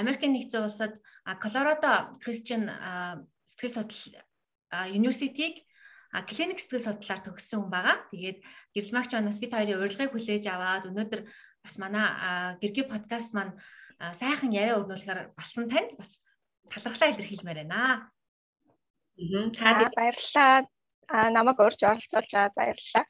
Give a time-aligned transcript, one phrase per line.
[0.00, 0.92] Америкийн нэгдсэн улсад
[1.42, 2.68] Колорадо Christian
[3.44, 4.24] сэтгэл судлал
[4.90, 5.64] University-г
[6.22, 7.96] клиник сэтгэл судлаар төгссөн хүн байгаа.
[8.14, 8.38] Тэгээд
[8.74, 11.22] гэрэлмагч манаас бид хоёрын урилгыг хүлээж аваад өнөөдөр
[11.64, 12.06] бас манай
[12.62, 13.58] гэрги подкаст маань
[13.98, 16.22] сайхан яриа өрнүүлэхээр болсон танд бас
[16.70, 17.74] талархлаа илэрхийлмээр байна.
[17.74, 17.96] Аа
[19.98, 20.66] баярлалаа.
[21.08, 23.04] А намайг урьж оролцуулж баярлалаа.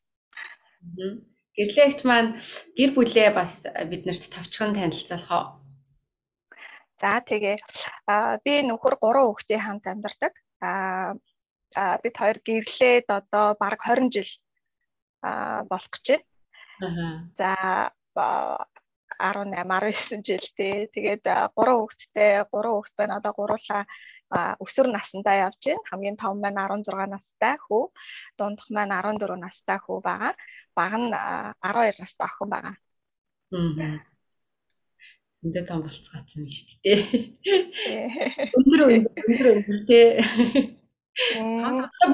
[1.54, 2.40] Гэрлэгч маань
[2.74, 5.63] гэр бүлээ бас биднэрт товчхон танилцуулах уу?
[7.04, 7.56] За тэгээ
[8.44, 10.32] би нөхөр 3 хүүхдээ хамт амьдардаг.
[10.64, 11.04] А
[12.02, 14.30] бид хоёр гэрлээд одоо бараг 20 жил
[15.68, 16.24] болох гэж байна.
[17.36, 17.50] За
[19.20, 23.18] 18 19 жилдээ тэгээд 3 хүүхэдтэй 3 хүүхэд байна.
[23.20, 23.84] Одоо гуруулаа
[24.64, 25.86] өсвөр насндаа явж байна.
[25.90, 27.84] Хамгийн том маань 16 настай хүү,
[28.38, 30.32] дундх маань 14 настай хүү байгаа.
[30.78, 32.74] Бага нь 12 настай охин байгаа.
[33.84, 34.13] Аа.
[35.44, 37.00] Зөндөө том болцгаацсан шүү дээ.
[38.56, 40.06] Өндөр өндөр өндөр тий.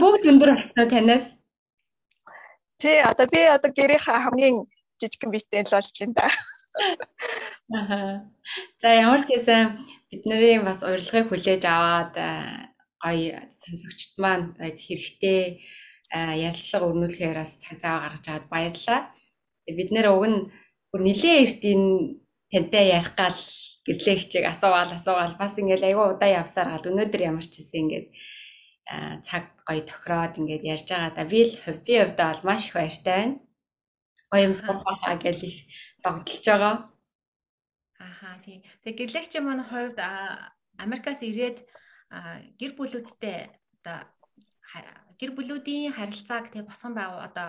[0.03, 1.27] Бүгд өндөр болсон танаас.
[2.83, 4.67] Тий, одоо би одоо гэрийнхаа хамгийн
[4.99, 6.27] жижигхэн биетэй л болж байна да.
[7.71, 8.27] Аа.
[8.83, 9.79] За ямар ч байсан
[10.11, 12.19] бидний бас урилгыг хүлээж аваад
[12.99, 15.63] гоё сонсогчд маань хэрэгтэй
[16.11, 19.01] ярилцлага өрнүүлэхээр бас цаг зав гаргаж аваад баярлалаа.
[19.71, 20.39] Бид нэр уг нь
[20.91, 21.83] бүр нилээ эртийн
[22.53, 23.39] тантай ярих гал
[23.87, 28.07] гэрлээ хичээг асуугаал асуугаал бас ингээл айгүй удаа явсаар гал өнөөдөр ямар ч хэсэг ингээд
[29.27, 33.15] цаг гоё тохироод ингээд ярьж байгаа да би л хувийн хувьдаа бол маш их баяртай
[33.15, 33.37] байна.
[34.31, 35.57] Гоё юм сурахаа гэж их
[36.03, 36.75] догдолж байгаа.
[37.99, 38.59] Ахаа тий.
[38.83, 39.99] Тэгээ гэрлэгчийн маань хувьд
[40.85, 41.59] Америкаас ирээд
[42.59, 43.39] гэр бүлүүдтэй
[43.79, 43.99] одоо
[45.21, 47.49] гэр бүлүүдийн харилцааг тий босгон байгуу одоо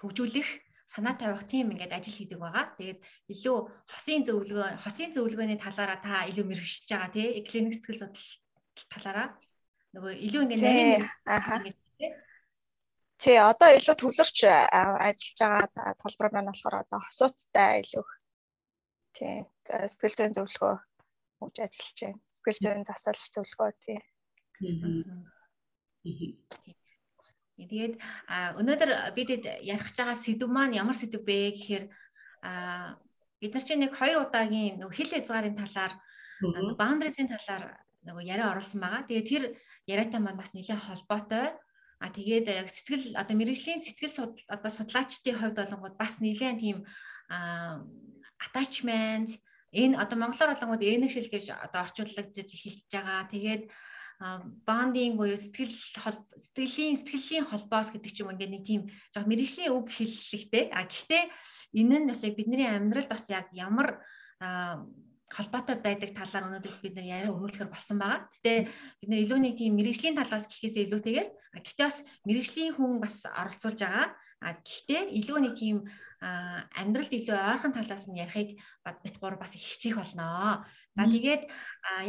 [0.00, 0.48] хөгжүүлэх
[0.90, 2.66] санаа тавих тийм ингээд ажил хийдэг байгаа.
[2.78, 3.00] Тэгээд
[3.34, 3.56] илүү
[3.92, 9.28] хосын зөвлөгөө хосын зөвлөгөөний талаараа та илүү мэрэгшиж байгаа тий клиник сэтгэл судлал талаараа
[9.94, 11.62] нөгөө илүү ингээд нарийн аа
[13.20, 18.06] Тий, одоо илүү төвлөрч ажиллаж байгаа талбар маань болохоор одоо хосуудтай илүү
[19.12, 19.36] тий
[19.68, 20.74] сэтгэл зүйн зөвлөгөө
[21.44, 22.20] өгж ажиллаж байна.
[22.34, 23.98] Сэтгэл зүйн засал зөвлөгөө тий.
[27.60, 27.94] Тэгээд
[28.60, 31.84] өнөөдөр бид ярих байгаа сэдв маань ямар сэдв бэ гэхээр
[33.40, 35.92] бид нар чинь нэг хоёр удаагийн нөгөө хил хязгаарын талаар
[36.80, 39.04] boundaries-ийн талаар нөгөө яриа оруулсан байгаа.
[39.04, 39.44] Тэгээд тэр
[39.84, 41.52] яриатай маань бас нэлээд холбоотой
[42.00, 46.88] А тэгээд яг сэтгэл одоо мэрэгжлийн сэтгэл судал одоо судлаачдын хувьд болонгууд бас нэлээд тийм
[48.40, 49.36] attachment
[49.76, 53.28] энэ одоо монголоор болонгууд энэгшил гэж одоо орчуулагдаж эхэлж байгаа.
[53.28, 53.62] Тэгээд
[54.68, 55.72] bonding буюу сэтгэл
[56.36, 58.82] сэтгэлийн сэтгэлийн холбоос гэдэг ч юм ингээд нэг тийм
[59.16, 60.68] жоо мэрэгжлийн үг хэллэгтэй.
[60.76, 61.24] А гэхдээ
[61.80, 63.96] энэ нь бас яг бидний амьдралд бас яг ямар
[65.30, 68.26] холбоотой байдаг талаар өнөөдөр бид нэр яриа өргүүлэхээр болсон байгаа.
[68.34, 68.52] Гэтэ
[69.00, 73.78] бид нэр илүү нэг тийм мэрэгжлийн талаас гэхээсээ илүүтэйгээр гэхдээ бас мэрэгжлийн хүн бас оролцуулж
[73.78, 74.10] байгаа.
[74.42, 75.86] А гэхдээ илүү нэг тийм
[76.20, 80.66] амьдралд илүү ойрхон талаас нь ярихыг бит гур бас хичээх болно.
[81.00, 81.42] За тэгээд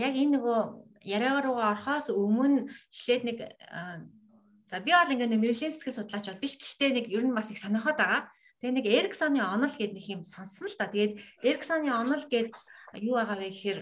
[0.04, 0.60] яг энэ нөгөө
[1.08, 3.38] яриа руугаа орохоос өмнө эхлээд нэг
[4.68, 6.60] за би бол ингээд мэрэгжлийн сэтгэл судлаач бол биш.
[6.60, 8.28] Гэхдээ нэг ер нь бас их сонирхоод байгаа.
[8.60, 10.92] Тэгээ нэг Эриксоны онол гэдэг нэг юм сонссон л да.
[10.92, 12.52] Тэгээд Эриксоны онол гэдэг
[13.00, 13.80] юу байгаа вэ гэхээр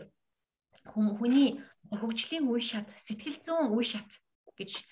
[0.94, 1.58] хүний
[1.90, 4.10] хөгжлийн үе шат, сэтгэл зүйн үе шат
[4.54, 4.86] гэж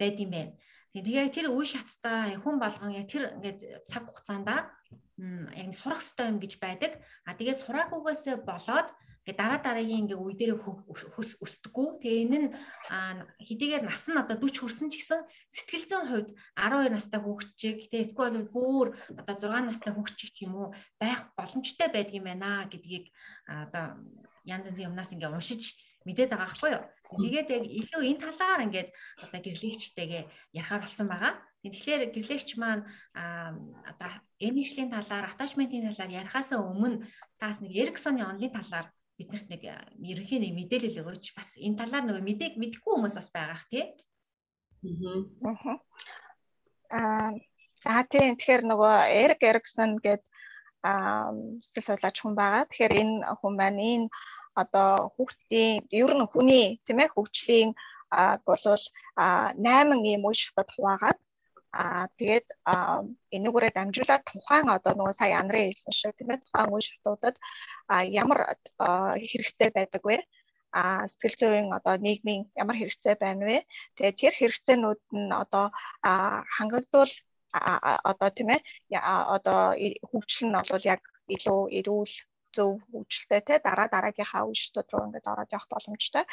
[0.00, 0.52] байд юм байна.
[0.96, 6.38] Тэгээ тэр үе шаттай хүн болгон яг тэр ингээд цаг хугацаанд яг сурах хэрэгтэй юм
[6.40, 6.92] гэж байдаг.
[7.28, 8.88] А тэгээд сураагүйгээсээ болоод
[9.26, 11.98] ингээ дараа дараагийн ингээ үе дээр хөс өсдөггүй.
[11.98, 12.48] Тэгээ энэ нь
[13.42, 15.20] хэдийгээр нас нь одоо 40 хүрсэн ч гэсэн
[15.50, 20.54] сэтгэл зүйн хувьд 12 настай хүүхчиг тэгээ эсвэл бүр одоо 6 настай хүүхчиг ч юм
[20.54, 20.68] уу
[21.02, 23.10] байх боломжтой байдгийм байна гэдгийг
[23.50, 23.98] одоо
[24.46, 25.74] янз янзын юмнаас ингээ уншиж
[26.06, 26.84] мэдээд байгаа байхгүй юу.
[27.06, 28.88] Тэгээд яг илүү энэ талаар ингээд
[29.26, 30.22] одоо гэрлэгчтэйгээ
[30.54, 31.34] ярихаар болсон байгаа.
[31.66, 32.86] Тэгэхээр гэрлэгч маань
[33.90, 37.02] одоо энэшлийн талаар, attachment-ийн талаар ярихаасаа өмнө
[37.42, 38.86] таас нэг Эриксоны онлын талаар
[39.16, 39.62] биднэрт нэг
[39.96, 41.24] ерөнхий нэг мэдээлэл өгөөч.
[41.36, 43.84] Бас энэ талаар нөгөө мэдээг мэдэхгүй хүмүүс бас байгаах тий.
[46.92, 47.32] Аа.
[47.82, 50.24] За тийм тэгэхээр нөгөө Эрик Эриксон гээд
[50.84, 51.32] аа
[51.64, 52.64] сэтгэл судлаач хүн байгаа.
[52.68, 54.06] Тэгэхээр энэ хүн маань энэ
[54.62, 57.70] одоо хүүхдийн ер нь хүний тийм ээ хөгжлийн
[58.46, 58.84] болвол
[59.16, 61.18] 8 ийм үе шатад хуваагаад
[61.82, 62.46] Аа тэгээд
[63.36, 67.36] энэгээрээ дамжуулаад тухайн одоо нөгөө сая анрын хэлсэн шиг тийм ээ тухайн үе шатуудад
[68.22, 68.40] ямар
[69.30, 70.18] хэрэгцээ байдаг вэ?
[70.80, 73.58] а сэтгэл зүйн одоо нийгмийн ямар хэрэгцээ байна вэ?
[73.96, 75.66] Тэгээд тэр хэрэгцээнүүд нь одоо
[76.56, 77.12] хангагдвал
[78.10, 78.60] одоо тийм ээ
[79.36, 79.60] одоо
[80.10, 81.02] хөгжил нь бол яг
[81.34, 82.14] илүү эрүүл
[82.56, 86.24] зөв хөгжилтэй те дараа дараагийнхаа үе шатууд руу ингээд ороод явах боломжтой.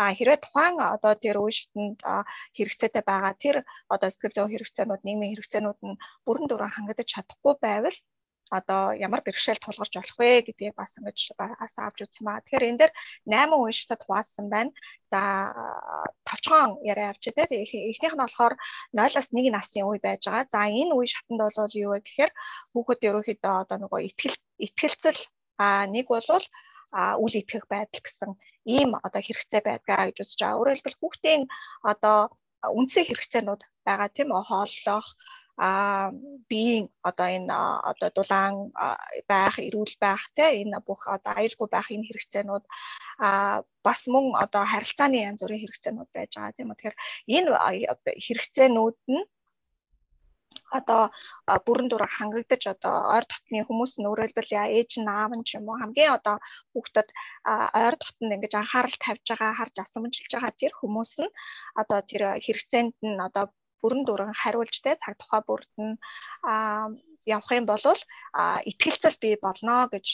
[0.00, 2.00] А хэрвээ тухайн одоо тэр үе шатанд
[2.56, 3.56] хэрэгцээтэй байгаа тэр
[3.94, 7.98] одоо сэтгэл зүйн хэрэгцээнүүд, нийгмийн хэрэгцээнүүд нь бүрэн дүүрэн хангагдаж чадахгүй байвал
[8.50, 12.42] одоо ямар бэрхшээл тулгарч болох вэ гэдгийг бас ингэж бас авч үзсэн ба.
[12.42, 12.92] Тэгэхээр энэ дээр
[13.30, 14.74] 8 уншигтад хуваасан байна.
[15.12, 15.20] За
[16.26, 17.50] товчхон яриа авч дээр
[17.94, 18.54] эхнийх нь болохоор
[18.98, 20.50] 0-аас 1 насны үе байж байгаа.
[20.50, 22.32] За энэ үе шатанд бол юу вэ гэхээр
[22.74, 24.36] хүүхэд ерөөхдөө одоо нөгөө итгэл
[24.66, 25.18] итгэлцэл
[25.62, 26.46] а нэг болвол
[26.98, 28.30] а үл итгэх байдал гэсэн
[28.76, 30.58] ийм одоо хэрэгцээ байдгаа гэж үзэж байгаа.
[30.58, 31.42] Өөрөөр хэлбэл хүүхдийн
[31.92, 32.18] одоо
[32.78, 35.06] үндсэн хэрэгцээнүүд байгаа тийм үү хооллох
[35.60, 36.08] а
[36.48, 37.52] биеийн одоо энэ
[37.90, 38.72] одоо дулаан
[39.28, 42.64] байх, эрүүл байх те энэ бүх одоо аюулгүй байх энэ хэрэгцээнүүд
[43.20, 43.30] а
[43.84, 46.78] бас мөн одоо харилцааны янз бүрийн хэрэгцээнүүд байж байгаа тийм үү.
[46.80, 46.96] Тэгэхээр
[47.36, 47.50] энэ
[48.26, 49.24] хэрэгцээнүүд нь
[50.78, 51.02] одоо
[51.66, 55.66] бүрэн дүрэг хангагдаж одоо ойр дотны хүмүүс нь өөрөлдвөл ээж нь аав нь ч юм
[55.68, 56.36] уу хамгийн одоо
[56.72, 57.08] хүүхдэд
[57.84, 61.34] ойр дотнд ингэж анхаарал тавьж байгаа харж асамжилж байгаа тэр хүмүүс нь
[61.80, 63.44] одоо тэр хэрэгцээнд нь одоо
[63.80, 65.94] бүрэн дүрэн хариулж тэ цаг тухай бүрд нь
[67.26, 67.84] явах юм бол
[68.70, 70.06] итгэлцэл бий болно гэж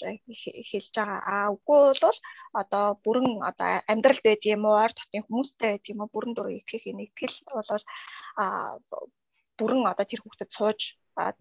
[0.70, 1.20] хэлж байгаа.
[1.22, 2.18] А үгүй бол
[2.60, 6.58] одоо бүрэн одоо амьдрал байдаг юм уу, ойр дотны хүмүүстэй байдаг юм уу, бүрэн дүрэн
[6.60, 7.82] итгэх энэ итгэл бол
[9.58, 10.80] бүрэн одоо тэр хүүхдэд сууж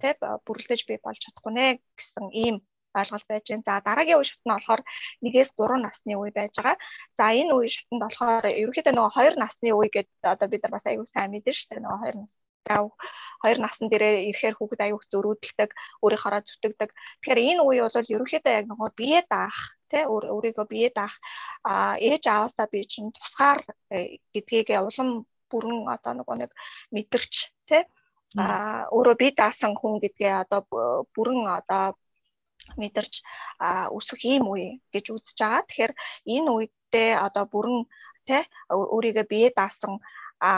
[0.01, 0.13] тий
[0.47, 1.65] бүрлдэж бий болж чадахгүй нэ
[1.99, 2.55] гэсэн ийм
[2.95, 3.67] ойлголт байж байна.
[3.67, 4.81] За дараагийн үе шат нь болохоор
[5.21, 6.77] 1-ээс 3 насны үе байж байгаа.
[7.19, 10.85] За энэ үе шатнд болохоор ерөнхийдөө нөгөө 2 насны үе гэдэг одоо бид нар бас
[10.87, 11.83] аягүй сайн мэдэн шүү дээ.
[11.83, 12.33] Нөгөө 2 нас
[12.65, 15.69] хоёр насн дээрээ ирэхээр хүүхэд аюух зөрүүдэлдэг,
[16.01, 16.89] өөрийнхоороо зүтгэдэг.
[17.21, 19.59] Тэгэхээр энэ үе бол ерөнхийдөө яг нөгөө бие даах
[19.91, 21.13] тэ өөрийгөө бие даах
[22.01, 23.61] ээж аваасаа би чинь тусгаар
[23.93, 26.51] э, гэдгийг улам бүрэн одоо нөгөө нэг
[26.89, 27.33] мэдэрч
[27.69, 27.85] тэ
[28.43, 28.45] а
[28.95, 30.61] өөрөө би даасан хүн гэдгээ одоо
[31.15, 31.85] бүрэн одоо
[32.79, 33.13] мэдэрч
[33.97, 35.63] өсөх ийм үе гэж үзэж байгаа.
[35.67, 35.93] Тэгэхээр
[36.35, 37.79] энэ үедээ одоо бүрэн
[38.27, 38.37] тэ
[38.95, 39.93] өөрийгөө бие даасан
[40.49, 40.51] а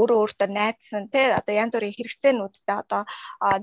[0.00, 3.02] өөрөө өөртөө найдсан тий одоо янз бүрийн хэрэгцээнүүдтэй одоо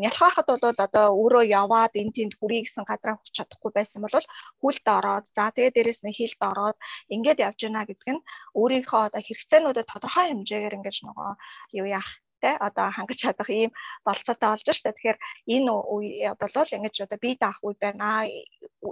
[0.03, 4.25] нялхахад бол одоо өөрөө яваад энэ тэнд хүрий гэсэн газараа хүрч чадахгүй байсан бол
[4.61, 6.77] хүлд ороод за тэгээ дээрэс нь хилд ороод
[7.13, 8.25] ингээд явж гинэ гэдэг нь
[8.59, 11.31] өөрийнхөө одоо хэрэгцээнүүдэд тодорхой хэмжээгээр ингэж нөгөө
[11.79, 12.09] юу яах
[12.41, 13.71] те одоо хангаж чадах ийм
[14.05, 14.91] болцоотой болж штэ.
[14.91, 15.17] Тэгэхээр
[15.55, 18.27] энэ үе болол ингэж одоо бие даах үе байна.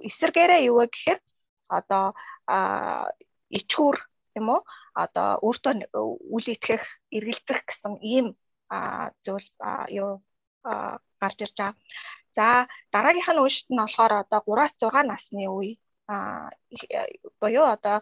[0.10, 1.20] Эсэргээрээ юу вэ гэхээр
[1.78, 2.06] одоо
[3.58, 3.96] ичхүр
[4.34, 4.62] тийм үү
[5.04, 5.74] одоо өөртөө
[6.36, 6.84] үл итгэх
[7.18, 8.28] эргэлзэх гэсэн ийм
[9.26, 9.48] зүйл
[10.00, 10.12] юу
[11.22, 11.76] гарч ирж байгаа.
[12.38, 12.46] За
[12.94, 15.74] дараагийнх нь үешд нь болохоор одоо 3-аас 6 насны үе
[16.10, 16.50] а
[17.42, 17.98] боёо одоо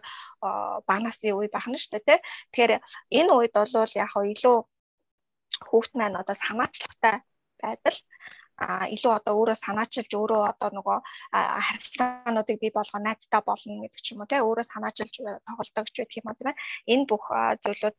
[0.88, 2.18] бага насны үе шүү дээ тий.
[2.52, 2.72] Тэгэхээр
[3.18, 4.56] энэ үед бол яг хаа илүү
[5.68, 7.16] хүүхд маань одоо санаачлахтай
[7.62, 7.98] байдал.
[8.58, 10.98] А илүү одоо өөрөө санаачилж өөрөө одоо нөгөө
[11.66, 15.14] харилцаануудыг бий болгоо найзтай болно гэдэг ч юм уу те өөрөө санаачилж
[15.46, 16.60] тоглодог ч гэх юм уу тийм ээ
[16.92, 17.24] энэ бүх
[17.62, 17.96] зүйлүүд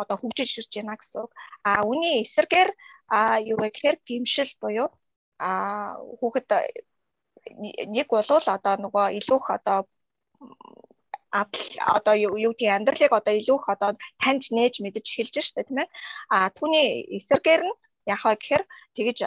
[0.00, 1.32] одоо хөгжиж ирж байна гэсэн үг.
[1.66, 2.70] А үүний эсрэгээр
[3.16, 3.18] а
[3.52, 4.88] юу гэхээр гимшил буюу
[5.38, 5.50] а
[5.98, 6.46] хүүхэд
[7.94, 9.78] нэг болвол одоо нөгөө илүү их одоо
[11.98, 13.90] одоо юу гэдгийг амьдралыг одоо илүү их одоо
[14.22, 15.88] таньж нээж мэдэж эхэлж штэ тийм ээ
[16.34, 16.88] а түүний
[17.18, 17.74] эсрэгээр нь
[18.14, 18.64] яхаа гэхээр
[18.96, 19.18] тэгэж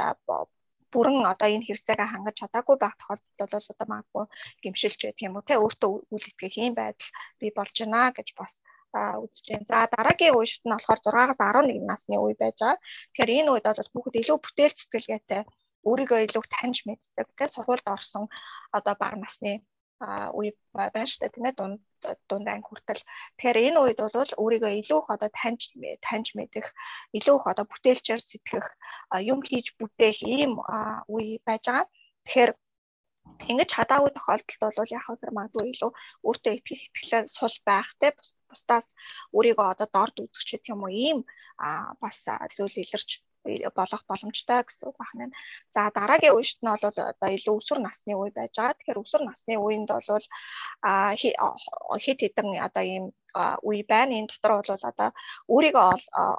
[0.94, 4.26] бүрэн одоо энэ хэрэгцээгээ хангаж чадаагүй байх тохиолдолд бол одоо магадгүй
[4.64, 8.54] гимшилж байдаг юм уу те өөртөө үйл итгэх юм байдал бий болж байна гэж бас
[8.94, 9.66] үзэж байна.
[9.70, 12.82] За дараагийн үе шат нь болохоор 6-аас 11 насны үе байж байгаа.
[13.14, 15.44] Тэгэхээр энэ үед бол хүүхэд илүү бүтээл сэтгэлгээтэй
[15.88, 18.26] өөрийгөө илүү таньж мэддэг те сургуульд орсон
[18.78, 19.62] одоо бага насны
[20.40, 21.80] үе байна шүү дээ тийм ээ дунд
[22.30, 23.04] дунд анги хүртэл.
[23.36, 25.62] Тэгэхээр энэ үед бол өөрийгөө илүү их одоо таньж
[26.08, 26.68] таньж мэдэх,
[27.18, 28.68] илүү их одоо бүтээлчээр сэтгэх,
[29.32, 30.54] юм хийж бүтээх ийм
[31.14, 31.86] үе байж байгаа.
[32.24, 32.52] Тэгэхээр
[33.52, 35.92] ингэж хадаагүй тохиолдолд бол яг хөө магадгүй илүү
[36.28, 38.08] өөртөө итгэх итгэлээр сул байх те
[38.50, 38.88] бусдаас
[39.36, 41.20] өөрийгөө одоо дорд үзэх ч гэх юм уу ийм
[42.02, 42.18] бас
[42.58, 43.10] зүйл илэрч
[43.76, 45.34] болох боломжтой гэсэн үг байна.
[45.76, 48.78] За дараагийн үеишт нь бол одоо илүү өсвөр насны үе байж байгаа.
[48.78, 50.26] Тэгэхээр өсвөр насны үеинд бол
[50.82, 53.06] а хэд хэдэн одоо ийм
[53.70, 54.18] үе байна.
[54.20, 55.10] Энэ дотор бол одоо
[55.54, 55.90] өөрийгөө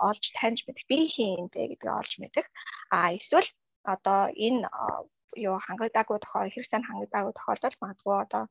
[0.09, 2.47] олж таньж мэдэх, би хийн бэ гэдгийг олж мэдэх.
[2.91, 3.49] А эсвэл
[3.85, 4.69] одоо энэ
[5.39, 8.45] юу хангагдаагүй тохиол хэрэгцээ хангагдаагүй тохиолдолд магадгүй одоо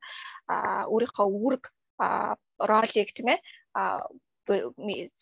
[0.92, 1.64] өөрийнхөө үүрэг
[2.70, 3.40] ролийг тийм ээ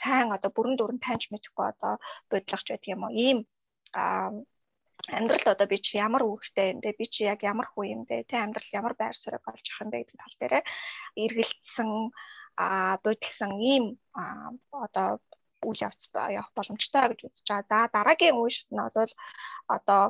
[0.00, 1.94] сайн одоо бүрэн дүрэн таньж мэдэхгүй одоо
[2.30, 3.12] бодлагч байдаг юм уу?
[3.26, 3.38] Ийм
[5.16, 6.98] амьдралд одоо би чи ямар үүрэгтэй юм бэ?
[6.98, 8.26] Би чи яг ямар хүү юм бэ?
[8.28, 10.54] Тэ амьдрал ямар байр суурийг олж авах юм бэ гэдэг тал дээр
[11.22, 11.90] эргэлцсэн
[12.58, 13.84] а бодгсон ийм
[14.84, 15.22] одоо
[15.62, 17.66] үйл явц явах боломжтой гэж үзэж байгаа.
[17.70, 19.12] За дараагийн үе шат нь бол
[19.76, 20.02] одоо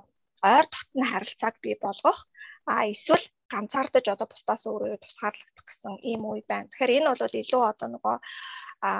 [0.43, 2.19] ойр дотны харилцааг бий болгох.
[2.65, 6.69] А эсвэл ганцаардаж одоо бусдаас өөрөө тусгаарлагдах гэсэн ийм үе байна.
[6.69, 8.17] Тэгэхээр энэ бол илүү одоо нөгөө
[8.88, 8.90] а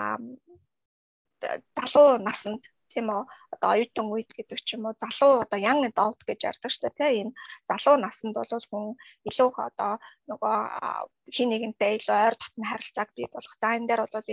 [1.77, 2.63] залуу насанд
[2.93, 3.23] тийм үү
[3.55, 6.99] одоо оюутан үед гэдэг ч юм уу залуу одоо young adult гэж ярьдаг шүү дээ
[6.99, 7.37] тийм энэ
[7.71, 8.87] залуу наснд бол хүн
[9.29, 9.93] илүү одоо
[10.31, 10.57] нөгөө
[11.37, 13.55] хин нэгэнтэй илүү ойр дотн харилцааг бий болгох.
[13.63, 14.29] За энэ дээр бол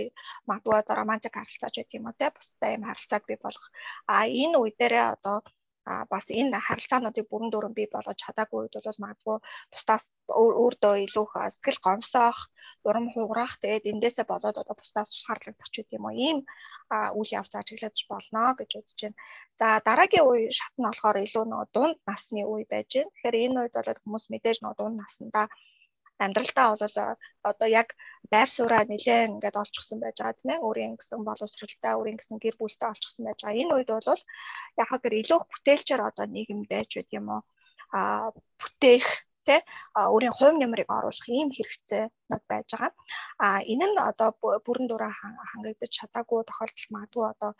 [0.48, 3.66] магадгүй одоо романтик харилцаач гэх юм уу тийм бусдаа юм харилцааг бий болгох.
[4.12, 5.36] А энэ үе дээрээ одоо
[5.90, 9.36] а бас энэ харилцаануудыг бүрэн дүүрэн бий болгож чадаагүй үед бол магадгүй
[9.72, 12.38] бусдаас өөртөө илүү сэтгэл гонсоох,
[12.88, 16.38] урам хугарах тэгээд эндээсээ болоод одоо бусдаас шаардлагатай ч гэдэг юм ийм
[17.18, 19.18] үйл явц ажиглаж болно гэж үзэж байна.
[19.60, 23.12] За дараагийн үе шат нь болохоор илүү нөгөө дунд насны үе байж байна.
[23.14, 25.42] Тэгэхээр энэ үед бол хүмүүс мэдээж нөгөө дунд наснда
[26.24, 26.96] амьдралдаа бол
[27.50, 27.88] одоо яг
[28.32, 32.56] байр сууриа нэлээд ингээд олчихсан байж байгаа тийм ээ өөрийн гэсэн боловсралтай өөрийн гэсэн гэр
[32.58, 33.60] бүлтэй олчихсан байж байгаа.
[33.62, 34.22] Энэ үед бол
[34.80, 37.42] яг хаа гэр илүү бүтээлчээр одоо нийгэмдээ ч үгүй юм уу
[37.92, 39.06] а бүтээх
[39.46, 39.62] тэ
[39.94, 42.92] өөрийн хувь нэмрийг оруулах ийм хэрэгцээ над байж байгаа.
[43.46, 44.28] А энэ нь одоо
[44.66, 45.12] бүрэн дураа
[45.52, 47.52] хангагдаж чадаагүй тохиолдол магадгүй одоо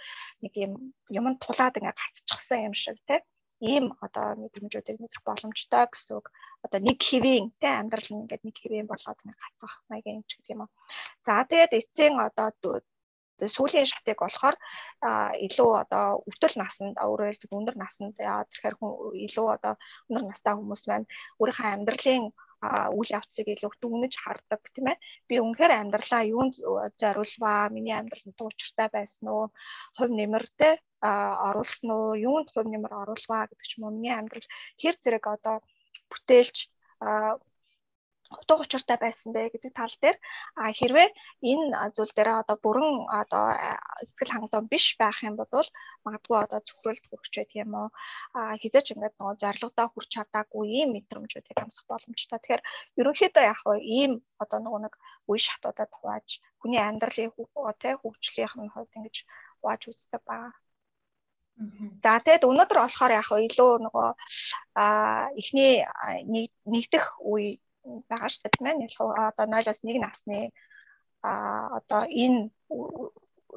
[0.42, 0.72] нэг юм
[1.18, 3.22] юмд тулаад ингээ гацчихсан юм шиг тэ
[3.60, 6.26] ийм одоо мэдрэмжүүдийг мэдрэх боломжтой гэсэн үг.
[6.64, 10.52] Одоо нэг хэвийн тэ амьдрал нь ингээд нэг хэвийн болоод нэг гацах маягийн ч гэх
[10.54, 10.70] юм уу.
[11.26, 12.48] За тэгээд эцсийн одоо
[13.44, 14.56] сүүлийн шатыг болохоор
[15.46, 18.92] илүү одоо өвтөл насанд өөрөөр хэлбэл өндөр насанд яагаад тэгэхээр хүн
[19.26, 19.74] илүү одоо
[20.08, 21.10] өндөр настай хүмүүс маань
[21.40, 22.24] өөрийнхөө амьдралын
[22.96, 24.96] үйл явцыг илүү дүгнэж хардаг тийм ээ.
[25.28, 26.54] Би үнэхээр амьдралаа юунд
[27.00, 29.52] зориулваа, миний амьдрал нь туучртай байсан уу,
[29.96, 30.74] хувь нэмэртэй
[31.48, 33.94] оруулсан уу, юунд хувь нэмэр оруулваа гэдэг ч юм уу.
[33.96, 34.46] Миний амьдрал
[34.80, 35.56] хэр зэрэг одоо
[36.10, 36.56] бүтээлч
[38.34, 40.16] утга учиртай байсан бэ гэдэг тал дээр
[40.78, 41.08] хэрвээ
[41.50, 42.90] энэ зүйл дээр одоо бүрэн
[43.22, 43.44] одоо
[44.08, 45.68] сэтгэл хангалуун биш байх юм бол
[46.04, 47.88] магадгүй одоо байх юм уу
[48.38, 52.38] а хизээч ингээд нөгөө зорилгодоо хүрч чадаагүй ийм мэдрэмжүүдийг амсах боломжтой.
[52.40, 52.62] Тэгэхээр
[53.00, 54.94] ерөнхийдөө яг хөө ийм одоо нөгөө нэг
[55.30, 56.28] үе шатуудад хувааж
[56.60, 57.34] хүний амьдралын
[57.82, 59.16] тэ хөгжлийнх нь хувьд ингэж
[59.60, 60.52] хувааж үздэг байгаа.
[62.04, 64.08] За тэгэд өнөөдөр болохоор яг илүү нөгөө
[64.76, 64.84] а
[65.40, 65.84] эхний
[66.68, 67.56] нэгдэх үе
[68.10, 68.92] байгаа шүү дээ тийм ээ.
[68.92, 70.52] Одоо 0-оос 1 насны
[71.24, 72.52] а одоо энэ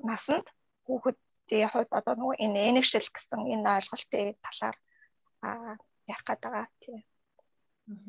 [0.03, 0.47] насанд
[0.87, 4.77] хүүхдийн хувьд одоо нөгөө энэ энэгшил гэсэн энэ ойлголтын талаар
[6.07, 7.03] ярих гээд байгаа тийм.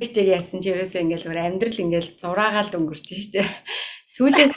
[0.00, 3.42] Бичээр ярьсан чи ерөөсөө ингээл өөр амьдрал ингээл зураагаал өнгөрч штэ.
[4.14, 4.52] Сүүлээс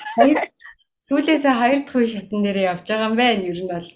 [1.08, 3.88] сүүлээс хоёр дахь үе шатн дээр явж байгаа юм байна ер нь бол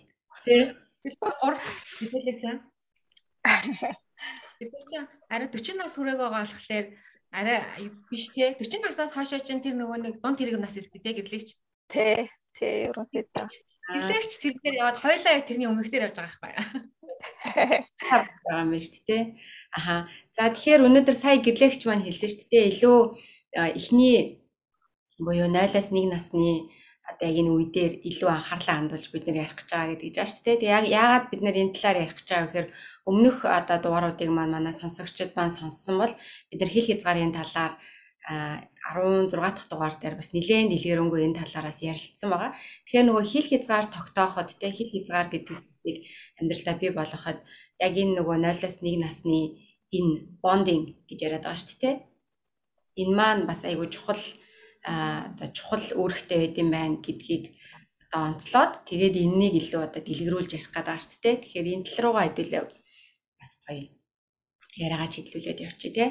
[1.04, 1.14] тий.
[1.20, 2.56] Гурав дахь хэлээсээ.
[4.58, 6.88] Тэр чинь арай 40 нас хүрээгүй байгаа болохоор
[7.32, 7.58] арай
[8.10, 8.58] биш те.
[8.58, 11.50] 40 наснаас хойшоо чинь тэр нөгөө нэг дунд хэрэг нас эстэй те гэрлэгч.
[11.94, 13.46] Тий тий ерөнхийдөө
[13.88, 16.54] гэрлэгч тэр дээр яваад хоёлаа яг тэрний өмнөхдөр явж байгаа байхгүй
[18.50, 19.24] байгаа юм шүү дээ.
[19.78, 19.96] Аха.
[20.36, 22.66] За тэгэхээр өнөөдөр сая гэрлэгч маань хэлсэн шүү дээ.
[22.74, 23.00] Илүү
[23.78, 24.44] эхний
[25.22, 26.70] буюу 0-аас 1 насны
[27.08, 30.34] одоо яг энэ үе дээр илүү анхаарлаа хандуулж бид нэр ярих гэж байгаа гэдэг жааш
[30.44, 30.60] тээ.
[30.68, 32.70] Яг яагаад бид нэр энэ талаар ярих гэж байгаа гэхээр
[33.08, 36.14] өмнөх одоо дугааруудыг маань манай сонсогчид маань сонссон бол
[36.52, 37.74] бид нар хэл хязгаарын талаар
[38.28, 42.52] 16 дахь дугаар дээр бас нэлээд дэлгэрэнгүй энэ талаараас ярилцсан байгаа.
[42.84, 45.98] Тэгэхээр нөгөө хэл хязгаар тогтооход те хэл хязгаар гэдэг зүйлийг
[46.40, 47.40] амьдралдаа бий болгоход
[47.80, 49.42] яг энэ нөгөө 0-оос 1 насны
[49.96, 51.96] энэ bonding гэж яриад байгаа шүү дээ.
[53.00, 54.20] Энэ маань бас айгүй чухал
[54.84, 57.46] одоо чухал үүрэгтэй байд юм байна гэдгийг
[58.08, 61.36] одоо онцлоод тэгээд энэнийг илүү одоо дэлгэрүүлж ярих гэдэг байгаа шүү дээ.
[61.44, 62.64] Тэгэхээр энэ тал руугаа хэдүүлээ
[63.40, 63.84] бас гоё
[64.86, 66.10] яриагаа чиглүүлээд явчих тий.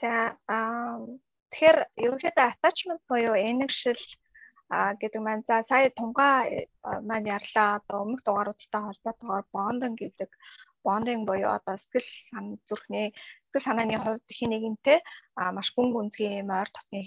[0.00, 0.10] За
[0.46, 0.98] аа
[1.50, 4.02] тэгэхээр ерөнхийдөө attachment буюу энэгшил
[5.00, 6.44] гэдэг маань за сая тунгаа
[7.08, 10.30] маань ярьлаа одоо өмнөх дугааруудтай холбоотойгоор bonding гэдэг
[10.84, 13.08] bonding буюу одоо сэтгэл сан зүрхний
[13.58, 14.98] сэтгэл санааны хувьд хин нэгэнтэй
[15.56, 17.00] маш гүн гүнзгий юм ойр дотны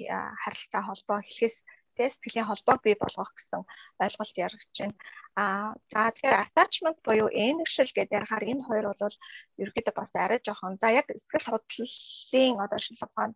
[0.44, 1.58] харилцаа холбоо хэлхээс
[1.96, 3.62] тэ сэтгэлийн холбоог бий болгох гэсэн
[4.04, 4.96] ойлголт яригдж байна.
[5.40, 5.46] А
[5.92, 9.16] за тэгэхээр attachment буюу энэгшил гэдэг ярахаар энэ хоёр бол
[9.64, 13.36] ерөөдөө бас арай жоохон за яг сэтгэл судлалын одоо шинжилгээнд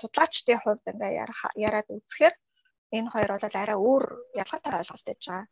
[0.00, 1.12] судлаачдын хувьд ингээ
[1.66, 2.34] яриад үзэхээр
[2.96, 4.04] энэ хоёр бол арай өөр
[4.42, 5.46] ялгаатай ойлголт байж байгаа.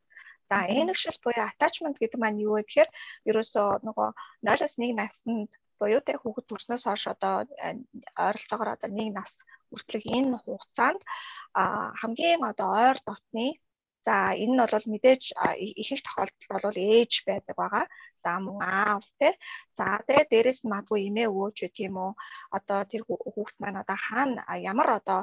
[0.49, 2.91] За энэгшил буюу attachment гэдэг маань юу вэ гэхээр
[3.29, 4.09] ерөөсөө нөгөө
[4.49, 7.35] 0-1 наснд буюу тэ хүүхэд төрснөөс хойш одоо
[8.27, 9.33] ойролцоогоор одоо 1 нас
[9.71, 11.01] хүртэлх энэ хугацаанд
[12.01, 13.47] хамгийн одоо ойр дотны
[14.09, 15.23] за энэ нь бол мэдээж
[15.81, 17.85] их их тохиолдолд бол ээж байдаг байгаа.
[18.25, 19.33] За мөн аав тий.
[19.79, 22.13] За тэгээ дээрэс нь магадгүй эмээ өвөөч гэх юм уу.
[22.57, 24.43] Одоо тэр хүүхд маань одоо хаана
[24.73, 25.21] ямар одоо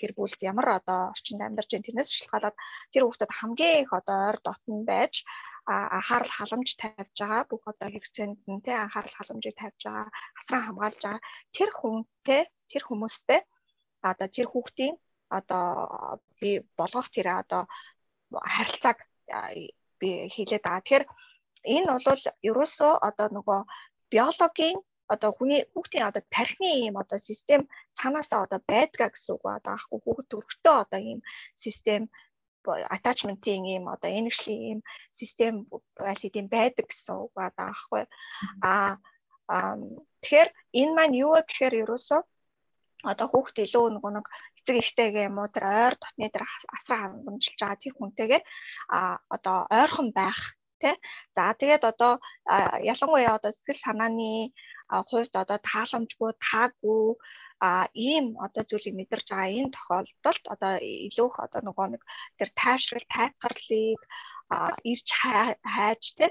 [0.00, 2.56] гэр бүлд ямар одоо орчинд амьдарч байна тэрнээс шалтгаалаад
[2.92, 5.14] тэр хүүхдэд хамгийн их одоо ойр дотн байж
[5.66, 7.42] анхаарал халамж тавьж байгаа.
[7.50, 11.24] Бүх одоо хэрэгцээнд нь те анхаарал халамжийг тавьж байгаа асран хамгаалж байгаа.
[11.56, 13.40] Тэр хүнтэй тэр хүмүүстэй
[14.10, 14.94] одоо тэр хүүхдийн
[15.38, 15.66] одоо
[16.40, 17.62] би болгох тэр одоо
[18.54, 18.98] харилцааг
[20.00, 20.84] би хийлээд байгаа.
[20.84, 21.04] Тэгэхээр
[21.74, 23.60] энэ бол ерөөсөө одоо нөгөө
[24.12, 24.78] биологийн
[25.14, 27.62] одоо хүний хүүхдийн одоо тархины ийм одоо систем
[27.96, 29.44] цаанаасаа одоо байдгаа гэсэн үг.
[29.44, 31.20] Одоо ахгүй хүүхд төрхтөө одоо ийм
[31.64, 32.02] систем
[32.66, 34.80] attachment-ийн ийм одоо энэгшлийн ийм
[35.10, 35.54] систем
[36.10, 38.04] аль хэдийн байдаг гэсэн үг байгаа ахгүй
[38.64, 38.96] а
[40.22, 40.48] тэгэхээр
[40.80, 42.20] энэ маань юу гэхээр ерөөсөө
[43.04, 44.26] одоо хүүхд илүү нөгөө нэг
[44.58, 46.44] эцэг эхтэйгээ юм уу тэр ойр дотны тэр
[46.76, 48.42] асраа хангамжилж байгаа тэр хүнтэйгээ
[48.88, 50.40] а одоо ойрхон байх
[50.80, 50.96] тий.
[51.36, 52.12] За тэгээд одоо
[52.92, 54.52] ялангуяа одоо сэтгэл санааны
[55.08, 57.16] хувьд одоо тааламжгүй таагүй
[57.64, 57.68] а
[58.08, 60.72] ийм одоо зүйлийг мэдэрч байгаа энэ тохиолдолд одоо
[61.06, 62.02] илүү их одоо нөгөө нэг
[62.38, 64.00] тэр тайвшрал тайвхарлыг
[64.92, 65.08] ирж
[65.74, 66.30] хайж тий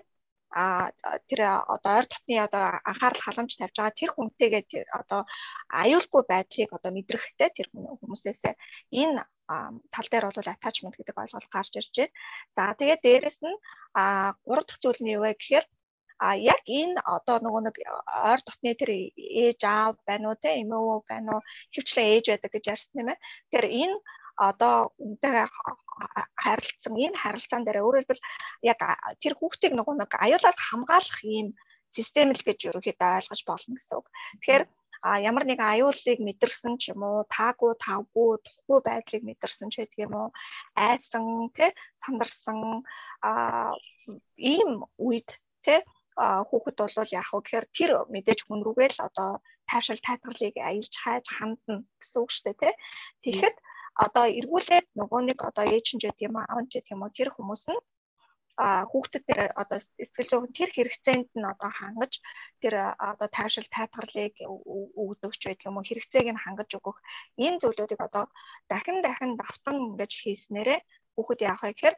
[0.53, 0.91] а
[1.29, 1.41] тэр
[1.75, 5.21] одоо ойр дотны одоо анхаарал халамж тавьж байгаа тэр хүнтэйгээ одоо
[5.81, 8.41] аюулгүй байдлыг одоо мэдрэхтэй тэр хүмүүсээс
[9.01, 9.25] энэ
[9.93, 12.13] тал дээр бол attachment гэдэг ойлголт гарч ирж байна.
[12.55, 13.57] За тэгээд дээрэс нь
[13.97, 14.03] а
[14.45, 15.65] гурав дахь зүйл нь юу вэ гэхээр
[16.23, 17.75] а яг энэ одоо нөгөө нэг
[18.31, 18.91] ойр дотны тэр
[19.43, 21.41] ээж аав байна уу те эмээ байна уу
[21.75, 23.23] хөвчлэн ээж байдаг гэж ярьсан юм байна.
[23.51, 23.97] Тэгэхээр энэ
[24.49, 25.47] одоо үнтэйгээ
[26.43, 28.21] харилцсан энэ харилцаан дээр хэлбэл
[28.71, 28.79] яг
[29.21, 31.47] тэр хүүхдийг нөгөө нэг аюулаас хамгаалах ийм
[31.95, 34.07] систем л гэж ерөнхийдөө ойлгож болно гэсэн үг.
[34.41, 34.63] Тэгэхээр
[35.03, 39.99] а ямар нэгэн аюулыг мэдэрсэн ч юм уу таагүй тавгүй тухгүй байдлыг мэдэрсэн ч гэдэг
[40.07, 40.27] юм уу
[40.73, 42.87] айсан тэ сандарсан
[43.19, 43.75] а
[44.39, 45.29] ийм үед
[45.65, 45.83] тэ
[46.17, 49.31] хүүхэд бол яг хөө гэхээр тэр мэдээж хүн рүүгээ л одоо
[49.69, 52.73] тайвшрал тайтгарлыг аялж хайж хандна гэсэн үг шүү дээ тий.
[53.23, 53.55] Тэгэхэд
[54.05, 57.03] одоо эргүүлээд нөгөө нэг одоо ээж нь ч гэдэг юм аав нь ч гэдэг юм
[57.03, 57.81] уу тэр хүмүүс нь
[58.53, 62.13] а хүүхдэд тэр одоо сэтгэл зүйн тэр хэрэгцээнд нь одоо хангаж
[62.61, 62.73] тэр
[63.11, 64.35] одоо тайвшрал тайтгарлыг
[65.01, 66.97] өгдөгч байдаг юм уу хэрэгцээг нь хангаж өгөх
[67.45, 68.25] энэ зүйлүүдийг одоо
[68.69, 70.79] дахин дахин давтан ингэж хийснээрээ
[71.17, 71.95] хүүхэд яах вэ гэхээр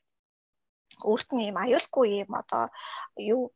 [1.04, 2.72] өөрт нь ийм аюулгүй ийм одоо
[3.20, 3.52] юу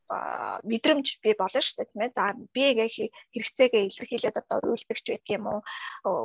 [0.67, 2.15] мэдрэмж би болно шүү дээ тийм ээ.
[2.17, 2.91] За би яг
[3.31, 5.61] хэрэгцээгээ илэрхийлээд одоо уйлдагч байдаг юм уу?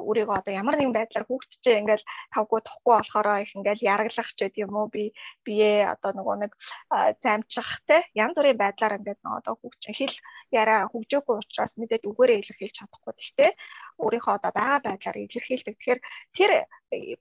[0.09, 4.63] Өөрийгөө одоо ямар нэгэн байдлаар хүүхдчээ ингээл тавгүй тохгүй болохоор их ингээл яраглах ч байдаг
[4.67, 4.87] юм уу?
[4.91, 5.15] Би
[5.47, 6.53] бие одоо нөгөө нэг
[7.23, 10.17] замчих те янз бүрийн байдлаар ингээд нөгөө одоо хүүхдчин хэл
[10.51, 13.51] яриа хөгжөөгүй учраас мэдээж үгээрээ илэрхийлж чадахгүй гэхдээ
[14.03, 15.75] өөрийнхөө одоо байгаа байдлаар илэрхийлдэг.
[15.79, 16.01] Тэгэхээр
[16.37, 16.51] тэр
[16.91, 17.17] э,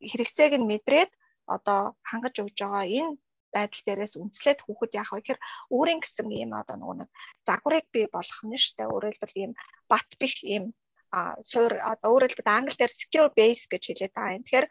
[0.00, 1.10] хэрэгцээг нь мэдрээд
[1.56, 3.18] одоо хангаж өгж байгаа энэ
[3.54, 5.40] байдал дээрээс үнслээд хүүхэд яах вэ гэхээр
[5.74, 7.10] өөрийн гэсэн ийм одоо нөгөө нэг
[7.48, 8.54] загварыг бий болгох нь.
[8.94, 9.52] Өөрөөр хэлбэл ийм
[9.90, 10.64] бат бих ийм
[11.10, 14.44] а суур одоо хэлбэл англи дээр secure base гэж хэлээд байгаа юм.
[14.46, 14.66] Тэгэхээр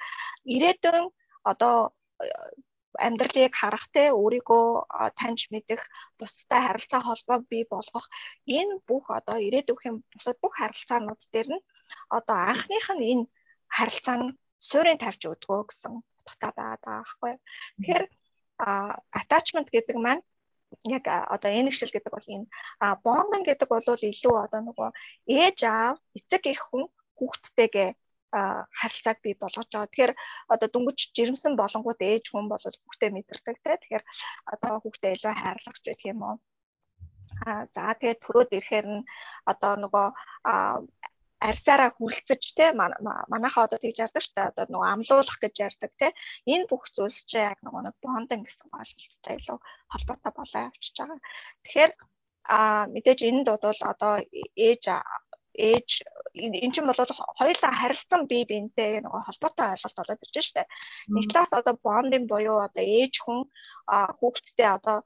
[0.56, 1.08] ирээдүйн
[1.52, 1.76] одоо
[3.06, 4.66] амьдралыг харах те өөрийгөө
[5.20, 5.82] таньж мэдэх
[6.20, 8.06] бусдад харилцаа холбоог бий болгох
[8.58, 11.66] энэ бүх одоо ирээдүйн бусад бүх харилцаанууд дээр нь
[12.18, 13.26] одоо анхных нь энэ
[13.78, 14.36] харилцаа нь
[14.68, 15.94] суурийн тавьж өгдгөө гэсэн
[16.30, 17.34] утгатай байгаа байхгүй.
[17.82, 18.06] Тэгэхээр
[19.22, 20.24] attachment гэдэг маань
[20.86, 22.48] яг одоо энэгшил гэдэг бол энэ
[23.04, 24.90] bonding гэдэг бол илүү одоо нөгөө
[25.26, 26.86] ээж аав эцэг эх хүн
[27.18, 27.90] хүүхдтэйгээ
[28.32, 29.90] харилцааг бий болгож байгаа.
[29.90, 30.14] Тэгэхээр
[30.54, 33.82] одоо дүнгиж жирэмсэн болонгууд ээж хүн бол хүүхдээ мэдэрдэг те.
[33.82, 34.04] Тэгэхээр
[34.54, 36.38] одоо хүүхдээ илүү хайрлагч гэх юм уу.
[37.46, 39.02] А за тэгээд төрөөд ирэхээр нь
[39.52, 40.08] одоо нөгөө
[41.48, 42.66] арьсаараа хүрлцэж те
[43.32, 46.08] манайхаа одоо тэгж ярьдаг шүү дээ одоо нөгөө амлуулах гэж ярьдаг те
[46.54, 49.58] энэ бүх зүйлс чи яг нөгөө нэг бондинг гэсэн ойлголттой илүү
[49.94, 51.20] холбоотой болоо явчихж байгаа.
[51.64, 51.92] Тэгэхээр
[52.56, 52.58] а
[52.94, 54.14] мэдээж энэ дууд бол одоо
[54.68, 54.84] ээж
[55.60, 55.90] ээж
[56.66, 57.02] эн чинь бол
[57.40, 60.64] хоёулаа харилцан бие биентэй нөгөө холбоотой ойлголт болоод ирж штэ.
[61.16, 63.40] Нэг талаас одоо бондинг буюу одоо ээж хүн
[64.20, 64.98] хүүхдтэй одоо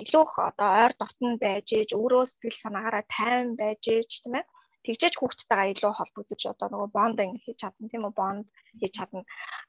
[0.00, 4.44] илүү их одоо ойр дотн байж ээж өөрөө сэтгэл санаагаараа тайван байж ээж тийм ээ
[4.84, 8.14] тэгжээж хүүхдтэйгээ илүү холбогдож одоо нөгөө бондинг хийж чадна тийм үү?
[8.20, 8.46] Бонд
[8.80, 9.22] хийж чадна.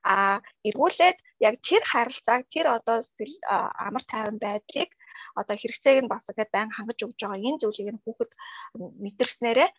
[0.03, 3.35] А эргүүлээд яг тэр харилцааг тэр одоо сэтгэл
[3.85, 4.91] амар тайван байдлыг
[5.39, 7.45] одоо хэрэгцээг нь бас ингээд байн хангаж өгж байгаа.
[7.47, 8.31] Энэ зүйлийг нь хүүхэд
[9.03, 9.69] мэдэрснээрээ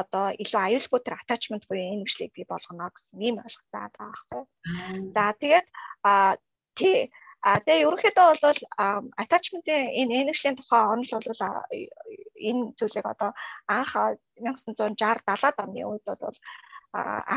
[0.00, 4.42] одоо илүү аюулгүй тэр attachment буюу энэ мэдлийг бий болгоно гэсэн ийм ойлголт байгаа байхгүй.
[5.14, 5.66] За тэгээд
[6.02, 6.12] а
[6.78, 6.98] тий
[7.44, 8.60] А тэгээ ерөнхийдөө бол
[9.22, 11.42] attachment-ийн энэ энэгшлийн тухай онол бол
[12.48, 13.30] энэ зүйлийг одоо
[13.78, 13.92] анх
[14.40, 14.96] 1960
[15.28, 16.38] 70-аад оны үед бол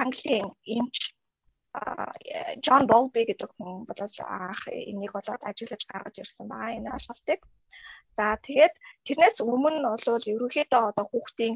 [0.02, 0.98] Английн эмч
[2.64, 4.02] Джон Болби гэдэг хүн бол
[4.40, 7.40] анх энийг болоод ажиллаж гаргаж ирсэн баа энэ ойлголтыг.
[8.18, 8.74] За тэгээд
[9.06, 11.56] тэрнээс өмнө бол ерөнхийдөө одоо хүүхдийн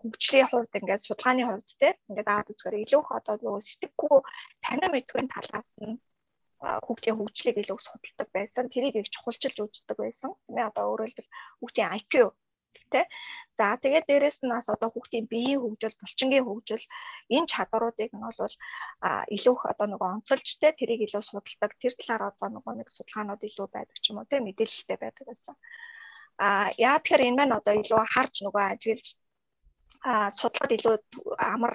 [0.00, 4.18] хөгжлийн хувьд ингээд судалгааны хувьд те ингээд аваад үзэхээр илүү их одоо нөгөө сэтгэхгүй
[4.64, 5.98] танин мэдгүй талаас нь
[6.60, 8.64] хүүхдийн хөгжлийг илүү судалдаг байсан.
[8.72, 10.30] Тэрийг их чухалчилж үздэг байсан.
[10.48, 12.14] Ээ одоо өөрөөр хэлбэл хүүхдийн IQ
[12.92, 13.08] тэ.
[13.58, 16.84] За тэгээд дээрэс нь бас одоо хүүхдийн биеийн хөгжил, булчингийн хөгжил
[17.36, 18.54] энэ чадваруудыг нь бол
[19.36, 21.72] илүү их одоо нөгөө онцолж тэ тэрийг илүү судалдаг.
[21.80, 25.56] Тэр талаар одоо нөгөө нэг судалгаанууд илүү байдаг ч юм уу тэ мэдээлэлтэй байдаг гэсэн.
[26.36, 29.06] А яа тэгэхээр энэ маань одоо илүү харж нөгөө ажиглаж
[30.04, 30.94] а судлаад илүү
[31.40, 31.72] амар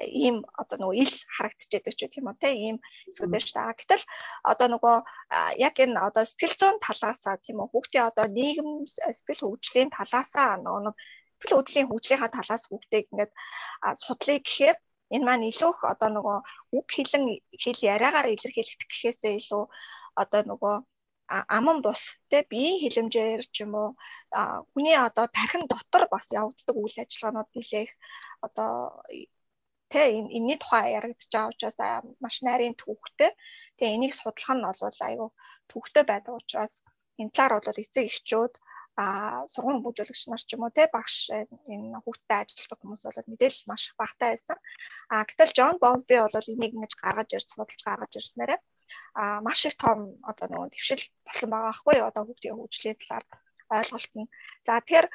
[0.00, 2.76] ийм одоо нөгөө ил харагдчихэдэг ч гэх юм уу те ийм
[3.08, 3.78] эсвэл шүү дээ.
[3.80, 4.04] Гэтэл
[4.52, 4.96] одоо нөгөө
[5.66, 10.94] яг энэ одоо сэтгэл зүйн талаасаа тийм үү хүүхдийн одоо нийгэм сэтгэл хөгжлийн талаасаа нөгөө
[11.34, 13.32] сэтгэл хөдлөлийн хөгжлийнхаа талаас хүүхдийг ингээд
[14.04, 14.76] судлыг гэхээр
[15.14, 16.38] энэ маань илүү их одоо нөгөө
[16.76, 17.24] үг хэлэн
[17.62, 19.64] хэл яриагаар илэрхийлэх гэхээсээ илүү
[20.22, 20.76] одоо нөгөө
[21.30, 23.88] аман бус те биеийн хилэмжээр ч юм уу
[24.72, 27.90] хүний одоо тархин дотор бас явагддаг үйл ажиллагаанууд нэлээх
[28.46, 28.70] одоо
[29.92, 31.78] тэ энэний тухай яригдж байгаа учраас
[32.24, 33.30] маш нарийн төвхтэй.
[33.76, 35.28] Тэгээ энийг судлах нь бол айгүй
[35.70, 36.74] төвхтэй байдаг учраас
[37.20, 38.54] энэ талаар бол эцэг эхчүүд
[39.02, 39.04] а
[39.52, 41.16] сургууль бүжүүлэгч нар ч юм уу те багш
[41.74, 44.58] энэ хүүхдэд ажилладаг хүмүүс бол мэдээлэл маш багтай байсан.
[45.14, 48.60] А гэтэл Джон Болби бол энийг ингэж гаргаж ирж судалж гаргаж ирснээрээ
[49.14, 49.98] а маш их том
[50.30, 53.24] одоо нөгөө твшил болсон байгаа байхгүй одоо хүүхдийн хөгжлийн талаар
[53.78, 54.30] ойлголт нь.
[54.66, 55.06] За тэгэхээр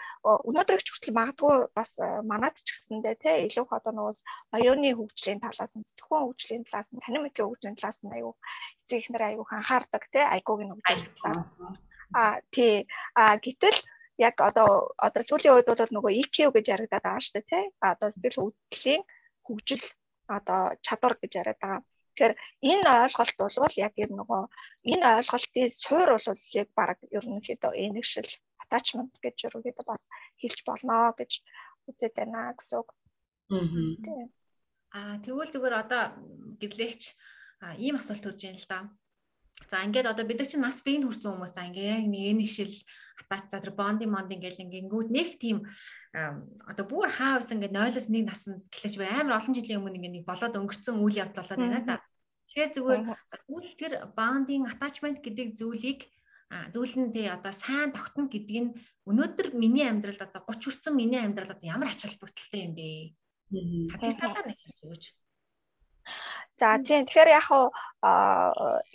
[0.50, 1.92] өнөөдөр их хүртэл магадгүй бас
[2.32, 4.16] манад ч гэсэндээ те илүү одоо нөгөө
[4.56, 8.34] оюуны хөгжлийн талаас нь сэтгхүүн хөгжлийн талаас нь мэдээ хөгжлийн талаас нь аюу
[8.84, 11.40] эцэг ихнэр аюу анхаардаг те айгуугийн хөгжлийн талаар.
[12.16, 13.78] А тий а гэтэл
[14.18, 17.64] яг одоо одоо сүүлийн үед бол нөгөө EQ гэж яригадаад байгаа шүү дээ тий.
[17.92, 19.04] Одоо сэтгэл хөдлөлийн
[19.46, 19.84] хөгжил
[20.38, 21.82] одоо чадвар гэж яриад байгаа.
[22.16, 22.34] Тэгэхээр
[22.72, 24.42] энэ ойлголт бол яг юм нөгөө
[24.92, 28.30] энэ ойлголтын суур бол яг баг ерөнхийдөө энэгшил
[28.64, 30.08] attachment гэж ерөнхийдөө бас
[30.40, 31.32] хэлж болно гэж
[31.92, 32.90] үзээд байна гэсэн үг.
[34.96, 36.04] Аа тэгвэл зүгээр одоо
[36.64, 37.02] гэрлэгч
[37.84, 38.80] ийм асуулт төрж байна л да.
[39.72, 42.76] За ингээд одоо бид нар чинь нас биеийн хүрсэн хүмүүс за ингээд нэг нэг шил
[43.24, 45.64] атач за тэр бонди монд ингээд ингэнгүүд нэг тийм
[46.68, 50.60] одоо бүр хаавс ингээд 0-оос 1 наснд гэлэж амар олон жилийн өмнө ингээд нэг болоод
[50.60, 51.96] өнгөрцөн үйл явдал болоод байна да.
[52.56, 53.02] Тэгэхээр зүгээр
[53.52, 56.08] үйл тэр bonding attachment гэдэг зүйлийг
[57.12, 58.72] тий одоо сайн тогтно гэдэг нь
[59.04, 63.12] өнөөдөр миний амьдралд одоо 30 хүрсэн миний амьдралд одоо ямар ач холбогдолтой юм бэ?
[64.00, 65.04] Тэр талаар нэг хэлж өгөөч.
[66.56, 67.76] За тийм тэгэхээр яг хуу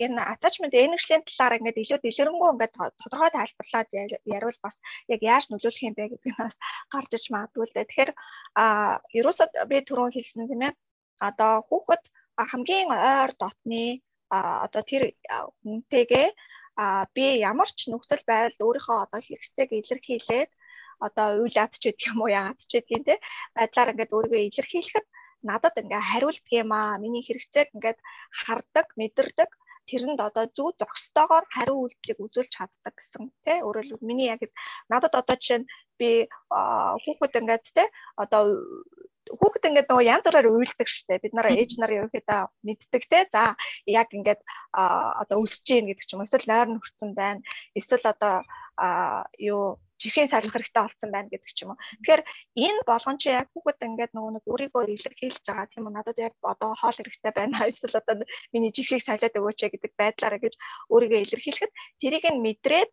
[0.01, 3.89] энэ attachment energy-ийн талаар ингээд илүү дэлгэрэнгүй ингээд тодорхой тайлбарлаад
[4.25, 6.57] яривал бас яг яаж нөлөөлөх юм бэ гэдэг нь бас
[6.89, 7.85] гарч иж магадгүй л дээ.
[7.85, 8.11] Тэгэхээр
[8.57, 8.65] а
[9.13, 10.73] ерөөсөө би түрүүн хэлсэн тийм ээ.
[11.21, 12.03] Одоо хүүхэд
[12.51, 14.01] хамгийн ойр дотны
[14.31, 15.03] одоо тэр
[15.61, 16.27] хүнтэйгээ
[17.15, 20.51] би ямар ч нөхцөл байдалд өөрийнхөө одоо хэрэгцээг илэрхийлээд
[21.05, 23.15] одоо уйлаад ч гэдэг юм уу яагаад ч гэдэг юм те
[23.57, 25.07] байдлаар ингээд өөрийгөө илэрхийлэхэд
[25.49, 27.01] надад ингээ хариулдаг юм аа.
[27.03, 27.99] Миний хэрэгцээг ингээд
[28.45, 29.49] хардаг мэдэрдэг.
[29.89, 34.41] Тэрэнд одоо зөв зохистойгоор хариу үйлдэлийг үзүүлж чаддаг гэсэн тий өөрөөр миний яг
[34.93, 36.09] надад одоо жишээ нь би
[37.03, 37.87] хүүхэд ингээд тий
[38.23, 38.41] одоо
[39.29, 43.19] хүүхэд ингээд нөгөө янз бүрээр уйлдаг штэ бид нараа ээж нар ерөөхдөө мэддэг те.
[43.29, 43.53] За
[43.85, 44.41] яг ингээд
[44.73, 47.45] одоо өсөж гин гэдэг ч юм эсвэл нойр нь хүрсэн байна.
[47.77, 48.35] Эсвэл одоо
[49.37, 51.81] юу чихийн сарлах хэрэгтэй болсон байна гэдэг ч юм уу.
[52.01, 52.21] Тэгэхээр
[52.65, 55.93] энэ болгон чи яг хүүхэд ингээд нөгөө нэг өөрийгөө илэрхийлж байгаа тийм үү?
[55.93, 57.61] Надад яг одоо хоол хэрэгтэй байна.
[57.69, 58.15] Эсвэл одоо
[58.53, 60.53] миний чихийг салиад өгөөч гэдэг байдлаараа гэж
[60.89, 62.91] өөрийгөө илэрхийлэхэд тэрийг нь мэдрээд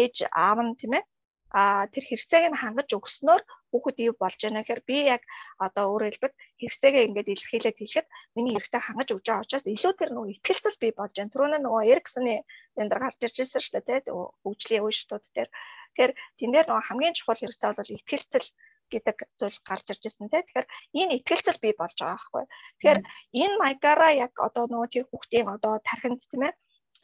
[0.00, 1.04] ээж аав нь тийм ээ
[1.50, 5.22] а тэр хэрэгцээг нь хангаж өгснөөр хүүхэд ив болж байна гэхээр би яг
[5.56, 10.10] одоо өөрөөр хэлбэл хэрэгцээгээ ингээд илэрхийлээд хэлэхэд миний хэрэгцээг хангаж өгч байгаа учраас илүү тэр
[10.12, 11.32] нөгөө ихтгэлцэл бий болж байна.
[11.32, 12.34] Түрүүний нөгөө Эриксоны
[12.76, 15.50] энэ дэр гарч ирж ирсэн шүү дээ тийм хөгжлийн үе шатууд дээр.
[15.96, 18.48] Тэгэхээр тэн дээр нөгөө хамгийн чухал хэрэгцээ бол ихтгэлцэл
[18.92, 20.44] гэдэг зүйл гарч ирж ирсэн тийм.
[20.44, 20.68] Тэгэхээр
[21.00, 22.44] энэ ихтгэлцэл бий болж байгаа байхгүй.
[22.76, 23.00] Тэгэхээр
[23.42, 26.54] энэ маягаараа яг одоо нөгөө тэр хүүхдийн одоо тархинд тийм ээ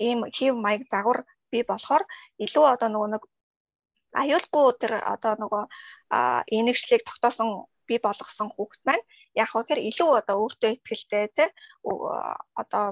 [0.05, 1.21] ийм хев маяг загвар
[1.53, 2.03] бий болохоор
[2.45, 3.23] илүү одоо нөгөө нэг
[4.21, 5.65] аюулгүй тэр одоо нөгөө
[6.59, 7.49] энэгшлийг тогтоосон
[7.89, 9.05] бий болгосон хүүхэд маань
[9.43, 11.45] яг хөө илүү одоо өөртөө ихтэй те
[12.63, 12.85] одоо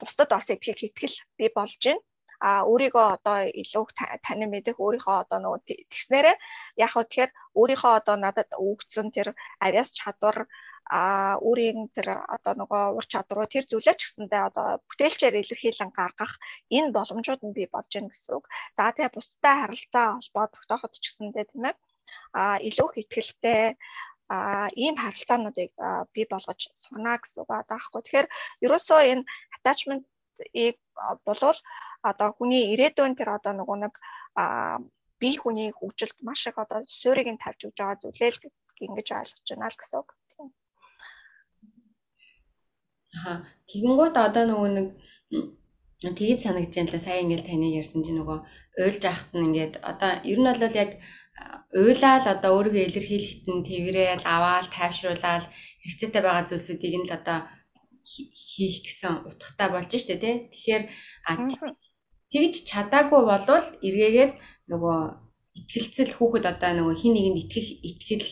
[0.00, 2.00] бусдад бас их ихтгэл бий болж байна.
[2.40, 3.84] А өөрийгөө одоо илүү
[4.24, 5.60] танин мэдэх өөрийнхөө одоо нөгөө
[5.92, 6.36] тэгснээрээ
[6.84, 9.28] яг хөө тэгэхээр өөрийнхөө одоо надад өгцөн тэр
[9.60, 10.48] авяас чадвар
[10.90, 16.34] а өөрийн тэр одоо нөгөө ур чадваруу тэр зүйлээ ч гэсэндээ одоо бүтээлчээр илэрхийлэн гаргах
[16.76, 18.44] энэ боломжууд нь бий болж байна гэсэн үг.
[18.74, 21.74] За тэгээ бусдад харилцаа холбоо тогтооход ч гэсэндээ тийм ээ
[22.34, 23.78] а илүү их ихтгэлтэй
[24.34, 25.70] а ийм харилцаануудыг
[26.14, 28.02] бий болгож сурна гэсэн үг аахгүй.
[28.02, 28.26] Тэгэхээр
[28.66, 29.26] ерөөсөө энэ
[29.56, 30.04] attachment
[30.64, 30.76] ийг
[31.26, 31.58] болвол
[32.10, 33.94] одоо хүний ирээдүйн тэр одоо нөгөө нэг
[35.20, 38.40] бие хүний хөгжилд маш их одоо суурийг нь тавьж өгж байгаа зүйлээ л
[38.86, 40.08] ингэж ойлгож байна л гэсэн үг.
[43.14, 43.42] Аа.
[43.68, 44.86] Тэгэнгუთ одоо нөгөө нэг
[46.00, 48.38] Тэгээд санагдаж байна л сая ингээл таныг ярьсан чинь нөгөө
[48.80, 50.96] уйлж ахт нь ингээд одоо ер нь бол яг
[51.76, 55.44] уйлаал одоо өөрийгөө илэрхийлэхэд нь тэрэл аваал тайвшруулаад
[55.84, 57.38] хэрэгцээтэй байгаа зүйлсүүдийг нь л одоо
[58.00, 60.34] хийх гэсэн утгатай болж штэ тий.
[60.48, 60.84] Тэгэхээр
[62.32, 64.32] тэгж чадаагүй болвол эргээгээд
[64.72, 64.98] нөгөө
[65.60, 68.28] итгэлцэл хүүхэд одоо нөгөө хин нэгэнд итгэх итгэл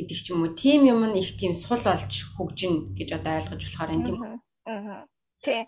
[0.00, 3.60] гэдэг ч юм уу тийм юм нь их тийм сул болж хөгжин гэж одоо ойлгож
[3.60, 4.18] болохоор юм тийм.
[4.64, 5.04] Аа.
[5.44, 5.64] Тий.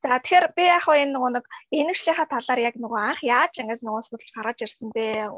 [0.00, 1.44] За тэгэхээр би яг хоо энэ нөгөө нэг
[1.76, 5.28] энэгшлийнхаа талаар яг нөгөө анх яаж ингэж нөгөө судалж гаргаж ирсэн бэ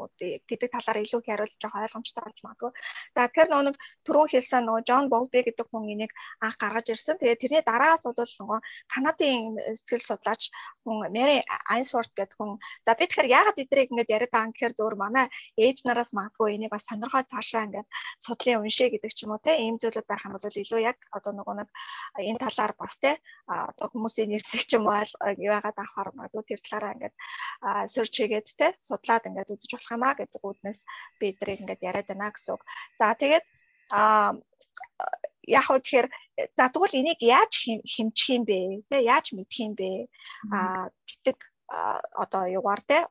[0.46, 2.70] гэдэг талаар илүү хариулж байгаа ойлгомжтой болж магадгүй.
[3.10, 7.18] За тэгэхээр нөгөө нэг түрүү хэлсэн нөгөө Джон Болби гэдэг хүн энийг анх гаргаж ирсэн.
[7.18, 10.42] Тэгээд тэрний дараагаас бол нөгөө Канадын сэтгэл судлаач
[10.86, 12.62] хүн Мэри Айнсворт гэдэг хүн.
[12.86, 15.26] За би тэгэхээр яагаад эдрийг ингэж яриад байгаа юм гэхээр зөвөр манай
[15.58, 17.86] ээж нараас магадгүй энийг бас сонирхоод цаашаа ингэж
[18.22, 21.34] судлын уншээ гэдэг ч юм уу те ийм зүйлүүд байх юм бол илүү яг одоо
[21.34, 21.68] нөгөө нэг
[22.30, 26.60] энэ талаар бас те одоо хүмүүсийн нэр хэсэг ч юм уу яагаад авахар магадгүй тэр
[26.60, 27.16] талаараа ингээд
[27.88, 30.80] сөрч хийгээд те судлаад ингээд үзэж болох юм а гэдэг үүднээс
[31.18, 32.62] би эдрийг ингээд яриад байна гэсэн үг.
[33.00, 33.44] За тэгээд
[33.96, 34.36] а
[35.48, 36.08] яг хөө тэгэхээр
[36.56, 38.84] за тэгвэл энийг яаж хэмжих юм бэ?
[38.92, 39.90] Тэ яаж мэдэх юм бэ?
[40.52, 41.38] А гэдэг
[42.22, 43.08] одоо юугаар те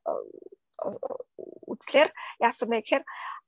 [1.71, 3.03] үзлэр яасан бэ гэхээр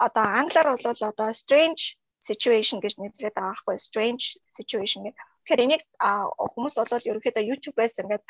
[0.05, 1.83] одоо англиар бол одоо strange
[2.17, 4.25] situation гэж нэрлэдэг байгаа байхгүй strange
[4.57, 5.83] situation гэх Тэгэхээр энийг
[6.55, 8.23] хүмүүс бол ерөнхийдөө YouTube-ээс ингээд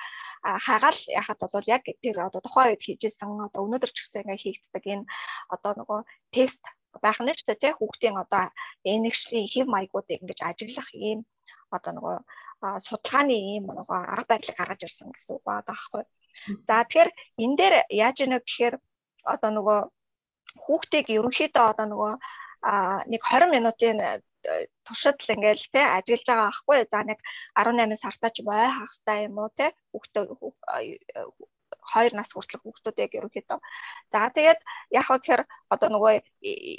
[0.66, 4.84] хагаал яхад бол яг тэр одоо тухайн үед хийжсэн одоо өнөөдөр ч гэсэн ингээд хийгддэг
[4.94, 5.06] энэ
[5.54, 6.00] одоо нөгөө
[6.34, 6.64] тест
[7.06, 8.50] байх нь ч тийм хүүхдийн одоо
[8.82, 11.20] энэгшлийн хэв маягуудыг ингэж ажиглах ийм
[11.76, 12.18] одоо нөгөө
[12.86, 16.04] судалгааны ийм нөгөө арга барилыг гаргаж ирсэн гэсэн үг байгаа байхгүй.
[16.68, 17.10] За тэгэхээр
[17.44, 18.76] энэ дээр яаж ийнө гэхээр
[19.34, 19.80] одоо нөгөө
[20.66, 22.14] хүүхдийг ерөнхийдөө одоо нөгөө
[23.12, 23.98] нэг 20 минутын
[24.86, 26.80] туршид л ингээл те ажиллаж байгаа байхгүй.
[26.92, 27.20] За нэг
[27.56, 30.26] 18 сартаа ч бой хаах хэрэгтэй юм уу те хүүхдээ
[31.92, 33.60] хоёр нас хүртэлх хүүхдүүдийг ерөнхийдөө.
[34.14, 34.60] За тэгээд
[35.00, 35.42] яг тэгэхээр
[35.74, 36.14] одоо нөгөө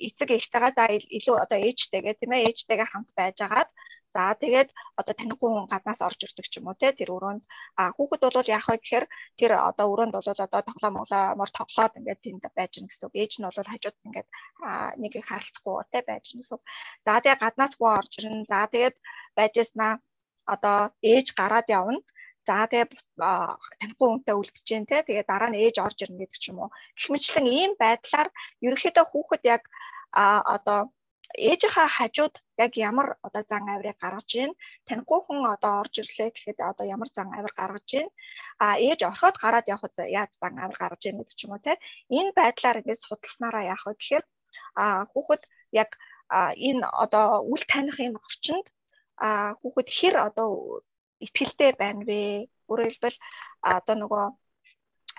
[0.07, 0.85] эцэг эхтэйгээ за
[1.19, 3.69] илүү одоо ээжтэйгээ тийм ээ ээжтэйгээ хамт байжгаад
[4.15, 7.43] За тэгээд одоо танихгүй хүн гаднаас орж ирдэг ч юм уу те тэр өрөөнд
[7.81, 9.07] а хүүхэд бол яах вэ гэхээр
[9.41, 13.19] тэр одоо өрөөнд бол одоо тоглоо моглоомор тоглоод ингээд тэнд байж гэн гэсэн үг.
[13.21, 14.29] Ээж нь бол хажууд ингээд
[15.03, 16.65] нэг их харилцахгүй те байж гэн гэсэн үг.
[17.07, 18.47] За тэгээд гаднаас хүү орж ирнэ.
[18.53, 18.97] За тэгээд
[19.37, 19.93] байжснаа
[20.55, 20.79] одоо
[21.13, 22.01] ээж гараад явна.
[22.47, 22.87] За тэгээ
[23.81, 26.71] танихгүй хүнтэй үлдэж जैन те тэгээ дараа нь ээж орж ирнэ гэдэг ч юм уу.
[26.99, 28.29] Гэх мэтлэн ийм байдлаар
[28.67, 29.63] ерөөхдөө хүүхэд яг
[30.13, 30.81] а одоо
[31.33, 32.35] ээжийнхаа хажууд
[32.65, 34.53] яг ямар одоо зан авирыг гаргаж ийн?
[34.87, 36.31] Танихгүй хүн одоо орж ирлээ.
[36.35, 38.09] Гэхэд одоо ямар зан авир гаргаж ийн?
[38.65, 41.73] А ээж орхоод гараад явах яаж зан авир гаргаж ийн гэдэг ч юм уу те
[42.19, 44.25] энэ байдлаар ингээд судалснараа яах вэ гэхээр
[44.83, 45.43] а хүүхэд
[45.83, 45.91] яг
[46.69, 48.67] энэ одоо үл таних энэ орчинд
[49.27, 49.29] а
[49.61, 50.49] хүүхэд хэр одоо
[51.25, 52.21] ихтгэлтэй байна вэ?
[52.71, 53.19] Өөрөөр хэлбэл
[53.77, 54.25] одоо нөгөө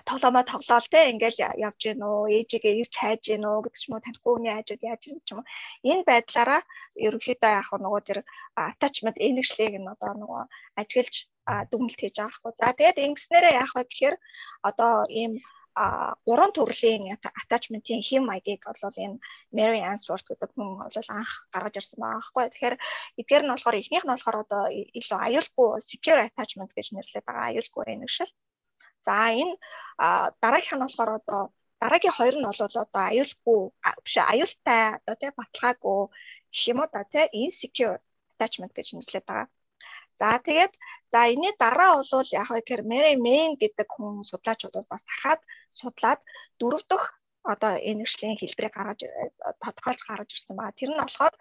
[0.08, 3.94] тоглоомоо тоглоол те ингээл явж гин үү ээжигээ ирч хайж гин үү гэдэг ч юм
[3.94, 5.48] уу танихгүй хүний хажууд яаж гин ч юм уу
[5.90, 6.60] энэ байдлаараа
[7.06, 8.18] ерөнхийдөө яг нөгөө тэр
[8.70, 10.42] attachment энерглийг нь одоо нөгөө
[10.80, 11.14] ажиглаж
[11.70, 12.52] дүгнэлт хийж байгаа хгүй.
[12.58, 14.16] За тэгээд ингэснээрээ яах вэ гэхээр
[14.68, 15.32] одоо ийм
[15.76, 17.02] а гурван төрлийн
[17.42, 19.20] attachment-ийн хэм маягийг бол энэ
[19.56, 22.44] Mary Answorth гэдэг хүн бол анх гаргаж ирсэн байгаа байхгүй.
[22.48, 22.76] Тэгэхээр
[23.20, 24.62] эдгээр нь болохоор эхнийх нь болохоор одоо
[24.98, 28.32] илүү аюулгүй secure attachment гэж нэрлэдэг байгаа аюулгүй энэгшил.
[29.06, 29.54] За энэ
[30.42, 31.42] дараагийнх нь болохоор одоо
[31.82, 33.60] дараагийн хоёр нь бол одоо аюулгүй
[34.04, 36.00] биш аюултай одоо тий баталгаагүй
[36.54, 37.98] гэх юм уу да тий insecure
[38.32, 39.48] attachment гэж нэрлэдэг байгаа.
[40.20, 40.72] За тэгээд
[41.12, 45.40] за энэний дараа бол яг гэхээр Mary Main гэдэг хүн судлаачуд бас дахиад
[45.78, 46.20] судлаад
[46.58, 47.02] дөрөв дэх
[47.52, 49.00] одоо энэгшлийн хэлбэрийг гаргаж
[49.62, 50.78] тодорхойлж гаргаж ирсэн байгаа.
[50.78, 51.34] Тэр нь болохоор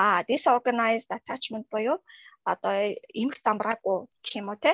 [0.00, 1.98] а disorganized attachment буюу
[2.52, 2.74] одоо
[3.22, 4.72] эмх замбраагүй гэх юм уу те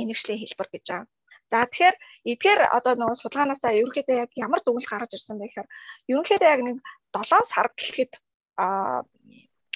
[0.00, 1.06] энэгшлийн хэлбэр гэж байгаа.
[1.50, 1.96] За тэгэхээр
[2.32, 5.68] эдгээр одоо нөгөө судалгаанаасаа ерөнхийдөө яг ямар дүгнэлт гаргаж ирсэн бэ гэхээр
[6.12, 6.76] ерөнхийдөө яг нэг
[7.10, 8.12] 7 сар гэхэд
[8.62, 9.02] а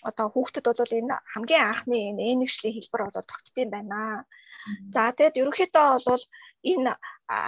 [0.09, 4.29] одоо хүүхдэд бол энэ хамгийн анхны энэ энэгшлийн хэлбэр бол тогтдсон байна.
[4.95, 6.25] За тэгэд ерөнхийдөө бол
[6.71, 6.93] энэ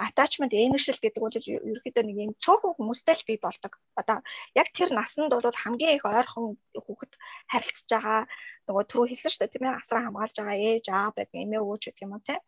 [0.09, 3.73] attachment энэгшил гэдэг бол ерөнхийдөө нэг юм цөөхөн хүмүүстэй л бий болдог.
[3.99, 4.17] Одоо
[4.59, 7.13] яг тэр насанд бол хамгийн их ойрхон хүүхэд
[7.51, 8.21] харилцаж байгаа
[8.67, 11.83] нөгөө түрүү хэлсэн шүү дээ тийм ээ асраа хамгаалж байгаа ээж аав гэх эмээ өвөөч
[11.87, 12.41] гэх юм уу тийм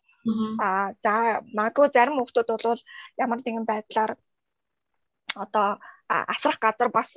[0.68, 1.14] Аа за
[1.58, 2.82] магадгүй зарим хүмүүс бол
[3.24, 4.12] ямар нэгэн байдлаар
[5.44, 5.80] одоо
[6.10, 7.14] асрах газар бас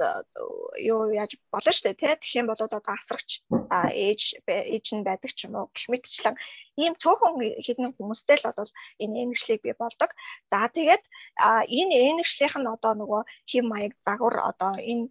[0.77, 3.31] юу яаж болно шүү дээ тий Тэгэх юм бол одоо асрагч
[3.73, 5.73] ээж ээж нь байдаг ч юм уу?
[5.73, 6.37] Гэх мэтчлэн
[6.77, 10.11] ийм цөөхөн хэдэн хүмүүстэй л бол энэ энэгшлийг бий болдог.
[10.53, 11.03] За тэгээд
[11.79, 15.09] энэ энэгшлийнх нь одоо нөгөө хэм маяг загвар одоо энэ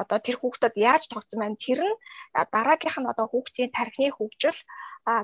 [0.00, 1.56] одоо тэр хүүхдэд яаж тогтсон байна?
[1.56, 1.96] Тэр нь
[2.34, 4.58] дараагийнх нь одоо хүүхдийн тархины хөгжил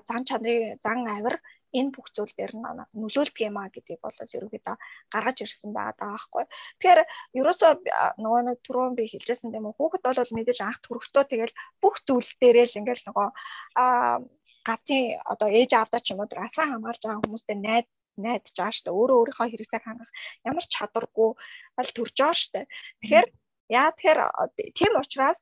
[0.08, 1.36] зан чанарын зан авир
[1.72, 2.64] энэ бүх зүйл дээр нь
[3.00, 4.76] нөлөөлдөг юм а гэдгийг бол ерөөхдөө
[5.12, 6.44] гаргаж ирсэн байгаа даа байхгүй.
[6.78, 7.00] Тэгэхээр
[7.40, 7.72] ерөөсөө
[8.22, 9.76] нөгөө нэг түрүүн би хэлжсэн юм уу?
[9.80, 13.28] Хүүхэд бол мэдээж анх төрөхдөө тэгэл бүх зүйл дээрээ л ингээл нөгөө
[14.68, 17.88] гатын одоо ээж аавдаа ч юм уу асаа хамгаалж байгаа хүмүүстэй найд
[18.20, 18.92] найдаж байгаа штэ.
[18.92, 20.10] Өөрөө өөрийнхөө хэрэгцээг хангах
[20.44, 21.30] ямар ч чадваргүй
[21.80, 22.68] аль төрж байгаа штэ.
[23.00, 23.26] Тэгэхээр
[23.80, 24.20] яа тэгэхээр
[24.78, 25.40] тийм учраас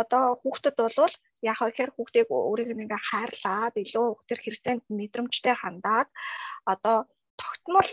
[0.00, 1.14] одоо хүүхдэд бол
[1.50, 6.08] яг ихээр хүүхдийг өөрийг нэг хайрлаад илүү тэр хэрэгцээнд мэдрэмжтэй хандаад
[6.72, 6.96] одоо
[7.40, 7.90] тогтмол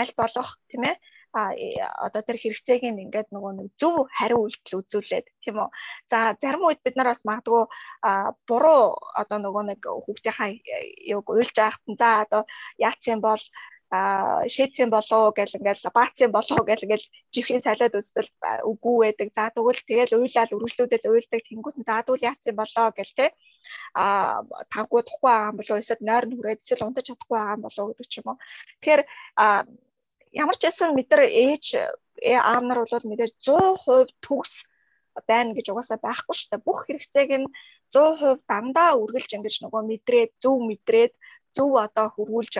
[0.00, 0.96] аль болох тийм ээ
[1.34, 5.68] одоо тэр хэрэгцээг нь ингээд нөгөө нэг зөв хариу үйлдэл үзүүлээд тийм үү.
[6.06, 7.66] За зарим үед бид нар бас магадгүй
[8.46, 10.54] буруу одоо нөгөө нэг хүүхдийнхаа
[11.10, 11.58] юг уйлж
[11.90, 12.42] нь за одоо
[12.78, 13.42] яатсан бол
[13.90, 18.30] а шээцэн болоо гэл ингээл баацсан болоо гэл ингээл жихийн салиад үзтэл
[18.70, 19.28] үгүй байдаг.
[19.36, 23.26] За тэгвэл тэгэл уйлал өргөжлүүдэд уйлдаг тэнгуут за тэгвэл яатсан болоо гэл те
[23.94, 24.42] а
[24.72, 27.84] таггүй тухгүй байгаа юм болоо эсвэл нойр нь хүрээд эсвэл унтаж чадахгүй байгаа юм болоо
[27.88, 28.38] гэдэг ч юм уу.
[28.80, 29.02] Тэгэхээр
[30.42, 34.52] ямар ч байсан нар ээж э, аав нар бол мэдээж 100% төгс
[35.28, 36.66] байна гэж угаасаа байхгүй шүү дээ.
[36.66, 37.46] Бүх хэрэгцээг нь
[37.94, 41.14] 100% дандаа үргэлж ингэж нөгөө мэдрээд зөв мэдрээд
[41.56, 42.54] зөв одоо хөрвүүлж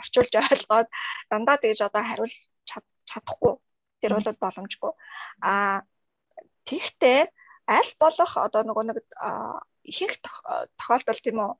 [0.00, 0.88] орчуулж ойлгоод
[1.30, 2.36] дандаа тэгж одоо хариулж
[3.08, 3.54] чадахгүй.
[4.00, 4.92] Тэр бол боломжгүй.
[5.44, 5.82] А
[6.68, 7.20] тэгтээ
[7.68, 8.98] аль болох одоо нөгөө нэг
[9.90, 10.16] ихэнх
[10.78, 11.52] тохиолдолд тийм үү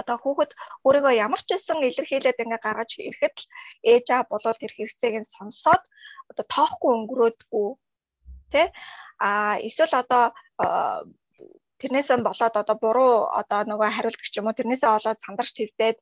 [0.00, 0.50] одоо хүүхэд
[0.86, 3.48] өөрийгөө ямар ч байсан илэрхийлээд ингээ гаргаж ирэхэд л
[3.92, 5.82] ээж аа болоод тэр хэрэгцээг нь сонсоод
[6.30, 7.68] одоо тоохгүй өнгөрөөдгөө
[8.52, 8.62] тэ
[9.18, 10.24] а эсвэл одоо
[11.82, 15.98] тэрнээсээ болоод одоо буруу одоо нөгөө хариулдаг ч юм уу тэрнээсээ болоод сандарч твдээд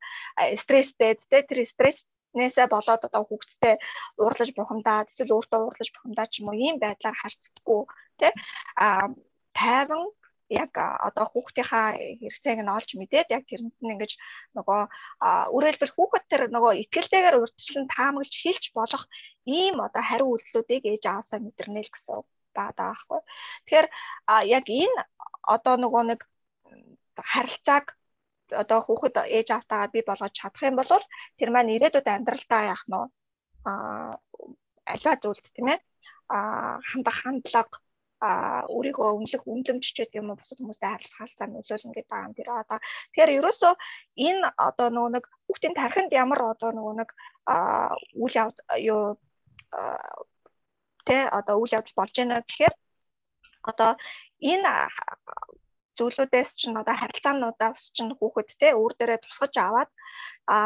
[0.63, 3.75] стресстэй тэ тэр стресснээсээ болоод одоо хүүхэдтэй
[4.21, 7.83] уурлаж бухимдаад эсвэл өөртөө уурлаж бухимдаад ч юм уу ийм байдлаар харцдаггүй
[8.21, 8.29] тэ
[8.77, 9.09] а
[9.57, 10.05] тайван
[10.51, 10.73] яг
[11.09, 11.89] одоо хүүхдийнхаа
[12.21, 14.13] хэрэгцээг нь олж мэдээд яг тэрэнд нь ингэж
[14.59, 14.81] нөгөө
[15.57, 19.05] үрэлбэл хүүхэд тэр нөгөө ихтгэлтэйгээр урьдчилан таамаглаж хэлж болох
[19.47, 22.19] ийм одоо хариу үйлдэлүүдийг ээж аасаа мэдэрнэ л гэсэн
[22.55, 23.21] байгаа байхгүй.
[23.65, 23.87] Тэгэхээр
[24.59, 25.01] яг энэ
[25.43, 26.21] одоо нөгөө нэг
[27.17, 27.87] харилцааг
[28.63, 30.91] одоо хүүхэд ээж автаагаа бий болгож чадах юм бол
[31.39, 32.97] тэр маань ирээдүйд амьдралдаа яах нь
[33.69, 33.73] а
[34.95, 35.79] альва зүйлд тийм ээ.
[36.35, 37.79] А хандах хандлага
[38.21, 38.31] а
[38.69, 42.37] өөрийгөө өмнөх үнлэмж ч гэдэг юм уу бусад хүмүүстэй харилцах харилцаа нөлөөлнө гэдэг байгаа юм
[42.37, 42.79] тэр одоо
[43.17, 43.73] тэгэхээр ерөөсөө
[44.29, 47.11] энэ одоо нөгөө нэг хүүхдийн тархинд ямар одоо нөгөө нэг
[48.21, 48.57] үйл явд
[48.93, 49.17] юу
[51.09, 52.75] тэ одоо үйл явдал болж байна гэхээр
[53.71, 53.91] одоо
[54.41, 54.73] энэ
[55.99, 59.91] зүйлүүдээс чинь одоо харилцаануудаас чинь хүүхэд те өөр дээрээ тусгаж аваад
[60.55, 60.57] а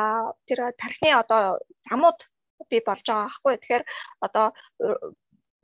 [0.46, 1.58] тэр тархины одоо
[1.88, 2.18] замууд
[2.70, 3.84] бий болж байгаа байхгүй тэгэхээр
[4.26, 4.46] одоо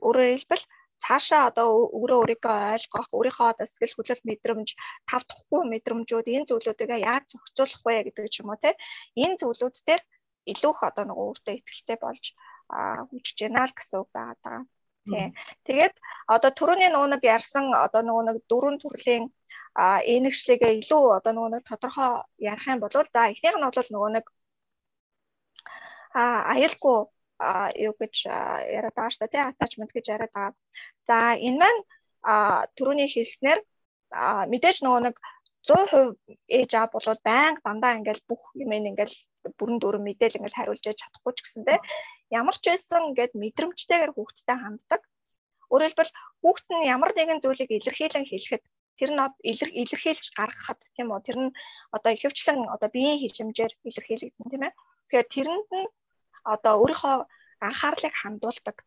[0.05, 0.65] өөрөөр хэлбэл
[1.03, 4.69] цаашаа одоо өөрөө өөрийгөө ойлгох, өөрийнхөө одоо сэтгэл хөдлөл мэдрэмж,
[5.09, 8.77] тав тухгүй мэдрэмжүүд энэ зүйлүүдийг яаж зохицуулах вэ гэдэг ч юм уу те.
[9.23, 10.01] Энэ зүйлүүд дээр
[10.51, 12.25] илүү их одоо нэг өөртөө ихтэй болж
[13.09, 14.59] хүчж яана л гэсэн үг байгаа даа.
[15.11, 15.27] Тий.
[15.67, 15.95] Тэгээд
[16.35, 19.25] одоо түрүүний нөгөө нэг ярьсан одоо нөгөө нэг дөрвөн төрлийн
[19.75, 22.11] а энэгшлигээ илүү одоо нөгөө нэг тодорхой
[22.51, 24.25] ярих юм бол за эхнийх нь бол нөгөө нэг
[26.13, 26.99] а аюулгүй
[27.87, 28.15] юу гэж
[28.77, 30.53] яриад байгаа шүү дээ attachment гэж яриад байгаа.
[31.07, 31.81] За энэ маань
[32.77, 33.59] түрүүний хэлснээр
[34.51, 35.15] мэдээж нөгөө нэг
[35.67, 36.17] 100%
[36.57, 39.15] ээж аа болоод байнга дандаа ингээл бүх юм ингээл
[39.57, 41.75] бүрэн дүүрэн мэдээл ингээл хариулж чадахгүй ч гэсэн те
[42.39, 45.01] ямар ч байсан ингээд мэдрэмжтэйгээр хүүхдтэй ханддаг.
[45.71, 48.63] Өөрөөр хэлбэл хүүхд нь ямар нэгэн зүйлийг илэрхийлэн хэлэхэд
[48.99, 49.21] тэр нь
[49.81, 51.21] илэрхийлж гаргахад тийм үү?
[51.27, 51.55] Тэр нь
[51.95, 54.73] одоо ихэвчлэн одоо биеийн хилэмжээр илэрхийлэгдэн тийм ээ.
[55.07, 55.87] Тэгэхээр тэрэнд нь
[56.53, 57.17] одоо өөрийнхөө
[57.67, 58.77] анхаарлыг хандуулдаг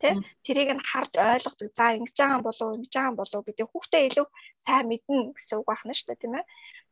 [0.00, 0.14] тий
[0.44, 1.70] тэрийг нь харж ойлгодог.
[1.78, 4.26] За ингэж байгаа болов ингэж байгаа болов гэдэг хүүхдээ илүү
[4.64, 6.44] сайн мэднэ гэсэн үг байна шүү дээ тийм ээ.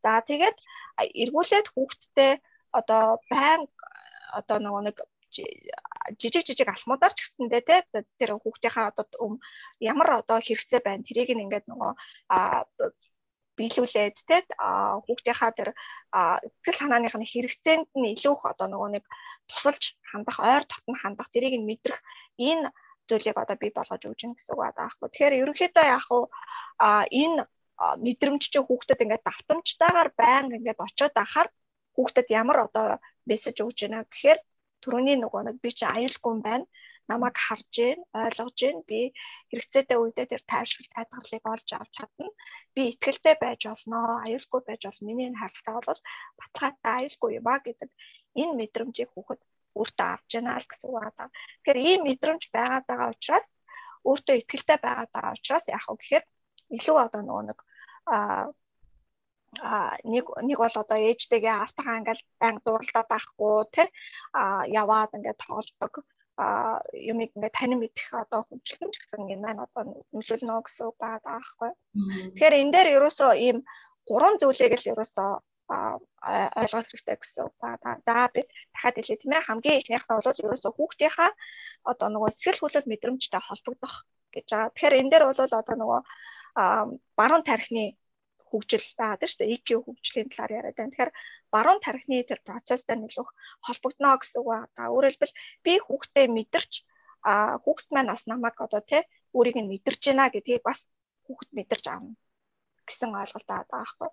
[0.04, 0.56] За тэгээд
[1.22, 2.32] эргүүлээд хүүхдтэй
[2.78, 3.62] одоо байн
[4.38, 4.96] одоо нөгөө нэг
[6.20, 7.76] жижиг жижиг алхмуудаар ч гэсэндээ те
[8.18, 9.06] тэр хүүхдийнхаа одоо
[9.80, 11.92] ямар одоо хэрэгцээ байна тэрийг ингээд нөгөө
[13.56, 14.36] биелүүлээд те
[15.06, 15.70] хүүхдийнхаа тэр
[16.54, 19.04] сэтгэл санааных нь хэрэгцээнд нь илүү их одоо нөгөө нэг
[19.50, 22.00] тусалж хандах ойр дотн хандах тэрийг нь мэдрэх
[22.40, 22.72] энэ
[23.08, 25.08] зүйлийг одоо би болгож өгч гин гэсэн үг байгаа байхгүй.
[25.10, 26.22] Тэгэхээр ерөнхийдөө яг хуу
[27.20, 27.44] энэ
[28.06, 31.48] мэдрэмж чинь хүүхдэд ингээд давтамжтайгаар байнга ингээд очиод ахаар
[31.96, 32.86] хүүхдэд ямар одоо
[33.28, 34.38] мессеж өгч байна гэхээр
[34.82, 36.66] түрүүний нөгөө нэг би чи аюулгүй байна.
[37.10, 39.00] Намайг харж гин ойлгож гин би
[39.50, 42.28] хэрэгцээтэй үедээ тэр тайвшрал тайлбарлыг олж авч чадна.
[42.74, 45.08] Би ихтгэлтэй байж болно аюулгүй байж болно.
[45.08, 46.00] Миний энэ харилцаа бол
[46.38, 47.90] баталгаатай аюулгүй юм а гэдэг
[48.42, 49.40] энэ мэдрэмжийг хүүхэд
[49.78, 51.32] өөртөө авч яана л гэсэн үг байна.
[51.64, 53.48] Тэгэхээр ийм мэдрэмж байгаад байгаа учраас
[54.08, 56.24] өөртөө ихтгэлтэй байгаад байгаа учраас яах вэ гэхээр
[56.76, 57.58] илүү одоо нөгөө нэг
[58.14, 58.16] а
[59.60, 63.88] а нэг нэг бол одоо ээжтэйгээ автагаа ингээл байнга зуралдаад байхгүй тий
[64.32, 65.94] а яваад ингээд тоглодог
[66.40, 69.82] а юмыг ингээд тань мэдэх одоо ч гэсэн ингээд маань одоо
[70.16, 71.70] нөлөөлнө гэсэн үг байгаа байхгүй.
[72.32, 73.58] Тэгэхээр энэ дээр ерөөсөө ийм
[74.08, 75.30] гурван зүйлийг л ерөөсөө
[76.60, 78.00] ойлгох хэрэгтэй гэсэн үг байна.
[78.06, 78.40] За би
[78.72, 81.30] дахиад хэлье тийм ээ хамгийн ихнийхээ бол ерөөсөө хүүхдийнхаа
[81.90, 83.94] одоо нөгөө сэтгэл хөдлөл мэдрэмжтэй холбогдох
[84.32, 84.72] гэж байгаа.
[84.72, 86.00] Тэгэхээр энэ дээр бол одоо нөгөө
[87.16, 87.96] баруун тархины
[88.52, 89.54] хөгжил байгаа шүү дээ.
[89.56, 90.92] EQ хөгжлийн талаар яриад байна.
[90.92, 91.12] Тэгэхээр
[91.54, 93.30] баруун тархины тэр процесстэй нөлөөх
[93.66, 94.92] холбогдно гэсэн үг байна.
[94.94, 96.72] Өөрөөр хэлбэл би хүүхдээ мэдэрч
[97.30, 97.32] а
[97.64, 99.02] хүүхд маань бас намайг одоо тий
[99.36, 100.80] өөрийг нь мэдэрч байна гэдгийг бас
[101.24, 102.14] хүүхд мэдэрч аавна
[102.88, 104.10] гэсэн ойлголт байгаа байхгүй.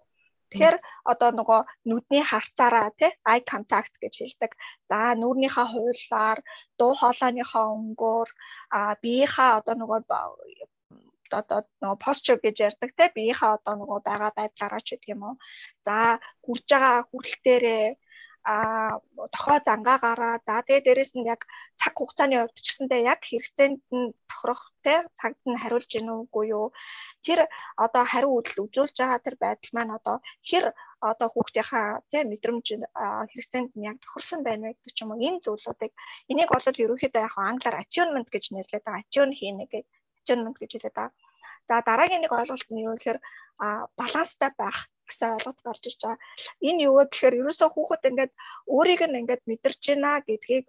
[0.50, 0.78] Тэгэхээр
[1.12, 4.52] одоо нөгөө нүдний харцаараа тий eye contact гэж хэлдэг.
[4.90, 6.40] За нүүрнийхээ хуулаар,
[6.80, 8.30] дуу хоолойныхоо өнгөөр
[8.78, 10.00] а биеийнхээ одоо нөгөө
[11.40, 15.36] одоо нөгөө posture гэж ярьдаг те биеийнхээ одоо нөгөө байгаа байдлаараа ч гэх юм уу.
[15.86, 15.96] За
[16.46, 17.86] хүрж байгаа хүрэлтээрээ
[18.44, 18.56] а
[19.36, 21.42] тохоо зангаагаараа за тэгээ дээрэс нь яг
[21.82, 26.46] цаг хугацааны хувьд ч гэсэндээ яг хэрэгцээнд нь тохирох те цагт нь хариулж гин үгүй
[26.58, 26.68] юу
[27.26, 27.40] тэр
[27.86, 30.18] одоо хариу үйлдэл үзүүлж байгаа тэр байдал маань одоо
[30.50, 30.66] хэр
[31.10, 32.66] одоо хүүхдийнхаа тийм мэдрэмж
[33.32, 35.94] хэрэгцээнд нь яг тохирсон байна вэ гэдэг ч юм уу энэ зүйлүүдийг
[36.32, 39.86] энийг бол ерөөхдөө яг англиар attunement гэж нэрлэдэг байгаа attune хийнэ гэдэг
[40.30, 41.18] attunement гэж хэлээд байгаа.
[41.70, 43.20] За дараагийн нэг ойлголт нь юу гэхээр
[43.98, 44.78] баланстай байх
[45.10, 46.22] гэсэн ойлголт гарч ирж байгаа.
[46.62, 48.32] Энэ юу вэ гэхээр ерөөсөө хүүхэд ингээд
[48.74, 50.68] өөрийг нь ингээд мэдэрч байна гэдгийг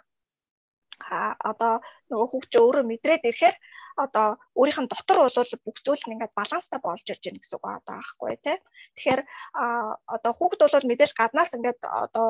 [1.01, 1.81] а одоо
[2.11, 3.57] нөгөө хүүхд чинь өөрөө мэдрээд ирэхээр
[4.05, 7.65] одоо өөрийнх нь дотор бол бүх зүйл нь ингээд баланстай болж ирж байна гэсэн үг
[7.65, 8.57] байгаа байхгүй тий.
[8.97, 9.21] Тэгэхээр
[10.17, 12.29] одоо хүүхд бол мэдээж гаднаас ингээд одоо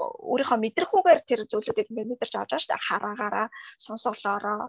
[0.00, 2.88] өөрийнхөө мэдрхүүгээр тэр зүйлүүдийг ингээд мэдэрч авч байгаа шүү дээ.
[2.88, 3.48] Хараагаараа,
[3.84, 4.60] сонсголоороо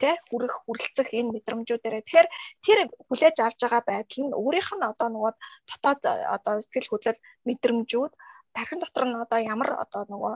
[0.00, 2.28] тэ хүрэх хүрэлцэх энэ мэдрэмжүүдээрээ тэгэхээр
[2.64, 2.78] тэр
[3.08, 5.32] хүлээж авч байгаа байдал нь өөрийнх нь одоо нөгөө
[5.70, 6.00] дотоод
[6.36, 8.12] одоо сэтгэл хөдлөл мэдрэмжүүд
[8.56, 10.34] тархин дотор нь одоо ямар одоо нөгөө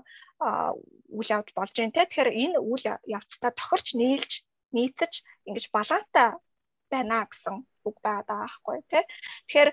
[1.17, 2.05] үйл явдал болж байна те.
[2.05, 2.85] Тэгэхээр энэ үйл
[3.17, 4.31] явцтай тохирч нийлж
[4.77, 5.13] нийцэж
[5.49, 6.29] ингэж баланстай
[6.93, 7.57] байна гэсэн
[7.89, 9.01] үг байгаа байхгүй те.
[9.49, 9.71] Тэгэхээр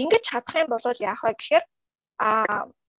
[0.00, 1.64] ингэж чадах юм бол яах вэ гэхээр
[2.18, 2.28] а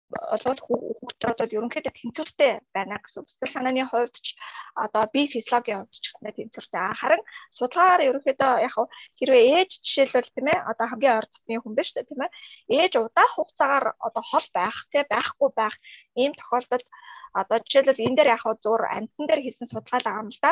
[0.09, 4.27] олвол хүүхдээ одоо ерөнхийдөө тэнцвэртэй байна гэсэн сэтгэл санааны хувьд ч
[4.73, 6.81] одоо бие физиологийн хувьд ч гэсэндээ тэнцвэртэй.
[7.01, 7.21] Харин
[7.57, 8.75] судалгаагаар ерөнхийдөө яг
[9.17, 12.31] хэрвээ ээж жишээлбэл тийм ээ одоо хамгийн ойр дотны хүн биш үү тийм ээ
[12.77, 15.75] ээж удаах хугацаагаар одоо хол байх тийм байхгүй байх
[16.21, 16.87] ийм тохиолдолд
[17.41, 20.51] одоо жишээлбэл энэ дээр яг зур амтан дээр хийсэн судалгаа л юм л да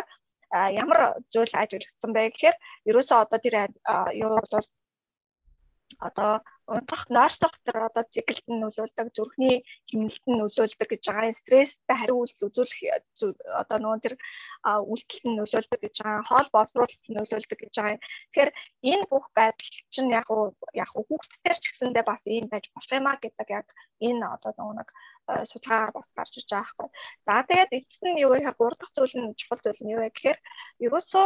[0.82, 1.00] ямар
[1.34, 2.58] зүйл ажиглагдсан бэ гэхээр
[2.90, 3.56] ерөөсөө одоо тэр
[4.24, 4.68] юу бол
[6.08, 6.32] одоо
[6.68, 11.32] унтах нойрсох тэр одоо циклд нь нөлөөлдөг зүрхний хэмнэлт нь нөлөөлдөг гэж байгаа.
[11.32, 12.80] Стресстэй хариу үйлдэл үзүүлэх
[13.62, 14.16] одоо нөгөө тэр
[14.92, 16.28] үйлдэлт нь нөлөөлдөг гэж байгаа.
[16.28, 18.00] Хоол боловсруулалт нь нөлөөлдөг гэж байгаа.
[18.04, 18.52] Тэгэхээр
[18.92, 22.92] энэ бүх байдал чинь яг уу яг уу хүүхдтэй ч гэсэндээ бас ийм байж болох
[22.92, 23.68] юм а гэдэг яг
[24.04, 24.90] энэ одоо нөгөө нэг
[25.48, 26.90] судалгаагаар бас гарч иж байгаа байхгүй.
[27.28, 30.12] За тэгээд эцэст нь юу гэхээр гурав дахь зүйл нь чухал зүйл нь юу вэ
[30.12, 30.40] гэхээр
[30.86, 31.26] ерөөсөө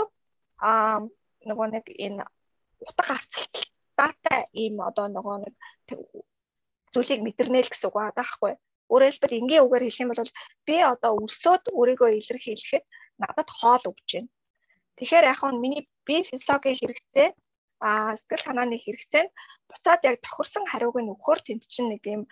[0.69, 1.01] аа
[1.49, 2.25] нөгөө нэг энэ
[2.85, 5.53] утга харцалт дата ийм одоо нөгөө нэг
[6.93, 8.53] зүйлийг мэдэрнэ л гэсэн үг байгаа байхгүй.
[8.91, 10.31] Өөрөөр хэлбэл энгийн үгээр хэлэх юм бол
[10.67, 12.83] би одоо өлсөд өөрийгөө илэрхийлэхэд
[13.23, 14.29] надад хоол өгч байна.
[14.97, 17.29] Тэгэхээр яг нь миний бие физиологийн хэрэгцээ
[17.87, 19.33] а сэтгэл санааны хэрэгцээ нь
[19.69, 22.23] буцаад яг тохирсон хариуг нь өгөхөр тэнд чинь нэг юм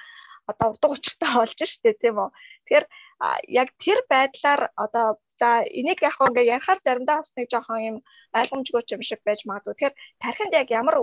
[0.51, 2.29] одоо урд учиртай болж штэ тийм үү.
[2.65, 2.85] Тэгэхээр
[3.61, 5.07] яг тэр байдлаар одоо
[5.39, 5.49] за
[5.79, 7.97] энийг яг ингээ ярихаар заримдаа бас нэг жоохон юм
[8.39, 9.73] ойлгомжгүй юм шиг байж магадгүй.
[9.73, 10.95] Тэгэхээр тархинд яг ямар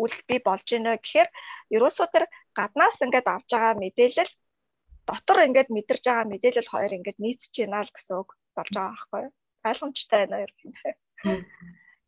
[0.00, 1.28] үйл бий болж байна гэхээр
[1.76, 2.24] ерөөсөө тэр
[2.58, 4.32] гаднаас ингээд авж байгаа мэдээлэл
[5.08, 9.20] дотор ингээд мэдэрж байгаа мэдээлэл хоёр ингээд нийцэж байна л гэсэн үг болж байгаа байхгүй
[9.26, 9.32] юу?
[9.68, 10.94] Ойлгомжтой байна ерөнхийдөө.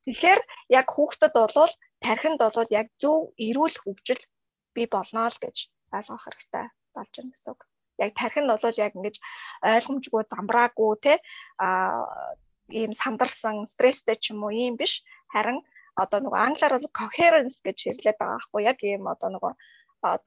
[0.05, 0.41] Тэгэхээр
[0.79, 1.73] яг хүүхдэд бол
[2.05, 4.23] тархинд бол яг зөв эрүүл хөгжил
[4.77, 5.57] бий болно л гэж
[5.97, 7.61] ойлгох хэрэгтэй болж байна гэсэн үг.
[8.05, 9.17] Яг тархинд бол яг ингэж
[9.63, 11.15] ойлгомжгүй замбраагүй те
[11.59, 11.69] а
[12.69, 15.61] ийм сандарсан стресстэй ч юм уу ийм биш харин
[16.03, 19.53] одоо нөгөө англиар бол coherence гэж хэрлээд байгаа байхгүй яг ийм одоо нөгөө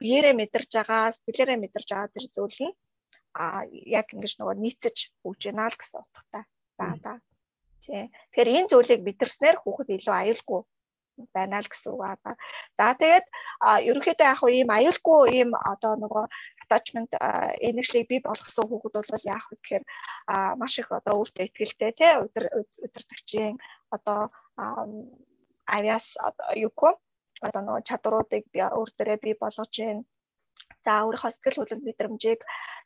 [0.00, 2.74] биеэрээ мэдэрж байгаа, сэтгэлээрээ мэдэрж байгаа тэр зүйл нь
[3.38, 3.62] а
[3.98, 4.96] яг ингэж нөгөө нийцэж
[5.28, 6.44] өгж байна л гэсэн утгатай.
[6.78, 7.14] Да.
[7.84, 8.10] Тий.
[8.34, 10.60] Тэгэхээр энэ зүйлийг мэдэрснээр хүүхэд илүү аюулгүй
[11.34, 12.34] байна л гэсэн үг аа.
[12.78, 13.26] За тэгээд
[13.88, 16.24] ерөнхийдөө яг ийм аюулгүй ийм одоо нөгөө
[16.68, 17.10] attachment
[17.68, 19.84] энержийг бий болгосон хүүхэд бол яах вэ гэхээр
[20.60, 22.12] маш их одоо өөртөө ихтэй тий
[22.84, 23.56] удирдахчийн
[23.94, 24.30] одоо
[25.76, 26.06] авиас
[26.64, 26.94] юу гоо
[27.46, 30.02] одоо нөгөө чадруудыг би өөр дөрөө би болгож байна.
[30.84, 32.40] За өөрийнхөө сэтгэл хөдлөл мэдрэмжийг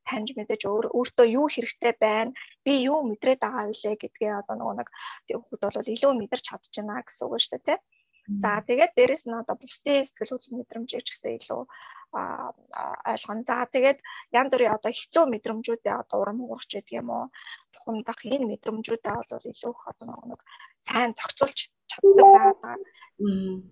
[0.09, 4.77] таньж мэдээж өөр өөртөө юу хэрэгтэй байна, би юу мэдрээд байгаа вэ гэдгээ одоо нөгөө
[4.79, 4.89] нэг
[5.29, 7.79] хүүхэд бол илүү мэдэрч чадчихна гэсэн үг шүү дээ, тий.
[8.43, 11.63] За тэгээд дээрэс нь одоо бусдын сэтгэл хөдлөл мэдрэмжийг ч гэсэн илүү
[12.13, 13.43] ойлгоно.
[13.49, 13.99] За тэгээд
[14.37, 17.27] янз бүрийн одоо хэцүү мэдрэмжүүдээ одоо урам хугарч байдаг юм уу?
[17.73, 20.41] Бухимдах энэ мэдрэмжүүдээ бол илүү их одоо нэг
[20.87, 21.59] сайн зохицуулж
[21.91, 22.77] чаддаг байгаа.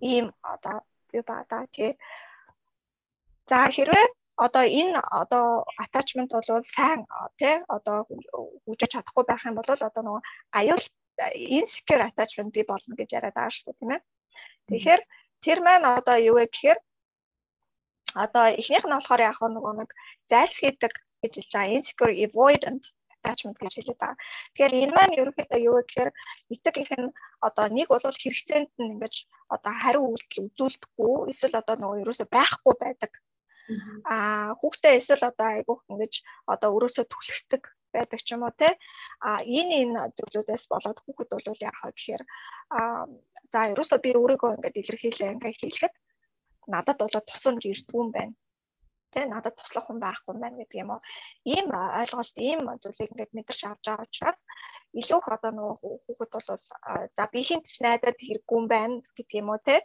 [0.00, 0.76] Ийм одоо
[1.12, 1.92] би бада тий.
[3.50, 4.06] За хэрвээ
[4.46, 5.46] одоо энэ одоо
[5.84, 7.00] attachment бол сайн
[7.40, 8.08] тий одоо
[8.64, 10.22] хүжиж чадахгүй байх юм бол одоо нөгөө
[10.58, 10.84] аюул
[11.58, 14.00] insecure attachment би болно гэж яриад байгаа шүү дээ тийм ээ.
[14.68, 15.02] Тэгэхээр
[15.44, 16.78] тэр маань одоо юу вэ гэхээр
[18.14, 19.90] одоо эхнийх нь болохоор яг нөгөө нэг
[20.30, 20.92] зайлсхийдэг
[21.22, 22.84] гэж хэлж байгаа insecure avoidant
[23.20, 24.18] attachment гэж хэлээд байгаа.
[24.54, 26.10] Тэгэхээр энэ маань ерөнхийдөө юу вэ гэхээр
[26.54, 27.08] эцэг их нь
[27.46, 29.14] одоо нэг бол хэрэгцээнд нь ингэж
[29.54, 33.12] одоо хариу үйлдэл үзүүлдэггүй эсвэл одоо нөгөө ерөөсөй байхгүй байдаг.
[34.14, 36.14] Аа хүүхдээ эсвэл одоо айгүйх ингэж
[36.52, 37.62] одоо өрөөсөө түлхдэг
[37.94, 38.70] байдаг ч юм уу те
[39.28, 42.22] а энэ энэ зүйлүүдээс болоод хүүхэд бол яахаа гэхээр
[42.78, 42.80] а
[43.52, 45.94] за ерөөсөө би өөрийгөө ингээд илэрхийлээ ингээд хийлэхэд
[46.66, 48.34] надад болоод тусамж ирдгүүн байна.
[49.10, 51.00] Тэ надад туслах хүн байхгүй байна гэдэг юм уу?
[51.42, 51.66] Ийм
[52.00, 54.40] ойлголт ийм зүйлийг ингээд мэдэрч авч байгаа учраас
[55.00, 56.48] илүү их одоо нөгөө хүүхэд бол
[57.16, 59.76] за би хинт ч найдаад хэрэггүй юм байна гэдэг юм уу те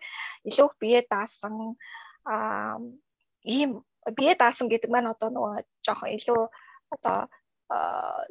[0.50, 1.78] илүү их бие даасан
[2.26, 2.78] а
[3.46, 3.86] ийм
[4.18, 5.54] бие даасан гэдэг маань одоо нөгөө
[5.86, 6.42] жоохон илүү
[6.96, 7.18] одоо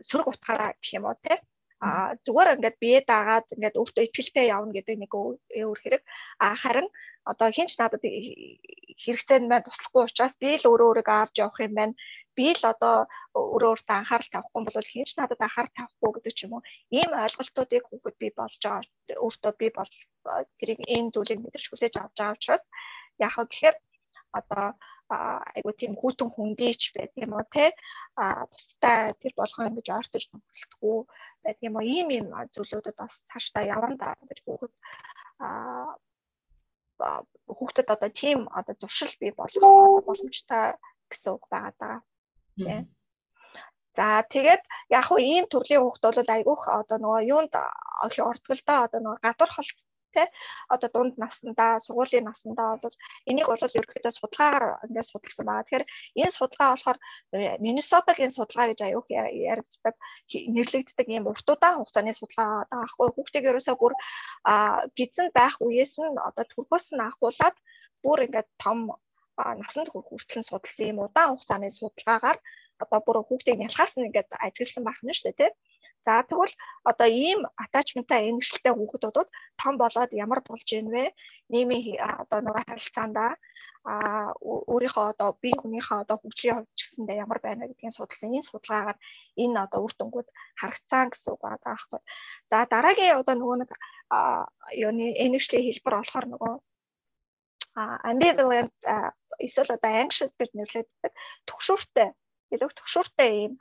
[0.08, 1.42] сөрөг утгаараа гэх юм уу те
[1.80, 6.02] а зүгээр ингээд бие даагаад ингээд өөртөө ихтэй явна гэдэг нэг өөр хэрэг.
[6.38, 6.88] А харин
[7.24, 8.04] одоо хинч надад
[9.02, 11.94] хэрэгцээнд маань туслахгүй учраас би л өөрөө өөрийгөө авч явах юм байна.
[12.36, 12.96] Би л одоо
[13.34, 16.66] өөрөө өөртөө анхаарал тавихгүй бол хинч надад анхаарал тавихгүй гэдэг ч юм уу.
[16.98, 18.82] Ийм ойлголтуудыг хүүхэд би болж байгаа
[19.24, 19.92] өөртөө би бол
[20.58, 22.64] тэрийг энэ зүйлийг мэдэрч хүлээж авч байгаа учраас
[23.26, 23.76] яах вэ гэхээр
[24.38, 24.64] одоо
[25.10, 27.66] айгу тийм хүүтэн хүндийч байдаг юм уу те?
[28.16, 30.98] А бусдаа тэр болгоо ингэж ойртож нөхөлтгүү
[31.44, 31.84] байдаг юм уу?
[31.96, 34.08] Ийм ийм зүйлүүдэд бас цаашдаа явна да.
[34.28, 34.72] Гэж хүүхэд
[35.44, 35.48] а
[37.56, 40.66] хүүхдэд одоо тийм одоо зуршил бий болох боломжтой
[41.10, 41.96] гэсэн үг байгаа даа
[42.56, 42.82] тийм
[43.94, 47.54] За тэгээд яг хуу ийм төрлийн хүүхд бол айгүйх одоо нөгөө юунд
[48.30, 49.78] ордог л да одоо нөгөө гадуур холт
[50.16, 50.28] тий
[50.74, 52.96] одоо дунд наснда сургуулийн наснда бол
[53.30, 55.64] энийг бол ерөөхдөө судалгаагаар ингээд судалсан байгаа.
[55.64, 55.84] Тэгэхээр
[56.20, 56.98] энэ судалгаа болохоор
[57.64, 59.94] Миннесотагийн судалгаа гэж аюух яригддаг
[60.56, 63.94] нэрлэгддэг ийм урт удаан хугацааны судалгаа аахгүй хүүхдийг ерөөсөө бүр
[64.98, 67.56] гизэн байх үеэс нь одоо төрхөөс нь ахуулаад
[68.04, 68.78] бүр ингээд том
[69.60, 72.38] насанд хүртэл нь судалсан ийм удаан хугацааны судалгаагаар
[72.82, 75.50] одоо бүр хүүхдийг нялхаас нь ингээд ажигласан байх нь шүү дээ тий
[76.04, 76.54] За тэгвэл
[76.90, 79.28] одоо ийм attachment-тай энэгшилтэй хүүхдүүд
[79.60, 81.04] том болоод ямар болж ийн вэ?
[81.52, 83.32] Нийгмийн одоо нөгөө харилцаандаа
[83.84, 84.32] а
[84.72, 88.32] өөрийнхөө одоо бие хүнийхээ одоо хөгжлийн хувьд ч гэсэндээ ямар байна гэдгийг судалсан.
[88.32, 88.98] Энэ судалгаагаар
[89.42, 90.28] энэ одоо үр дүнгууд
[90.60, 92.00] харагцсан гэсэн үг байгаа байхгүй.
[92.50, 93.70] За дараагийн одоо нөгөө нэг
[94.84, 96.54] юуны энэгшлийн хэлбэр болохоор нөгөө
[98.10, 98.74] ambivalent
[99.46, 101.12] эсвэл одоо anxious гэж нэрлэгддэг
[101.48, 102.08] төгшүүртэй
[102.54, 103.54] илүү төгшүүртэй ийм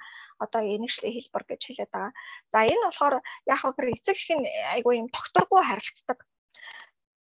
[0.46, 2.14] одоо энэгшлийн хэлбэр гэж хэлээд байгаа.
[2.54, 3.16] За энэ болохоор
[3.54, 6.20] яг хөө эцэг их нь айгүй юм докторгүй харилцдаг.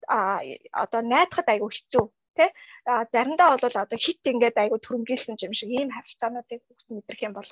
[0.08, 0.42] А
[0.84, 2.06] одоо найдахад айгүй хэцүү
[2.38, 2.50] тий
[2.86, 7.34] а заримдаа бол одоо хит ингээд айгу төрөмгийлсэн юм шиг ийм харилцаануудыг хүүхд мэдрэх юм
[7.38, 7.50] бол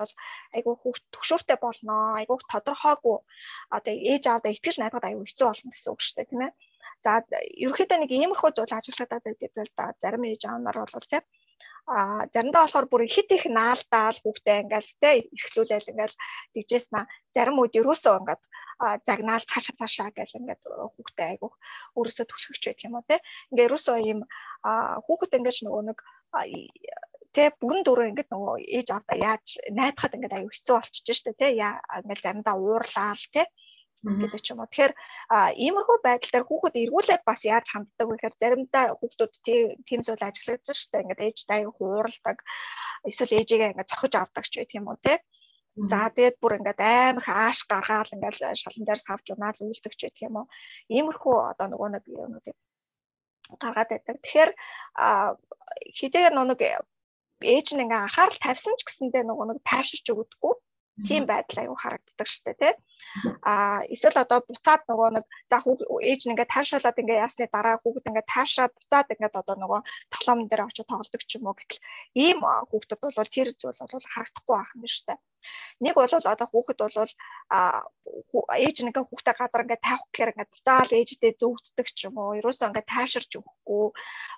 [0.55, 3.17] айгу хүүхд төгшөөртэй болно айгу тодорхойгүй.
[3.75, 6.51] Одоо ээж аавдаа итгэж найдахад айгу хэцүү болно гэсэн үг шүү дээ тийм ээ.
[7.05, 7.11] За
[7.63, 9.85] ерөнхийдөө нэг иймэрхүү зүйл ажилладаг байдаг л да.
[10.01, 11.21] Зарим ээж аав нар бол тий
[11.89, 16.15] а заримдаа болохоор бүр хит их наалдаал хүүхдээ ингээл тэ эрхлүүлээл ингээл
[16.53, 17.01] тэгжээс на
[17.35, 18.41] зарим үед ерөөсөө ингээд
[19.07, 20.61] загнаал цаашаа цаашаа гэл ингээд
[20.93, 21.55] хүүхдээ айгуух
[21.97, 23.17] өөрөөсөө түлхэгч байдаг юм уу те
[23.51, 24.19] ингээ ерөөсөө ийм
[25.05, 25.99] хүүхэд ингээд нөгөө нэг
[27.35, 31.57] тэ бүрэн дөрөв ингээд нөгөө ээж авда яаж найдахад ингээд аюу хэцүү болчихж штэ тэ?
[31.57, 33.43] Яа ингээд заримдаа уурлаал тэ
[34.03, 34.71] гэдэг ч юм уу.
[34.71, 34.93] Тэгэхээр
[35.59, 39.33] иймэрхүү байдал дээр хүүхэд эргүүлээд бас яаж ханддаг вэ гэхээр заримдаа хүүхдүүд
[39.87, 41.03] тийм зүйл ажиглагдсан шүү дээ.
[41.03, 42.37] Ингээд ээж дайг хууралдаг.
[43.03, 45.19] Эсвэл ээжигээ ингээд зохиж авдаг ч гэх юм уу те.
[45.75, 50.27] За тэгээд бүр ингээд амар хааш гаргаал ингээд шалан дээр савж унаал үйлдэг ч гэх
[50.27, 50.47] юм уу.
[50.87, 52.55] Иймэрхүү одоо нөгөө нэг юмнуудыг
[53.59, 54.15] гаргаад байдаг.
[54.23, 54.51] Тэгэхээр
[55.99, 56.61] хэдийгээр нэг
[57.43, 60.53] ээж нь ингээ анхаарал тавьсан ч гэсэндээ нөгөө нэг тайвширч өгдөггүй
[61.07, 62.73] тийм байдал аюу харагддаг штэ тий.
[63.41, 68.09] А эсвэл одоо буцаад нөгөө нэг за ээж нь ингээ тайвшруулад ингээ яасны дараа хүүхэд
[68.09, 69.81] ингээ тайвшаад буцаад ингээ одоо нөгөө
[70.13, 71.83] тоглоом дээр очиж тоглодог ч юм уу гэтэл
[72.23, 72.39] ийм
[72.69, 75.15] хүүхдүүд бол тэр зүйл бол харагдахгүй байх юм штэ.
[75.83, 77.11] Нэг бол одоо хүүхэд бол
[78.63, 82.37] ээж нь ингээ хүүхдээ газар ингээ тавих гэхээр ингээ буцаал ээжтэй зөвддөг ч юм уу.
[82.39, 83.85] Ерөөсөө ингээ тайвширч өгөхгүй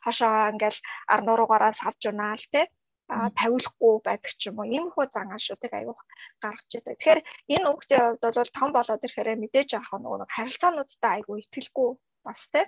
[0.06, 0.80] хашаа ингээл
[1.14, 2.66] ар нуруугаараа савж унаал тий
[3.12, 6.00] тавиулахгүй байдаг ч юм уу иймэрхүү зан ашуудыг аяух
[6.44, 6.96] гаргаж идэг.
[6.96, 7.20] Тэгэхээр
[7.54, 11.90] энэ хүүхдийн хувьд бол том болоод ирэхээр мэдээж яах нөгөө харилцаануудтай айгүй итгэлгүй
[12.24, 12.66] бас тий.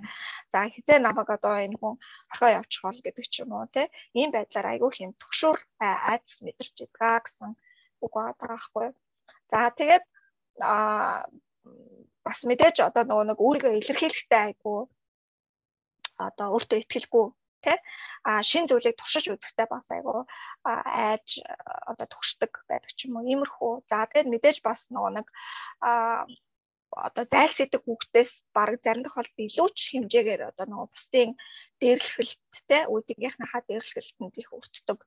[0.51, 1.95] За хизээ намайг одоо энэ хүн
[2.31, 3.87] орхоо явчих бол гэдэг ч юм уу тий.
[4.19, 7.51] Ийм байдлаар айгүй хэм төгшөр айдас мэдэрч идгаа гэсэн
[8.03, 8.87] үг байгаа байхгүй.
[9.51, 10.05] За тэгээд
[10.59, 10.75] а
[12.25, 14.79] бас мэдээж одоо нөгөө нэг өөрийгөө илэрхийлэхтэй айгүй
[16.27, 17.25] одоо өөртөө ихтгэлгүй
[17.65, 17.77] тий
[18.23, 20.23] а шин зүйлийг туршиж үзэхтэй бас айгүй
[20.63, 21.43] айж
[21.91, 23.27] одоо төгсдөг байдаг ч юм уу.
[23.27, 23.73] Иймэрхүү.
[23.89, 25.27] За тэгээд мэдээж бас нөгөө нэг
[25.83, 26.25] а
[26.93, 31.31] одоо зайлсхийдэг хүүхдээс баг зарим тохиолдолд илүү ч хэмжээгээр одоо нөгөө бусдын
[31.81, 34.99] дээрлэхэлттэй үүдийнхнийхаа дээрлэхэлтэнд их өртдөг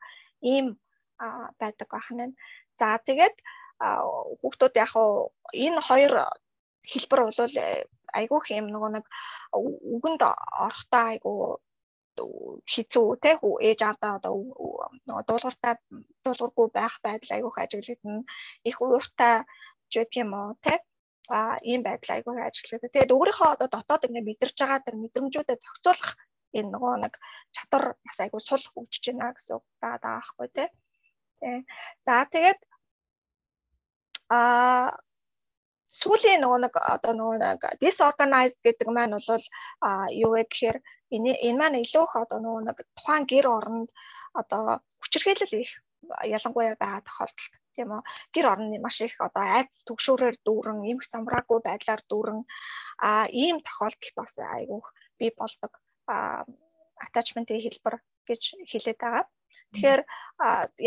[0.42, 0.66] ийм
[1.60, 2.34] байдаг байна.
[2.80, 3.36] За тэгээд
[4.42, 4.92] хүүхдүүд яг
[5.54, 6.12] энэ хоёр
[6.90, 7.38] хэлбэр бол
[8.18, 9.04] айгүй хэм нөгөө нэг
[9.96, 10.22] үгэнд
[10.64, 11.38] орохдоо айгүй
[12.72, 14.34] хизүү те хүү ээж аавдаа одоо
[15.06, 15.74] нөгөө дуулууртай
[16.24, 18.22] дуулуургүй байх байдал айгүйх ажиглагдана
[18.70, 19.36] их ууртай
[19.90, 20.74] ч гэх юм уу те
[21.28, 22.90] а ийм байдал айгүй ажилладаг.
[22.92, 26.12] Тэгээд өөрийнхөө одоо дотоод ингээд мэдэрч байгаа тэр мэдрэмжүүдэд зохицуулах
[26.58, 27.14] энэ нөгөө нэг
[27.54, 30.68] чадвар бас айгүй сул хөгжиж байна гэсэн үг байгаа тий.
[31.40, 31.58] Тий.
[32.06, 32.60] За тэгээд
[34.30, 34.38] а
[35.90, 39.44] сүүлийн нөгөө нэг одоо нөгөө нэг disorganized гэдэг маань бол
[39.82, 40.78] а юу вэ гэхээр
[41.14, 43.88] энэ энэ маань илүү их одоо нөгөө нэг тухайн гэр оронд
[44.40, 44.64] одоо
[45.02, 45.70] хүчирхээлэл их
[46.36, 48.02] ялангуяа байгаа тохиолдолд тийм үү?
[48.34, 52.40] Гэр орны маш их одоо айц төгшөөрөөр дүүрэн эмх замраагүй байдлаар дүүрэн
[53.08, 53.10] а
[53.42, 54.86] ийм тохиолдол бас айгүйх
[55.18, 55.72] бий болдог
[57.06, 57.96] attachment-ийн хэлбэр
[58.28, 59.24] гэж хэлээд байгаа.
[59.74, 60.02] Тэгэхээр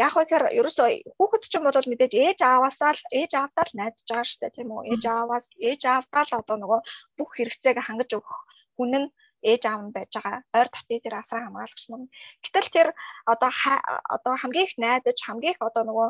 [0.05, 4.07] яг үгээр ерөөсөө хүүхэд ч юм бол мэдээж ээж ааваасаа л ээж аавдаа л найдаж
[4.07, 4.87] байгаа шүү дээ тийм үү?
[4.91, 6.79] Ээж ааваас ээж аавдаа л одоо нөгөө
[7.17, 8.39] бүх хэрэгцээг хангаж өгөх
[8.79, 9.07] хүн нь
[9.43, 12.11] ээж аав нь байж байгаа ойр дотны тэр асран хамгаалагч нь.
[12.43, 12.87] Гэтэл тэр
[13.31, 13.51] одоо
[14.15, 16.09] одоо хамгийн их найдаж хамгийн их одоо нөгөө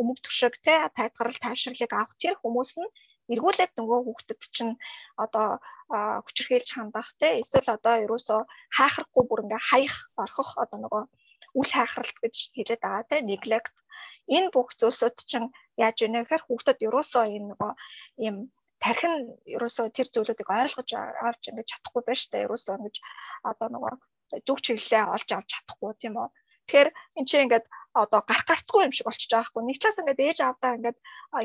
[0.00, 2.90] өмг төшөг те тайлгарл тайвширлыг авах тэр хүмүүс нь
[3.32, 4.74] эргүүлээд нөгөө хүүхдэд чинь
[5.24, 5.46] одоо
[6.24, 8.40] хүчрхийлж хандах те эсвэл одоо ерөөсөө
[8.76, 11.02] хайхрахгүй бүр ингээ хаях орхох одоо нөгөө
[11.58, 13.74] үл хайхралт гэж хэлээд байгаа те neglect
[14.36, 15.48] энэ бүх зүйлсүүд чинь
[15.84, 17.72] яаж ийнэ гэхээр хүүхдэд ерөөсөө энэ нөгөө
[18.26, 18.36] ийм
[18.84, 19.14] тархин
[19.54, 20.90] ерөөсөө тэр зүйлүүдийг ойлгож
[21.28, 22.96] авч ингэж чадахгүй байна штэ ерөөсөө ингэж
[23.50, 23.94] одоо нөгөө
[24.46, 26.28] зөв чиглэлээ олж авч чадахгүй тийм үү
[26.64, 26.88] Тэгэхээр
[27.20, 29.62] эн чинь ингээд одоо гарах гарцгүй юм шиг болчихж байгаа хгүй.
[29.68, 30.98] Нэг талаас ингээд ээж аавдаа ингээд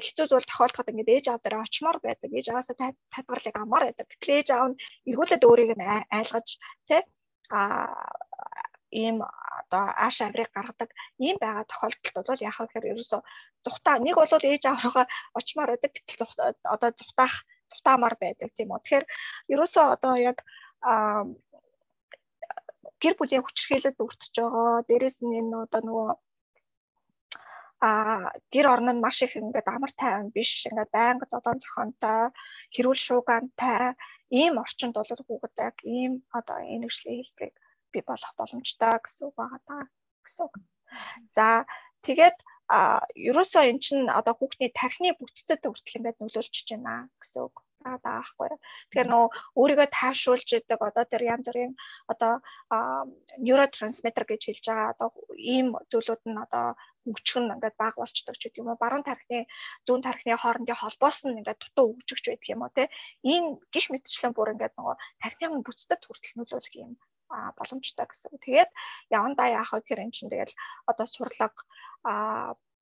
[0.06, 2.30] хэцүү зүйл тохиолдоход ингээд ээж аав дээр очмоор байдаг.
[2.32, 2.76] Ээж аваасаа
[3.14, 4.08] тайлбарлыг амаар байдаг.
[4.08, 4.80] Гэтэл ээж аав нь
[5.12, 5.86] эргүүлээд өөрийг нь
[6.18, 6.48] айлгаж
[6.88, 7.02] тий
[7.52, 7.60] а
[8.92, 9.18] ийм
[9.60, 10.90] одоо ааш аврыг гаргадаг
[11.26, 13.18] ийм байгаа тохиолдолд бол яах вэ гэхээр ерөөсө
[13.66, 15.06] зүхтаа нэг бол ээж аваараа
[15.40, 16.24] очмоор байдаг гэтэл
[16.74, 17.36] одоо зүхтаах
[17.72, 18.82] зүхтаамаар байдаг тийм үү.
[18.82, 19.06] Тэгэхээр
[19.54, 20.38] ерөөсө одоо яг
[23.02, 24.86] гэр бүлийн хүчрхийлэлд өртөж байгаа.
[24.88, 26.10] Дээрээс нь энэ одоо нөгөө
[27.88, 27.90] а
[28.54, 32.22] гэр орн нь маш их ингээд амар тайван биш ингээд байнга зодон зохионтой
[32.74, 33.96] хэрүүл шуугантай
[34.40, 37.56] ийм орчинд бол хүүхэд яг ийм одоо энэгшлийн хэлбэрийг
[37.94, 39.84] бий болох боломжтой гэсэн үг байгаа даа
[40.26, 40.56] гэсэн үг.
[41.36, 41.48] За
[42.06, 42.38] тэгээд
[42.70, 48.00] а ерөөсөө эн чинь одоо хүүхний тархины бүтцэд хүртэл ингээд нөлөөлж байна гэсэн үг байгаа
[48.06, 48.52] байхгүй.
[48.90, 49.26] Тэгэхээр нөө
[49.60, 51.74] өөрийгөө тайвшруулж идэг одоо тэр янз бүрийн
[52.12, 52.34] одоо
[53.46, 55.10] нейротрансмиттер гэж хэлж байгаа одоо
[55.54, 56.68] ийм зүйлүүд нь одоо
[57.04, 58.84] хөгжих нь ингээд баг болчдөг ч гэдэг юм уу.
[58.84, 59.40] Баруун тархины
[59.88, 62.84] зүүн тархины хоорондын холбоос нь ингээд дутуу хөгжигч байдаг юм уу те.
[63.34, 66.94] Энэ гих мэтчлэн бүр ингээд нөгөө тархины бүтцэд хүртэл нөлөөлөх юм
[67.58, 68.34] боломжтой гэсэн.
[68.46, 68.72] Тэгээд
[69.18, 70.54] явандаа яах вэ гэхээр эн чинь тэгэл
[70.90, 71.56] одоо сурлаг
[72.04, 72.14] а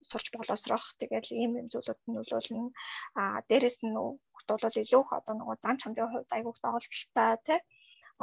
[0.09, 2.71] сурч боловсрох тэгэл ийм юм зүйлүүд нь нөлөөлнө.
[3.19, 7.59] А дээрэс нь хүүхд бол илүү их одоо нөгөө зан чамдын хувьд айгуух доголдолтой тий.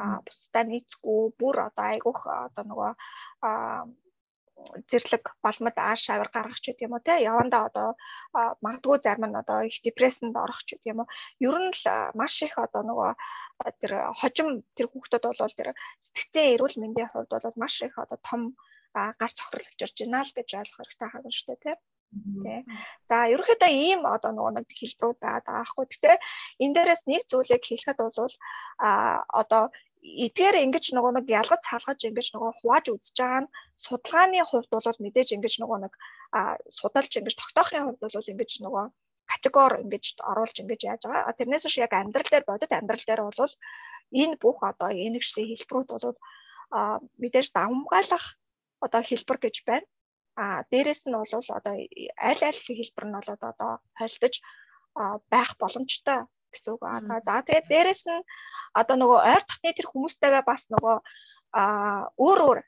[0.00, 2.90] А бусдаа нийцгүй бүр одоо айгуух одоо нөгөө
[4.90, 7.88] зэрлэг балмад ааш авир гаргах ч гэдэм үү те явандаа одоо
[8.64, 11.08] магадгүй зарим нь одоо их депрессэнд орох ч гэдэм үү
[11.48, 11.84] ер нь л
[12.18, 13.10] маш их одоо нөгөө
[13.80, 15.68] тэр хожим тэр хүүхдүүд бол тэр
[16.04, 18.42] сэтгцэн эрүүл мэндийн хувьд бол маш их одоо том
[18.94, 21.76] гар цохрол авчирч байна л гэж ойлгох хэрэгтэй хаа шүү дээ тий.
[22.44, 22.62] Тэ.
[23.10, 25.84] За ерөнхийдөө ийм одоо нөгөө нэг хэлбэрүүд байгаа даахгүй.
[25.90, 26.12] Гэтэ
[26.62, 28.34] энэ дээрээс нэг зүйлийг хэлэхэд бол
[28.78, 28.90] а
[29.40, 29.64] одоо
[30.04, 33.52] эдгээр ингэж нөгөө нэг ялгаж салгаж ингэж нөгөө хувааж үзэж байгаа нь
[33.84, 35.94] судалгааны хувьд бол мэдээж ингэж нөгөө нэг
[36.78, 38.84] судалж ингэж тогтоохын хувьд бол ингэж нөгөө
[39.30, 41.36] категори ингэж оруулж ингэж яаж байгаа.
[41.38, 43.54] Тэрнээс шиг яг амьдрал дээр бодит амьдрал дээр бол
[44.20, 46.18] энэ бүх одоо энэгшлийн хэлбэрүүд бол
[47.22, 48.24] мэдээж давмгаалах
[48.84, 49.88] одоо хэлбэр гэж байна.
[50.36, 51.74] А дээрэс нь бол одоо
[52.28, 54.34] аль аль хэлбэр нь бол одоо холдож
[55.32, 56.20] байх боломжтой
[56.54, 57.20] гэсэн үг байна.
[57.26, 58.26] За тэгээд дээрэс нь
[58.80, 60.96] одоо нөгөө ойр дотны тэр хүмүүстэйгээ бас нөгөө
[61.54, 61.62] а
[62.18, 62.58] өөр өөр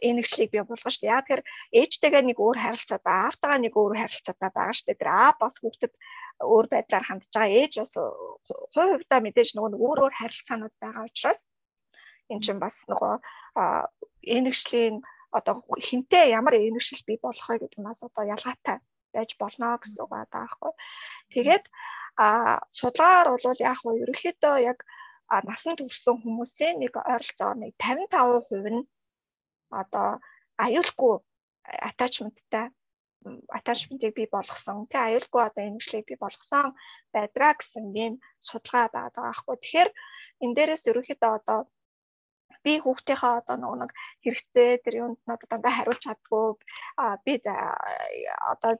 [0.00, 1.12] энерглийг бий болгоно шүү дээ.
[1.12, 1.40] Яг тэр
[1.76, 4.96] ээжтэйгээ нэг өөр харилцаатай, аавтайгаа нэг өөр харилцаатай байгаа дээ.
[5.00, 5.92] Тэр аа бас хүүхдэд
[6.40, 7.52] өөр байдлаар хандж байгаа.
[7.60, 11.40] Ээж бас хувь хувьдаа мэдээж нөгөө өөр өөр харилцаанууд байгаа учраас
[12.32, 13.14] эн чинь бас нөгөө
[14.24, 14.96] энерглийн
[15.30, 15.54] одоо
[15.88, 18.78] хинтээ ямар энергшил бий болох вэ гэдэг нь бас одоо ялгаатай
[19.14, 20.72] байж болно гэсэн үг байгаа байхгүй.
[21.34, 21.64] Тэгээд
[22.24, 22.28] а
[22.78, 24.78] судалгаар бол яг хөө ерөнхийдөө яг
[25.48, 28.82] насанд хүрсэн хүмүүсийн нэг ойролцоогоор нэг 55% нь
[29.80, 30.08] одоо
[30.64, 31.14] аюулгүй
[31.88, 32.66] attachmentтай
[33.58, 34.88] attachment-ийг бий болгосон.
[34.88, 36.66] Тэгээ аюулгүй одоо эмчлийг бий болгосон
[37.14, 38.14] байдгаа гэсэн ийм
[38.48, 39.56] судалгаа байгаа байхгүй.
[39.60, 39.90] Тэгэхээр
[40.42, 41.60] энэ дээрээс ерөнхийдөө одоо
[42.64, 43.90] би хүүхдийнхээ одоо нэг
[44.24, 46.46] хэрэгцээ тэр юунд одоо дандаа хариулж чаддгүй.
[47.24, 47.32] Би
[48.52, 48.72] одоо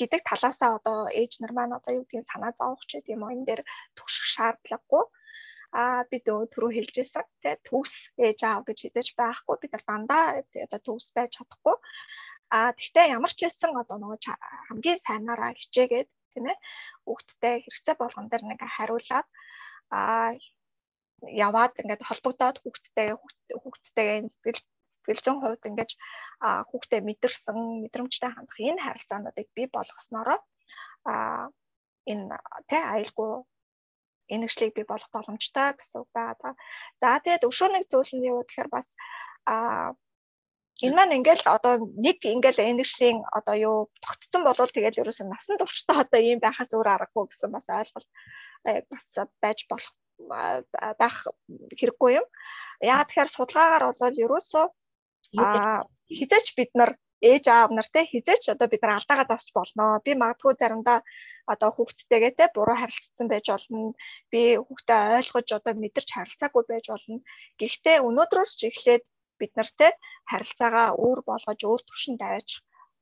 [0.00, 3.46] гэдэг талаасаа одоо ээж нар маань одоо юу гэдгийг санаа зовох ч гэдэм юм энэ
[3.48, 3.62] дээр
[3.96, 5.04] төгсөх шаардлагагүй.
[5.76, 7.26] А бид түрүү хэлжсэн.
[7.42, 7.94] Тий төгс
[8.26, 9.54] ээж аав гэж хизэж байхгүй.
[9.62, 10.24] Бид нар дандаа
[10.66, 11.76] одоо төгс байж чадахгүй.
[12.50, 14.18] А тэгтээ ямар ч байсан одоо нөгөө
[14.70, 16.58] хамгийн сайнараа хичээгээд тийм ээ
[17.04, 19.26] хүүхдтэй хэрэгцээ болгон дээр нэг хариулаад
[19.90, 20.34] а
[21.24, 23.08] яваад ингээд холбогдоод хүүхдтэй
[23.62, 24.60] хүүхдтэйгээ сэтгэл
[24.92, 25.92] сэтгэл зүйн хувьд ингээд
[26.68, 30.38] хүүхдээ мэдэрсэн мэдрэмжтэй хандах энэ харилцаануудыг бий болгосноороо
[32.12, 32.36] энэ
[32.68, 33.32] тэ аюулгүй
[34.34, 36.52] энерглийг бий болох боломжтой гэсэн үг байгаа.
[37.00, 38.88] За тэгээд өшөө нэг зүйл нь юу гэхээр бас
[40.84, 46.04] энэ маань ингээл одоо нэг ингээл энерглийн одоо юу тогтцсон болвол тэгэл ерөөсөн насан туршдаа
[46.04, 48.08] одоо ийм байхаас өөр аргагүй гэсэн бас ойлголт
[48.90, 49.04] бас
[49.42, 49.94] байж болох
[51.00, 51.16] байх
[51.78, 52.26] хэрэггүй юм.
[52.80, 54.66] Яагаад тэгэхээр судалгаагаар бол ерөөсөө
[56.18, 60.00] хизээч бид нар ээж аав нар те хизээч одоо бид нар алдаагаа засч болно.
[60.04, 60.98] Би магадгүй заримдаа
[61.52, 63.94] одоо хүүхдтэйгээ те буруу харилцсан байж болно.
[64.32, 67.16] Би хүүхдээ ойлгож одоо мэдэрч харилцаагүй байж болно.
[67.60, 69.04] Гэхдээ өнөөдрөөс ч эхлээд
[69.40, 69.92] бид нартэй
[70.30, 72.50] харилцаагаа өөр болгож өөр төвшөнд аваач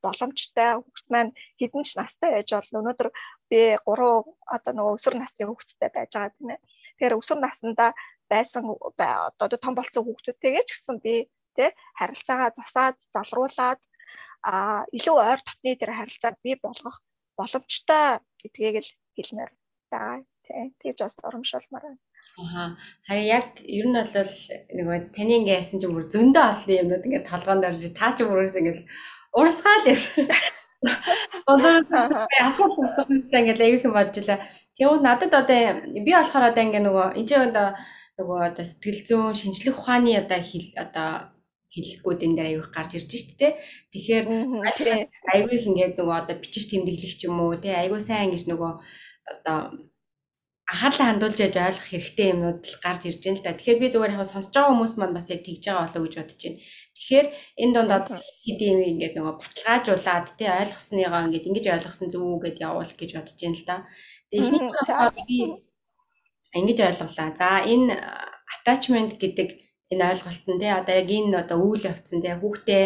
[0.04, 2.80] боломжтой хүүхд маань хэдэн ч настай байж болно.
[2.82, 3.08] Өнөөдөр
[3.50, 6.60] би 3 одоо нөгөө өсвөр насны хүүхдтэй байж байгаа тийм ээ.
[6.96, 7.86] Тэгэхээр өсвөр наснда
[8.30, 8.64] байсан
[9.44, 11.14] одоо том болцсон хүүхдүүдтэйгээ ч гэсэн би
[11.56, 13.80] тий харилцаагаа засаад залруулад
[14.44, 16.96] а илүү ойр дотны тэр харилцааг бий болгох
[17.38, 19.50] боломжтой гэдгийг л хэлмээр
[19.90, 22.00] байгаа тий тэгж бас урамшуулмаар байна.
[22.36, 22.76] Аха.
[23.06, 24.32] Харин яг ер нь бол
[24.78, 28.58] нөгөө таны ингээ ярьсан чинь бүр зөндөө олон юмнууд ингээ толгоонд орж таа ч бүрээс
[28.58, 28.76] ингээ
[29.38, 30.02] урсгаал яар.
[31.50, 31.72] Одоо
[32.44, 34.38] асуулт асуух юмсан ингээ аяг юм бодж илаа.
[34.74, 35.60] Тэгвэл надад одоо
[36.04, 37.68] би болохоор одоо ингээ нөгөө энэ ч одоо
[38.18, 41.10] нөгөө одоо сэтгэл зүйн шинжлэх ухааны одоо хэл одоо
[41.74, 43.48] хэллэгүүд энэ дээр аяух гарч ирж штт те.
[43.90, 44.26] Тэгэхээр
[45.34, 48.72] аягүй их ингээд нөгөө одоо бичиж тэмдэглэх ч юм уу те аягүй сайн ингэж нөгөө
[49.30, 49.58] одоо
[50.70, 53.52] анхаарлаа хандуулж яж ойлгох хэрэгтэй юмнууд л гарч ирж байна л да.
[53.58, 56.40] Тэгэхээр би зүгээр яг сонсож байгаа хүмүүс маань бас яг тэгж байгаа болоо гэж бодож
[56.40, 56.60] байна.
[56.94, 57.26] Тэгэхээр
[57.62, 58.04] энэ дондод
[58.46, 63.10] хэдий юм ингээд нөгөө баталгаажуулаад тий ойлгосныгоо ингээд ингэж ойлгосон зүг үү гэд явуулах гэж
[63.18, 63.76] бодож байна л да.
[64.34, 65.38] Эхний болохоор би
[66.58, 67.28] ингэж ойлголаа.
[67.38, 67.94] За энэ
[68.54, 69.48] attachment гэдэг
[69.92, 72.84] энэ ойлголт нь тий одоо яг энэ одоо үйл явцсан тий хүүхдээ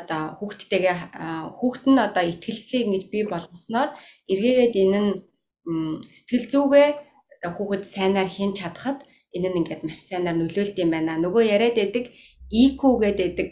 [0.00, 0.96] одоо хүүхдтэйгээ
[1.58, 3.90] хүүхд нь одоо ихтгэлцлийг ингэж бий болгосноор
[4.32, 5.10] эргээгээд энэ нь
[6.16, 6.88] сэтгэл зүгээ
[7.56, 8.98] хүүхэд сайнаар хийн чадхад
[9.36, 11.20] энэ нь ингээд маш сайнаар нөлөөлт юм байна.
[11.20, 12.04] Нөгөө яриад байдаг
[12.50, 13.50] EQ гэдэг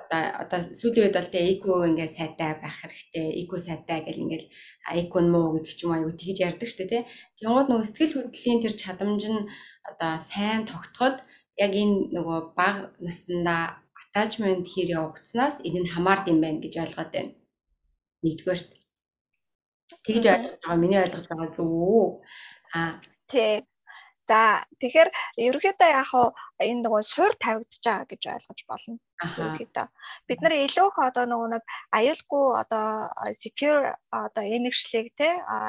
[0.00, 3.26] одоо одоо сүүлийн үед бол тэгээ EQ ингээд сайтай байх хэрэгтэй.
[3.44, 4.44] EQ сайтай гэл ингээд
[4.88, 7.02] Нь муу гэдэг ч юм аягүй тэгж ярьдаг дээ тий.
[7.38, 9.48] Тэнгууд нөгөө сэтгэл хөдлөлийн тэр чадамж нь
[9.90, 11.16] одоо сайн тогтоход
[11.64, 17.10] яг энэ нөгөө бага насндаа attachment хийр явагдсанаас энэ нь хамаард юм байна гэж ойлгоод
[17.14, 17.32] байна.
[18.24, 18.70] Нэгдүгээрт
[20.04, 22.06] Тэгж ойлгож байгаа миний ойлгож байгаа зөв үү?
[22.74, 22.92] Аа
[23.30, 23.69] тий.
[24.30, 25.08] За тэгэхээр
[25.42, 26.30] ерөнхийдөө яг хаа
[26.62, 28.94] энэ нөгөө суур тавигдж байгаа гэж ойлгож болно.
[29.26, 29.86] Ерөнхийдөө.
[30.28, 31.64] Бид нар илүү их одоо нөгөө нэг
[31.98, 32.86] аюулгүй одоо
[33.42, 35.28] secure одоо энерглийг те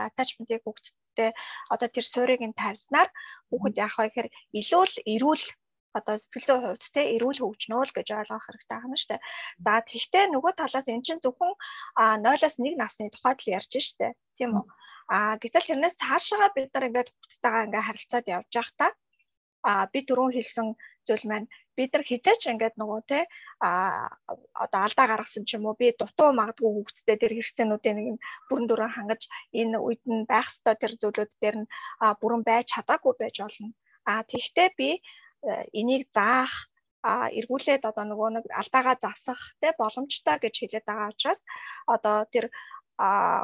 [0.09, 1.31] attachment-ийг хөгжтдээ
[1.73, 3.09] одоо тэр суурийг нь тавьснаар
[3.49, 5.45] хүүхэд яг хаа ихээр илүү л эрүүл
[5.97, 9.21] одоо сэтгэл зүйн хувьд те эрүүл хөгжнөө л гэж ойлгох хэрэгтэй байна шүү дээ.
[9.65, 11.53] За тэгвэл нөгөө талаас эн чинь зөвхөн
[12.23, 14.15] 0-аас 1 насны тухайд л ярьж штэ.
[14.37, 14.65] Тийм үү.
[15.15, 18.91] А гэтэл тэрнээс цаашаа бид нар ингээд хүүхдтэйгээ ингээд харилцаад явж байхдаа
[19.69, 20.67] а би түрүүн хэлсэн
[21.07, 21.47] зүйл маань
[21.77, 23.19] бид нар хизээч ингээд нөгөө те
[23.67, 23.71] а
[24.63, 28.95] одоо алдаа гаргасан ч юм уу би дутуу магадгүй хүүхдтэй тэр хэрэгцээнүүдийн нэг бүрэн дүрэн
[28.95, 29.21] хангаж
[29.61, 31.71] энэ үед нь байх ёстой тэр зүйлүүд дээр нь
[32.21, 33.69] бүрэн байж чадаагүй байж болно.
[34.09, 34.89] А тэгвэл би
[35.79, 36.53] энийг заах
[37.01, 41.41] а эргүүлээд одоо нөгөө нэг алдаагаа засах те боломжтой гэж хэлээд байгаа учраас
[41.95, 42.45] одоо тэр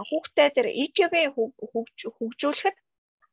[0.09, 2.77] хүүхдээ тэр EQ-гийн хөгжүүлэхэд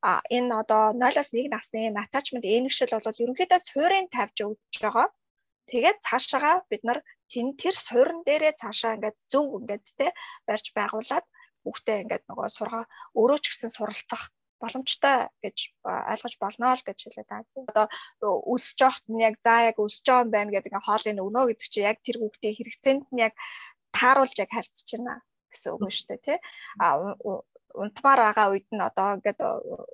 [0.05, 5.09] а энэ одоо 0-аас 1 насны attachment энэгшил бол ерөнхийдөө суурийн тавьж өгч байгаа.
[5.71, 7.01] Тэгээд цаашаага бид нар
[7.33, 10.07] тэр суурин дээрээ цаашаа ингээд зөв ингээд те
[10.47, 11.25] барьж байгуулад
[11.65, 12.85] хүүхдээ ингээд нөгөө сургаа
[13.17, 14.23] өөрөө ч гэсэн суралцах
[14.61, 15.57] боломжтой гэж
[16.13, 17.65] ойлгож болно л гэж хэлээд байгаа.
[17.73, 21.43] Одоо өсөж явахт нь яг за яг өсөж байгаа юм байна гэдэг ингээ хоолыг өгнө
[21.49, 23.35] гэдэг чинь яг тэр хүүхдийн хэрэгцээнд нь яг
[23.97, 26.39] тааруулж яг харьцаж байна гэсэн үг шүү дээ тий.
[26.83, 26.87] А
[27.83, 29.41] унтмаар байгаа үед нь одоо ингээд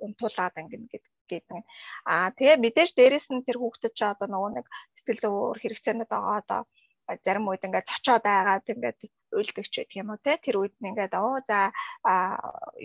[0.05, 1.63] унтуулаад ингээд гэдэг.
[2.13, 6.37] Аа тэгээ мэдээж дээрэс нь тэр хүүхдэд ч одоо нөгөө нэг сэтгэл зүйн хэрэгцээнүүд байгаа
[6.41, 6.61] одоо
[7.25, 8.99] зарим үед ингээд цочоод байгаад ингээд
[9.37, 11.59] уйлдаг ч байдаг юм уу те тэр үед нь ингээд оо за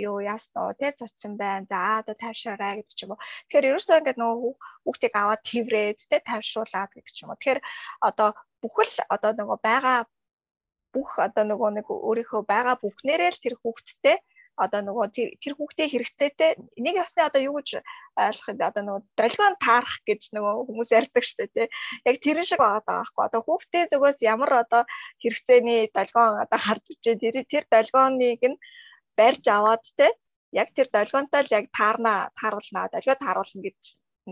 [0.06, 3.98] юу яасан уу те цоцсон байна за одоо тайвшаарай гэдэг ч юм уу тэгэхээр ерөөсөө
[4.00, 4.52] ингээд нөгөө
[4.84, 7.60] хүүхдийг аваад тврээд те тайвшруулаад гэдэг ч юм уу тэгэхээр
[8.08, 8.28] одоо
[8.62, 9.98] бүхэл одоо нөгөө байгаа
[10.96, 14.16] бүх одоо нөгөө нэг өөрийнхөө байгаа бүхнээрээ л тэр хүүхдтэй
[14.56, 17.84] одоо нөгөө тэр хүүхдээ хэрэгцээтэй нэг ясны одоо юу гэж
[18.16, 21.68] ойлгох юм одоо нөгөө долгион таарах гэж нөгөө хүмүүс ярьдаг шүү дээ тий.
[22.08, 23.22] Яг тэрэн шиг байгаа байхгүй.
[23.28, 24.82] Одоо хүүхдээ зүгээс ямар одоо
[25.20, 28.56] хэрэгцээний долгион одоо харж ичээ тэр тэр долгионыг нь
[29.12, 30.12] барьж аваад тий.
[30.56, 33.80] Яг тэр долгионтой л яг таарна тааруулна долгио тааруулна гэж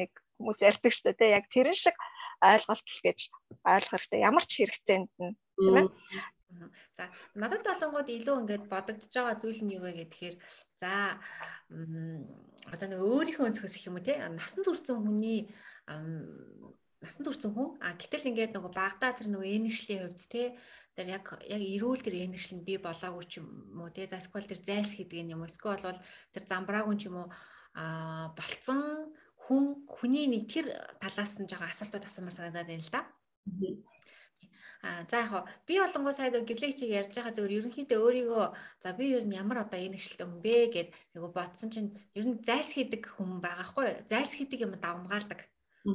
[0.00, 0.10] нэг
[0.40, 1.36] хүмүүс ярьдаг шүү дээ.
[1.36, 1.96] Яг тэрэн шиг
[2.40, 3.18] ойлголт л гэж
[3.60, 4.24] ойлгох хэрэгтэй.
[4.24, 5.86] Ямар ч хэрэгцээнд нь тийм ээ.
[6.96, 10.36] За надад болонгууд илүү ингээд бодогдож байгаа зүйл нь юу вэ гэхээр
[10.80, 11.18] за
[12.70, 14.18] одоо нэг өөрийнхөө өнцгөөс их юм уу те?
[14.20, 15.50] Насан туршсан хүний
[15.86, 17.76] насан туршсан хүн?
[17.84, 20.56] А гэтэл ингээд нөгөө багада тэр нөгөө энершлийн хувьд те?
[20.94, 24.06] Тэр яг яг эрүүл тэр энершил нь би болоогүй ч юм уу те?
[24.06, 25.50] За сквал тэр зайлс гэдэг юм уу?
[25.50, 26.00] Эсвэл бол
[26.32, 27.28] тэр замбраагүй ч юм уу?
[27.74, 29.10] А болцсон
[29.44, 33.02] хүн хүний нэг тэр талаас нь жоо асуултууд асуумар санагдаад байна л да.
[34.84, 38.46] А за яг би болонгоо сайд гэрлэг чиг ярьж байгаа зөвөр ерөнхийдөө өөрийгөө
[38.84, 42.24] за би ер нь ямар одоо энэ ихшилтэй хүн бэ гэд айгу бодсон чинь ер
[42.28, 45.40] нь зайлс хийдэг хүн байгаа хгүй зайлс хийдэг юм давмгаалдаг.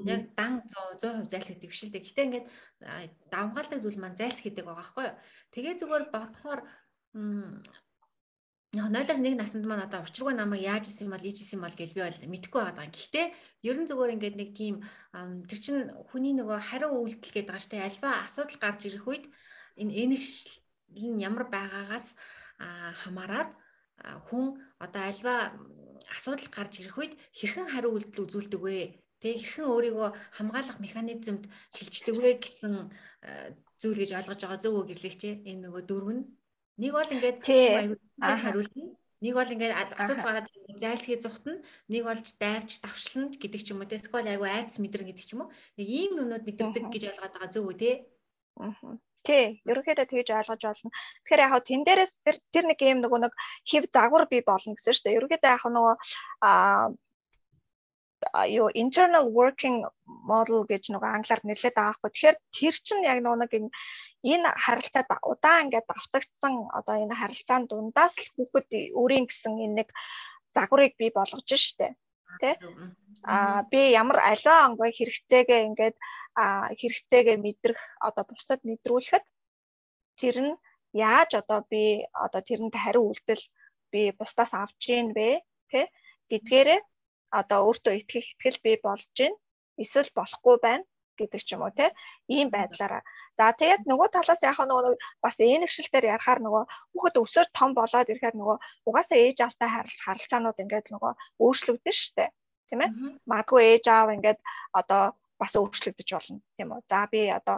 [0.09, 2.05] Яг дан 100 100% зайлс хийдэг биш л дээ.
[2.05, 2.47] Гэтэ ингээд
[3.29, 5.07] давмгаалдаг зүйл маань зайлс хийдэг байгаа хгүй.
[5.53, 6.59] Тэгээ зүгээр бодохоор
[8.70, 11.65] Яг 0-аас 1 наснд маань одоо учиргүй намайг яаж исэн юм бол ийж исэн юм
[11.65, 12.93] бол гэж би бол мэдэхгүй байгаа юм.
[12.93, 13.26] Гэхдээ
[13.65, 14.76] ерөн зүгээр ингээд нэг тийм
[15.49, 15.78] тэр чин
[16.13, 19.26] хүний нөгөө хариу үйлдэл гэдэг байгаа штэ альва асуудал гарч ирэх үед
[19.74, 20.61] энэ энершил
[20.93, 22.13] нь ямар байгаагаас
[23.01, 23.57] хамаарат
[24.30, 25.57] хүн одоо альва
[26.13, 29.01] асуудал гарч ирэх үед хэрхэн хариу үйлдэл үзүүлдэг вэ?
[29.17, 32.93] Тэ хэрхэн өөрийгөө хамгаалах механизмд шилждэг вэ гэсэн
[33.82, 36.24] зүйл гэж ойлгож байгаа зөв үү гэрлэгч энэ нөгөө дөрөв нь
[36.80, 38.95] Нэг бол ингээд хариулна.
[39.19, 40.47] Нэг бол ингээд асуудал гараад
[40.80, 41.59] зайлсхий зүхтэн,
[41.91, 43.91] нэг болж дайрч давшлна гэдэг ч юм уу.
[43.91, 45.51] Эсвэл айгу айц мэдрэн гэдэг ч юм уу.
[45.75, 47.91] Нэг ийм нүнүүд мэдэрдэг гэж ойлгоод байгаа зөв үү те.
[48.63, 48.95] Аа.
[49.27, 50.91] Тий, ерөнхийдөө тэгж ойлгож болно.
[51.27, 53.34] Тэгэхээр яг тэн дээрээс тэр тэр нэг юм нөгөө нэг
[53.67, 55.17] хев загвар бий болно гэсэн шүү дээ.
[55.19, 55.95] Ерөнхийдөө яг нөгөө
[56.47, 56.88] аа
[58.47, 59.84] юу internal working
[60.27, 62.11] model гэж нөгөө англиар нэрлэдэг байгаа хгүй.
[62.15, 63.51] Тэгэхээр тэр чинь яг нөгөө нэг
[64.24, 68.67] энэ харилцаад удаан ингээд давтагдсан одоо энэ харилцаан дундаас л хүүхэд
[68.99, 69.89] өөрийн гэсэн энэ нэг
[70.55, 71.95] загварыг бий болгож штэ
[72.41, 72.55] тий
[73.24, 75.95] а би ямар аливаа онгой хэрэгцээгээ ингээд
[76.80, 79.26] хэрэгцээгээ мэдрэх одоо бусдад мэдрүүлэхэд
[80.20, 80.53] тэр нь
[80.93, 81.84] яаж одоо би
[82.26, 83.43] одоо тэрэнд хариу үйлдэл
[83.91, 85.41] би бусдаас авч гин бэ?
[85.72, 85.86] Тий
[86.30, 86.80] гэдгээрээ
[87.39, 89.34] одоо өөртөө итгэх итгэл би болж гин.
[89.82, 90.86] Эсвэл болохгүй байна
[91.20, 91.91] гэдэг ч юм уу те
[92.36, 93.03] ийм байдлаараа.
[93.38, 98.36] За тэгээд нөгөө талаас яг нөгөө бас энэгшилтээр ярахаар нөгөө хүүхэд өсөөр том болоод ирэхээр
[98.39, 98.57] нөгөө
[98.88, 99.70] угаасаа ээж автай
[100.05, 101.11] харилцаанууд ингээд нөгөө
[101.43, 102.26] өөрчлөгдөн штэ
[102.70, 102.91] тийм ээ
[103.30, 104.39] магадгүй ээж аав ингээд
[104.80, 105.03] одоо
[105.39, 106.82] бас өөрчлөгдөж болно тийм үү.
[106.91, 107.57] За би одоо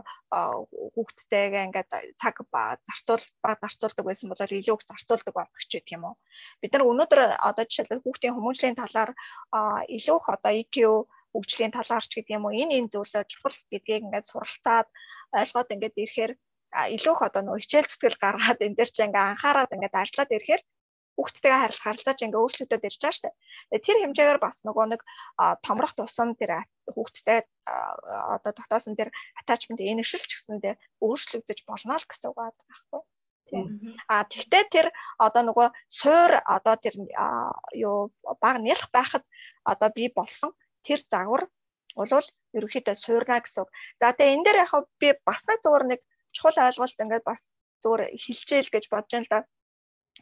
[0.95, 1.89] хүүхдтэйгээ ингээд
[2.21, 6.15] цаг зарцуул ба зарцуулдаг байсан бол илүү их зарцуулдаг болох ч гэх юм уу.
[6.61, 9.11] Бид нар өнөөдөр одоо жишээлбэл хүүхдийн хүмүүжлийн талаар
[9.97, 10.75] илүү их одоо EQ
[11.33, 14.87] хөгжлийн талаарч гэдэг юм уу энэ энэ зүйлээ чухал гэдгийг ингээд суралцаад
[15.39, 16.33] ойлгоод ингээд ирэхээр
[16.95, 20.63] илүү их одоо нөгөө хичээл зүтгэл гаргаад энэ дээр чи ингээд анхаарал ингээд ажиллаад ирэхээр
[21.19, 23.25] хүүхдтэйгээ харилцах харилцаач ингээ өөрчлөлтөд ирж байгаа шүү
[23.71, 23.83] дээ.
[23.85, 25.01] Тэр хэмжээгээр бас нөгөө нэг
[25.65, 26.51] томрох тусам тэр
[26.87, 27.39] хүүхдтэй
[28.35, 29.09] одоо тогтоосон тэр
[29.39, 33.01] attachment энершилч гэсэндээ өөрчлөгдөж болно л гэсэн үг байхгүй.
[34.07, 34.87] А тэгтээ тэр
[35.19, 36.95] одоо нөгөө суур одоо тэр
[37.75, 39.23] юу баг нялх байхад
[39.67, 40.55] одоо би болсон
[40.85, 41.43] тэр загвар
[41.95, 42.27] болвол
[42.57, 43.69] ерөөхдөө суурна гэсэн үг.
[43.99, 44.71] За тэгээ энэ дээр яг
[45.01, 46.01] би бас нэг зүгээр нэг
[46.35, 47.41] чухал ойлголт ингээд бас
[47.83, 49.39] зүгээр хилжээл гэж бодож байна л да.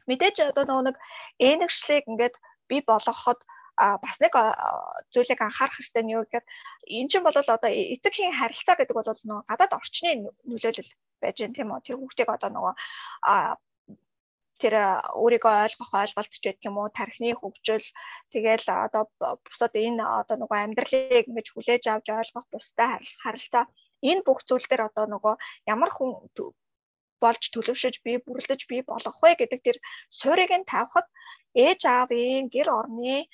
[0.10, 0.98] Мэдээж одоо нөгөө нэг
[1.38, 2.36] энэгшлийг ингээд
[2.70, 3.40] би болгоход
[3.80, 4.34] а бас нэг
[5.14, 6.46] зүйлийг анхаарах хэрэгтэй нь юу гэхээр
[7.00, 10.12] эн чинь бол одоо эцэгхийн харилцаа гэдэг бол нөгөө гадаад орчны
[10.44, 10.92] нөлөөлөл
[11.24, 12.74] байж гэн тийм үү тэр хүүхдийг одоо нөгөө
[14.62, 14.74] тэр
[15.22, 16.90] өөрийгөө ойлгох ойлголт ч гэдэг юм уу?
[17.00, 17.88] Тархины хөгжил.
[18.34, 19.04] Тэгэл одоо
[19.46, 23.66] бусад энэ одоо нөгөө амьдралыг ингэж хүлээж авч ойлгох бусдад харилцаа
[24.10, 25.36] энэ бүх зүйл дээр одоо нөгөө
[25.74, 26.12] ямар хүн
[27.24, 29.78] болж төлөвшөж би бүрлдэж би болох вэ гэдэг тэр
[30.20, 31.08] суурийг нь тавихад
[31.66, 33.28] ээж аавын гэр орны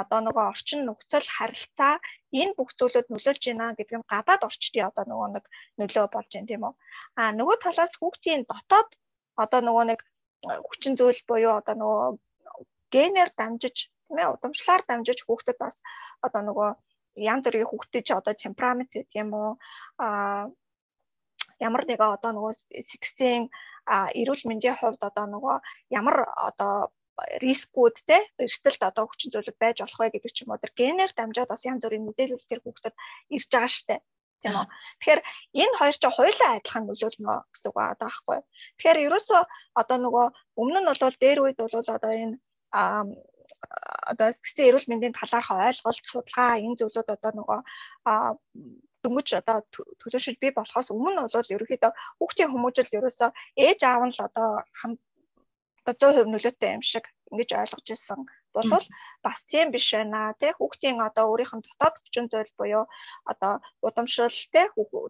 [0.00, 1.94] одоо нөгөө орчин нөхцөл харилцаа
[2.40, 5.44] энэ бүх зүйлүүд нөлөөлж байна гэдэг нь гадаад орчдын одоо нөгөө нэг
[5.78, 6.74] нөлөө болж байна тийм үү.
[7.20, 8.88] А нөгөө талаас хүүхдийн дотоод
[9.42, 10.00] одоо нөгөө нэг
[10.68, 12.06] хүчин зүйл буюу одоо нөгөө
[12.94, 13.76] генээр дамжиж
[14.06, 15.76] тийм ээ удамшлаар дамжиж хүүхдэд бас
[16.26, 16.68] одоо нөгөө
[17.32, 19.50] янз бүрийн хүүхдэд ч одоо темперамент гэдэг юм уу
[20.04, 20.06] а
[21.66, 22.52] ямар нэгэн одоо нөгөө
[22.90, 23.42] сэтгцийн
[24.20, 25.56] эрүүл мэндийн хувьд одоо нөгөө
[25.98, 26.16] ямар
[26.48, 26.74] одоо
[27.44, 31.12] рискүүд те эрсдэлт одоо хүчин зүйлүүд байж болох вэ гэдэг ч юм уу тэр генээр
[31.16, 32.94] дамжаад бас янз бүрийн мэдээлэл тэр хүүхдэд
[33.34, 33.96] ирж байгаа штэ
[34.46, 34.66] тийм үү.
[35.02, 35.20] Тэгэхээр
[35.62, 38.38] энэ хоёр ч хоёулаа адилхан нөлөөлнө гэсэн үг байгаа байхгүй.
[38.78, 39.42] Тэгэхээр ерөөсөө
[39.80, 40.26] одоо нөгөө
[40.60, 42.36] өмнө нь бол дээр үед бол одоо энэ
[44.10, 47.60] одоо сэтгцэн эрүүл мэндийн талаарх ойлголт судалгаа энэ зүйлүүд одоо нөгөө
[49.02, 49.56] дөнгөж одоо
[50.02, 53.30] төлөөшөж бий болохоос өмнө бол ерөөхдөө хүүхдийн хүмүүжил ерөөсөө
[53.64, 54.92] ээж аав нь л одоо хам
[55.86, 58.20] 100% нөлөөтэй юм шиг ингэж ойлгож ирсэн
[58.56, 58.86] болвол
[59.26, 62.84] бас тийм биш байна тий хүүхдийн одоо өөрийнх нь дотоод хүчин зүйл буюу
[63.32, 63.52] одоо
[63.86, 64.66] удамшил тий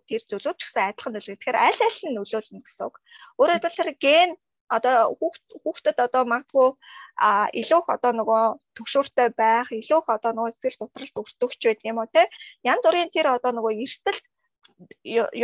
[0.08, 1.36] тэр зүйлүүд ч гэсэн адилхан нөлөө.
[1.38, 2.96] Тэгэхээр аль аль нь нөлөөлнө гэсэн үг.
[3.40, 4.30] Өөрөөр хэлбэл ген
[4.76, 5.14] одоо
[5.62, 6.68] хүүхдэд одоо магадгүй
[7.16, 8.42] а илүү их одоо нөгөө
[8.76, 12.22] төгшөөртэй байх, илүү их одоо нөгөө сэтгэл готролд өртөгч байд юм уу те.
[12.70, 14.20] Янз бүрийн тэр одоо нөгөө эрсдэл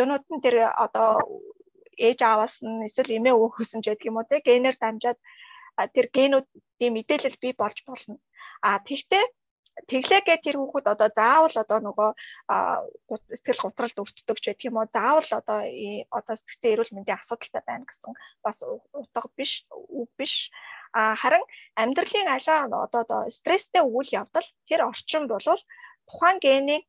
[0.00, 1.08] юунууд нь тэр одоо
[2.06, 5.18] ээж ааваас нь эсвэл эмээ өвөхсөн ч гэдэг юм уу те генээр дамжаад
[5.94, 8.16] тэр генүүдийн мэдээлэл бий болж болно.
[8.60, 9.24] А тэгтээ
[9.88, 12.10] тэглээгээ тэр хүүхэд одоо заавал одоо нөгөө
[13.40, 15.60] сэтгэл готролд өртдөг ч гэх юм уу заавал одоо
[16.18, 18.12] одоо сэтгцэн эрүүл мэндийн асуудалтай байна гэсэн
[18.44, 18.58] бас
[19.00, 20.52] утга биш үг биш
[20.92, 21.44] а харин
[21.82, 25.46] амьдралын алаа одоо стресстэй үйл явдал тэр орчин бол
[26.08, 26.80] тухайн гений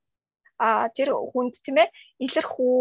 [0.60, 1.94] а тэр хүнд тийм ээ
[2.26, 2.80] илэрхүү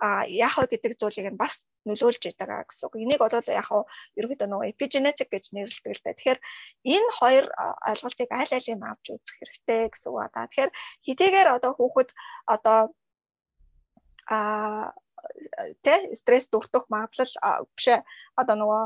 [0.00, 2.94] а яах вэ гэдэг зүйлийг нь бас нөлөөлж байгаа гэсэн үг.
[3.00, 3.84] Энийг бол яг хуу
[4.18, 6.16] ерөөдөө нөгөө epigenetic гэж нэрлэдэг л дээ.
[6.16, 6.40] Тэгэхээр
[6.94, 7.44] энэ хоёр
[7.88, 10.48] ойлголтыг аль алийг авч үзэх хэрэгтэй гэсэн үг байна.
[10.48, 10.72] Тэгэхээр
[11.06, 12.10] хэдийгээр одоо хүүхэд
[12.54, 12.80] одоо
[14.28, 14.92] а
[15.84, 17.32] тэ стресс дүртөх магадлал
[17.76, 17.86] биш
[18.40, 18.82] одоо нөгөө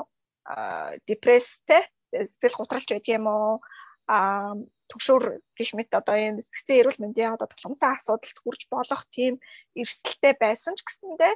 [1.07, 3.61] депресс тэ сэтгэл готролч байдаг юм уу
[4.09, 4.55] а
[4.91, 5.25] төгшөр
[5.59, 9.35] гэх мэт одоо энэ сэтгцэн эрүүл мэндийн одоо тулгамсан асуудалд хүрч болох тийм
[9.81, 11.35] эрсдэлтэй байсан ч гэсэндээ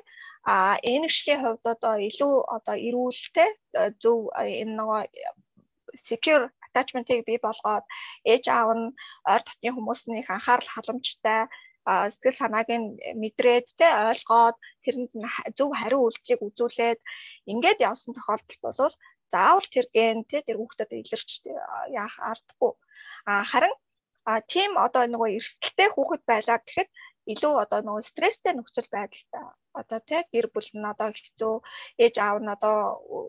[0.53, 0.55] а
[0.93, 3.51] энэ гişлийн хувьд одоо илүү одоо эрүүлтэй
[4.03, 4.19] зөв
[4.61, 5.03] энэ нөгөө
[6.09, 7.85] secure attachment-ыг бий болгоод
[8.33, 8.87] ээж аав нь
[9.33, 11.41] ойр дотны хүмүүсийн анхаарал халамжтай
[12.15, 12.89] сэтгэл санааг нь
[13.23, 15.11] мэдрээд те ойлгоод тэрэнд
[15.59, 17.01] зөв хариу үйлдэлийг үзүүлээд
[17.53, 18.95] ингээд явсан тохиолдолд бол
[19.33, 21.31] заавал тэр ген те тэр хүүхдэд илэрч
[22.03, 22.92] яах алдахгүй А
[23.27, 23.75] харин
[24.53, 26.89] тийм одоо нөгөө эрсдэлтэй хүүхэд байлаа гэхэд
[27.33, 29.45] илүү одоо нөгөө стресстэй нөхцөл байдалтай
[29.81, 31.55] одоо тий гэр бүл нь одоо хэцүү
[32.05, 32.77] ээж аав нь одоо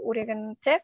[0.08, 0.78] үрийг нь тий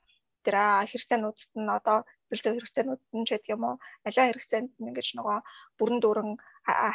[0.45, 0.55] тэр
[0.89, 1.97] хэрэгцээнүүдэд нь одоо
[2.29, 3.75] зөвлөсөн хэрэгцээнүүд нь ч гэдэг юм уу
[4.07, 5.37] аливаа хэрэгцээнд нь ингэж нөгөө
[5.77, 6.31] бүрэн дүүрэн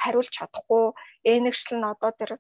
[0.02, 0.84] хариулж чадахгүй
[1.32, 2.30] энэгшил нь одоо тэр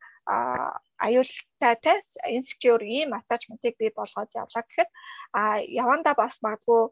[1.06, 1.92] аюултай те
[2.36, 4.90] insecure ийм attachment-ыг бий болгоод явлаа гэхэд
[5.38, 5.42] а
[5.82, 6.82] яванда бас магадгүй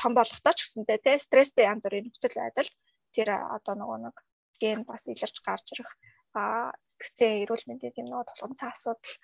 [0.00, 2.70] том болохдоо ч гэсэндээ те стресстэй янз бүрийн нөхцөл байдал
[3.14, 4.16] тэр одоо нөгөө нэг
[4.60, 5.90] ген бас илэрч гарч ирэх
[6.32, 9.14] а сэтгцэн эрүүл мэндийн тийм нөгөө тулгамцсан асуудал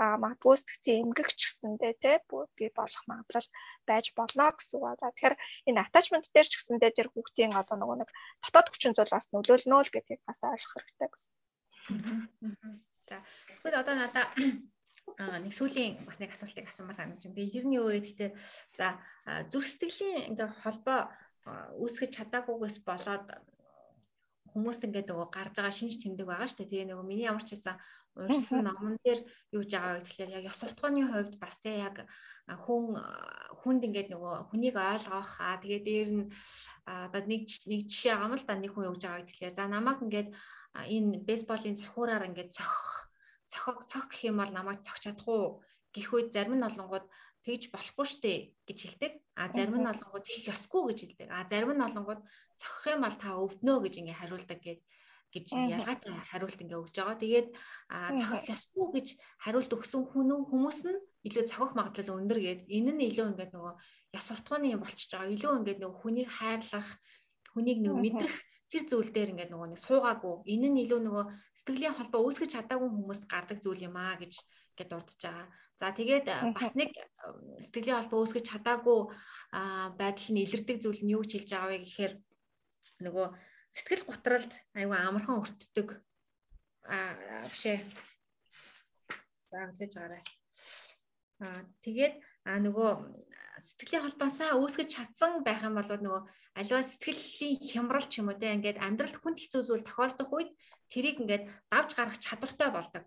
[0.00, 2.12] а магадгүй сэтгцэн эмгэгч гэсэндээ те
[2.56, 3.48] би болох магадлал
[3.88, 5.12] байж болно гэсэн үг байна.
[5.12, 5.36] Тэгэхээр
[5.68, 8.10] энэ attachment дээр ч гэсэндээ тэр хүүхдийн одоо нөгөө нэг
[8.42, 11.32] дотоод хүчин зүйл бас нөлөөлнө л гэдгийг бас ойлгох хэрэгтэй гэсэн.
[13.08, 13.16] За
[13.60, 14.26] тэгвэл одоо надаа
[15.18, 17.36] аа нэг сүүлийн бас нэг асуултыг асуумаар санагдаж байна.
[17.38, 18.32] Тэгээ ер нь юу гэхээр
[18.74, 18.86] за
[19.52, 21.00] зүрх сэтгэлийн ингээ холбоо
[21.78, 23.26] үүсгэж чадаагүйгээс болоод
[24.54, 26.70] хүмүүст ингээд нөгөө гарч байгаа шинж тэмдэг байгаа шүү дээ.
[26.70, 27.76] Тэгээ нөгөө миний ямар ч байсан
[28.14, 32.06] уншсан номон дээр юу гэж байгаа вэ гэхээр яг ёс суртахууны хувьд бас тий яг
[32.46, 32.94] хүн
[33.60, 36.24] хүнд ингээд нөгөө хүнийг ойлгох аа тэгээ дээр нь
[36.86, 39.54] одоо нэг нэг жишээ байгаа юм л да нэг хүн юу гэж байгаа вэ гэхээр
[39.58, 40.28] за намайг ингээд
[40.94, 43.10] энэ бейсболын цохиураар ингээд цохих
[43.52, 45.62] цохог цох гэх юм бол намайг цогч чадах уу
[45.94, 47.06] гэх үед зарим нь олонгууд
[47.44, 48.34] тэгж болохгүй штэ
[48.64, 49.12] гэж хэлдэг.
[49.36, 51.28] А зарим нь олонгууд хийх ёсгүй гэж хэлдэг.
[51.28, 52.20] А зарим нь олонгууд
[52.56, 54.80] цохих юм бол та өвднөө гэж ингээ хариулдаг гэд
[55.34, 57.20] гэж ялгаатай хариулт ингээ өгж байгаа.
[57.20, 57.48] Тэгээд
[58.16, 59.06] цохих ёсгүй гэж
[59.44, 63.74] хариулт өгсөн хүн хүмүүс нь илүү цохих магадлал өндөр гээд энэ нь илүү ингээд нөгөө
[64.16, 65.34] ёс суртахууны юм болчихж байгаа.
[65.36, 66.88] Илүү ингээд нөгөө хүнийг хайрлах,
[67.52, 68.36] хүнийг нөгөө мэдрэх
[68.74, 72.90] тэр зүйл дээр ингээд нөгөө нэг суугаагүй энэ нь илүү нөгөө сэтгэлийн холбоо үүсгэж чадаагүй
[72.90, 74.34] хүмүүст гардаг зүйл юм аа гэж
[74.74, 75.46] гэд дурдж байгаа.
[75.78, 76.26] За тэгээд
[76.58, 76.90] бас нэг
[77.62, 78.98] сэтгэлийн холбоо үүсгэж чадаагүй
[79.94, 82.14] байдал нь илэрдэг зүйл нь юу гэж хэлж байгаа вэ гэхээр
[83.06, 83.26] нөгөө
[83.70, 85.88] сэтгэл готролд айгүй амархан өртдөг
[86.90, 87.78] аа бишээ.
[89.50, 90.22] За хэлж байгаарай.
[91.46, 92.14] Аа тэгээд
[92.50, 92.90] а нөгөө
[93.58, 96.22] сэтгэлийн холбоосаа үүсгэж чадсан байх юм бол нөгөө
[96.58, 100.50] аливаа сэтгэлийн хямрал ч юм уу те ингээд амьдралд хүнд хэцүү зүйл тохиолдох үед
[100.90, 103.04] тэрийг ингээд давж гаргах чадвартай болдог.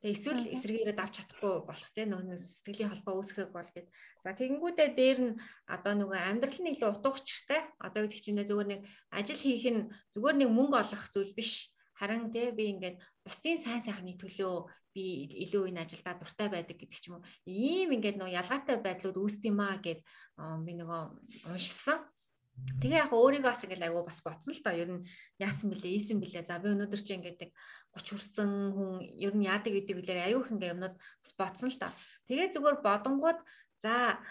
[0.00, 3.88] Тэгээ эсвэл эсрэгээрээ давж чадахгүй болох те нөгөө сэтгэлийн холбоо үүсгэх бол гэд.
[4.24, 5.32] За тэгэнгүүтээ дээр нь
[5.64, 7.60] одоо нөгөө амьдрал нь илүү утга учиртай.
[7.80, 11.72] Одоо гэдэг чинь зүгээр нэг ажил хийх нь зүгээр нэг мөнгө олох зүйл биш.
[11.96, 16.96] Харин те би ингээд бусдын сайн сайхны төлөө би илүү энэ ажилдаа дуртай байдаг гэдэг
[16.96, 17.26] ч юм уу.
[17.44, 20.00] Ийм ингээд нөгөө ялгаатай байдлууд үүсдэм маа гэд
[20.64, 21.02] би нөгөө
[21.52, 22.00] уншсан.
[22.80, 25.04] Тэгээ яг өөрийгөө бас ингээл айгу бас боцсон л доо ер нь
[25.36, 27.52] яасан бэлээ ийсэн бэлээ за би өнөөдөр чи ингээд
[27.92, 31.76] 30 хүрсэн хүн ер нь яадаг гэдэг үлээ аюу их ингээ юмнууд бас боцсон л
[31.76, 31.92] доо.
[32.24, 33.40] Тэгээ зүгээр бодонгууд
[33.84, 34.24] за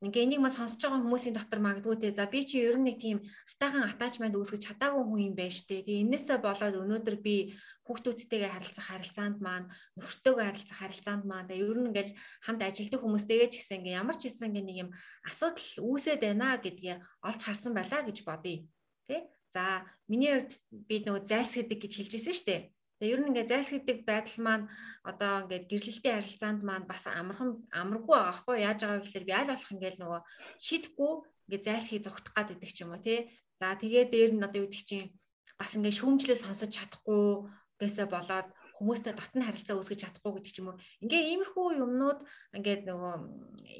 [0.00, 2.96] ингээ энийг мас сонсож байгаа хүмүүсийн дотор магадгүй те за би чи ер нь нэг
[3.04, 3.20] тийм
[3.52, 5.84] атайхан атачмент үүсгэж чадаагүй хүн юм байна штэ.
[5.84, 7.52] Тэгээ энээсээ болоод өнөөдөр би
[7.84, 9.68] хүүхдүүдтэйгээ харилцах харилцаанд маань
[10.00, 14.16] нөхөртөөгөө харилцах харилцаанд маань тэгээ ер нь ингээл хамт ажилддаг хүмүүстэйгээ ч гэсэн ингээ ямар
[14.16, 14.90] ч хэлсэн ингээ нэг юм
[15.28, 18.64] асуудал үүсээд байна гэдгийг олж харсан байлаа гэж бодъё.
[19.04, 19.28] Тэ?
[19.52, 20.56] За миний хувьд
[20.88, 22.56] би нөгөө зайлсхийдэг гэж хэлж ирсэн штэ.
[23.00, 24.66] Тэгээ ер нь ингээд зайлсхийдэг байдал маань
[25.08, 29.48] одоо ингээд гэрлэлтийн харилцаанд маань бас амархан амаргүй байгаа хгүй яаж байгаа гэхээр би аль
[29.48, 30.20] болох ингээд нөгөө
[30.60, 31.12] шийдэхгүй
[31.48, 33.32] ингээд зайлсхий зогтох гад идэх ч юм уу тий.
[33.56, 35.08] За тэгээ дээр нь одоо юу гэдэг чинь
[35.56, 37.48] бас ингээд шүүмжлээ сонсож чадахгүй
[37.80, 40.80] гэсээ болоод хүмүүстэй дотн харилцаа үүсгэж чадахгүй гэдэг ч юм уу.
[41.04, 42.20] Ингээ иймэрхүү юмнууд
[42.56, 43.14] ингээд нөгөө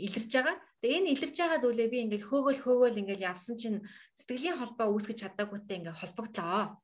[0.09, 0.57] илэрж байгаа.
[0.81, 3.85] Тэгээ энэ илэрж байгаа зүйлээ би ингээд хөөгөл хөөгөл ингээд явсан чинь
[4.16, 6.81] сэтгэлийн холбоо үүсгэж чадаагүйтэй ингээд холбогдлоо.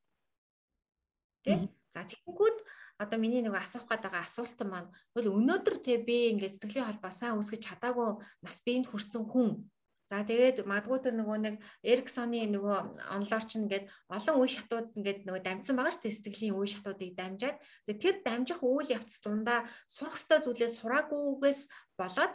[1.45, 1.69] Тэ?
[1.97, 2.59] За тэгэнгүүт
[3.01, 7.09] одоо миний нэг асуух гээд байгаа асуулт маань хөл өнөөдөр те би ингээд сэтгэлийн холбоо
[7.09, 9.65] сайн үүсгэж чадаагүй нас биенд хүрсэн хүн.
[10.13, 12.77] За тэгээд магадгүй тэр нөгөө нэг Эриксоны нөгөө
[13.17, 17.13] онлоор ч ингээд олон үе шатууд ингээд нөгөө дамжсан байгаа шүү дээ сэтгэлийн үе шатуудыг
[17.17, 17.57] дамжаад
[17.89, 21.61] тэр дамжих үйл явц дундаа сурах ёстой зүйлээ сураагүйгээс
[21.97, 22.35] болоод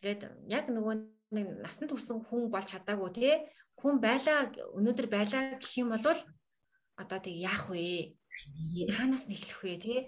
[0.00, 0.94] ингээд яг нөгөө
[1.36, 3.30] нэг насанд хүрсэн хүн болж чадаагүй те
[3.78, 6.02] хүн байлаа өнөөдөр байлаа гэх юм бол
[6.98, 8.17] одоо тэг яах вэ?
[8.96, 10.00] Хаанаас нь эхлэх вэ тий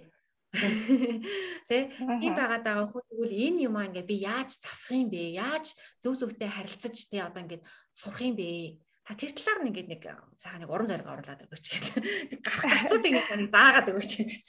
[1.70, 5.38] Тэ ийм байгаад байгаа хүн тэгвэл энэ юм аа ингээ би яаж засах юм бэ?
[5.38, 7.62] Яаж зөв зөвтэй харилцаж тий одоо ингээ
[7.94, 8.82] сурах юм бэ?
[9.06, 10.02] Та тэр талаар нь ингээ нэг
[10.34, 12.42] сайхан нэг уран зориг оруулаад өгөөч гэдэг.
[12.42, 14.46] Гарах гарцуудыг нэг заагаад өгөөч гэдэг.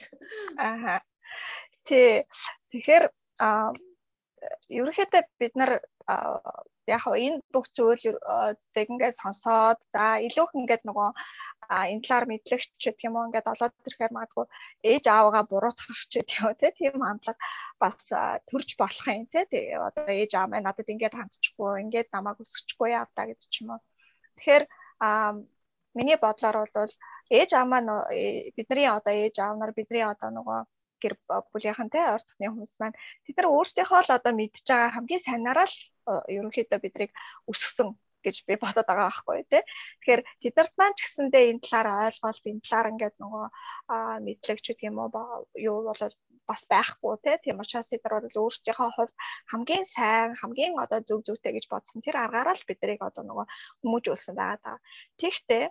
[0.58, 0.98] Аа.
[1.86, 2.26] Тий.
[2.74, 3.04] Тэгэхээр
[3.38, 3.70] а
[4.66, 5.86] ерөнхийдөө бид нар
[6.86, 8.04] яг энэ бүх зүйл
[8.74, 11.08] ингээд сонсоод за илүү их ингээд нөгөө
[11.70, 14.46] энэ талаар мэдлэгч гэх юм уу ингээд олоод ирэхээр магадгүй
[14.90, 17.38] ээж аавгаа буруутгах ч гэх юм те тийм хандлага
[17.82, 17.98] бас
[18.50, 19.46] төрж болох юм те
[19.88, 23.80] одоо ээж аав маань надад ингээд хандчихгүй ингээд намайг өсгөхгүй явдаа гэж ч юм уу.
[24.36, 24.64] Тэгэхээр
[25.94, 26.92] миний бодлоор бол
[27.30, 30.60] ээж аав маань э, бидний одоо ээж аав нар бидний одоо нөгөө
[31.02, 31.14] гэр
[31.52, 35.66] бүлийнхэн те орд тосны хүмүүс маань тэд нар өөрсдийнхөө л одоо мэдж байгаа хамгийн сайнараа
[35.68, 35.76] л
[36.36, 37.12] ерөнхийдөө бидрийг
[37.50, 37.88] өсгсөн
[38.24, 39.62] гэж би бодоод байгаа байхгүй тий.
[40.00, 43.46] Тэгэхээр тэд нарт маань ч гэсэндээ энэ талаар ойлголт энэ талаар ингээд нөгөө
[44.26, 45.10] мэдлэгч гэх юм уу
[45.68, 46.14] юу болоод
[46.46, 47.36] бас байхгүй тий.
[47.42, 49.14] Тийм учраас тэд нар бол өөрсдийнхөө хувьд
[49.52, 53.46] хамгийн сайн хамгийн одоо зөв зөвтэй гэж бодсон тэр аргаараа л биднийг одоо нөгөө
[53.82, 54.78] хүмүүжүүлсэн байгаа даа.
[55.18, 55.64] Тэгэхдээ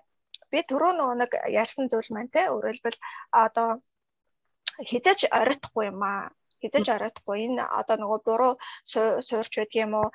[0.52, 1.32] би түрүү нөгөө нэг
[1.62, 3.00] ярьсан зүйл маань тий өөрөлдвөл
[3.46, 3.70] одоо
[4.80, 6.32] хизэж оройтхгүй юм аа.
[6.62, 8.54] Хязгаарч оройтгүй энэ одоо нөгөө буруу
[8.86, 10.08] суурч байдаг юм уу?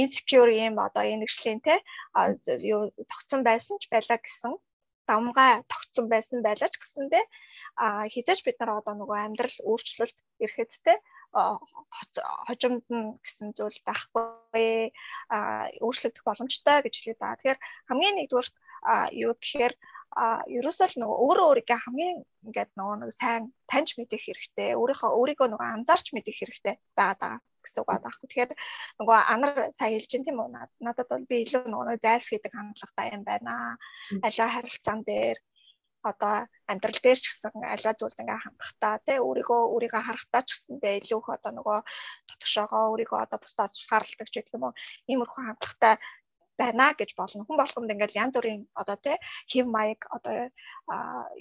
[0.00, 1.74] Insecure юм одоо энэгшлийн те?
[2.72, 4.54] Юу тогтсон байсан ч байлаа гэсэн.
[5.10, 7.24] Давмгай тогтсон байсан байлаа ч гэсэндээ
[7.76, 10.94] а хизээч бид нар одоо нөгөө амьдрал өөрчлөлт ирэхэд те?
[12.46, 14.92] Хожимд нь гэсэн зүйл байхгүй.
[15.82, 17.38] Өөрчлөгдөх боломжтой гэж хэлээд байгаа.
[17.40, 18.48] Тэгэхээр хамгийн нэгдүгээр
[19.24, 19.74] юу гэхээр
[20.16, 24.70] а ерөөсөө л нөгөө өөрөө өөрийгөө хамгийн ингээд нөгөө нэг сайн таньж мэдэх хэрэгтэй.
[24.80, 27.34] Өөрийнхөө өөрийгөө нөгөө анзаарч мэдэх хэрэгтэй байгаа даа
[27.64, 28.10] гэсэн үг байна.
[28.10, 28.50] Тэгэхээр
[28.98, 30.50] нөгөө анар сайн хэлж чинь тийм үү
[30.84, 33.54] надад бол би илүү нөгөө зайлс гэдэг хандлагатай юм байна.
[34.26, 35.38] Аливаа харилцаан дээр
[36.02, 36.34] одоо
[36.66, 41.20] амьдрал дээр ч гэсэн альва зүйлд ингээ хандахтаа тий өөрийгөө өөрийгөө харахтаа ч гэсэндээ илүү
[41.22, 41.78] их одоо нөгөө
[42.28, 44.74] дотгошоогоо өөрийгөө одоо бусдаас тусгаарладаг ч гэх юм уу
[45.10, 45.94] иймэрхүү хандлагатай
[46.60, 47.44] байна гэж болно.
[47.44, 49.16] Хүн болгонд ингээл янз бүрийн одоо тий
[49.50, 50.34] хэв маяг одоо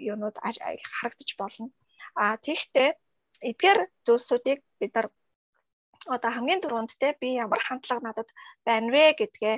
[0.10, 1.68] юунууд харагдаж болно.
[2.16, 2.90] А тэгтээ
[3.50, 5.08] эдгээр зүйлсүүдийг бид нар
[6.16, 8.30] одоо хамгийн түрүүнд те би ямар хандлага надад
[8.68, 9.56] байна вэ гэдгээ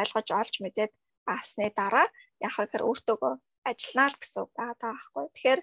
[0.00, 0.92] ойлгож олж мэдээд
[1.34, 2.06] авсны дараа
[2.46, 3.34] яг хэрэг өөртөөгөө
[3.70, 5.26] ажиллана л гэсэн үг байгаа байхгүй.
[5.34, 5.60] Тэгэхээр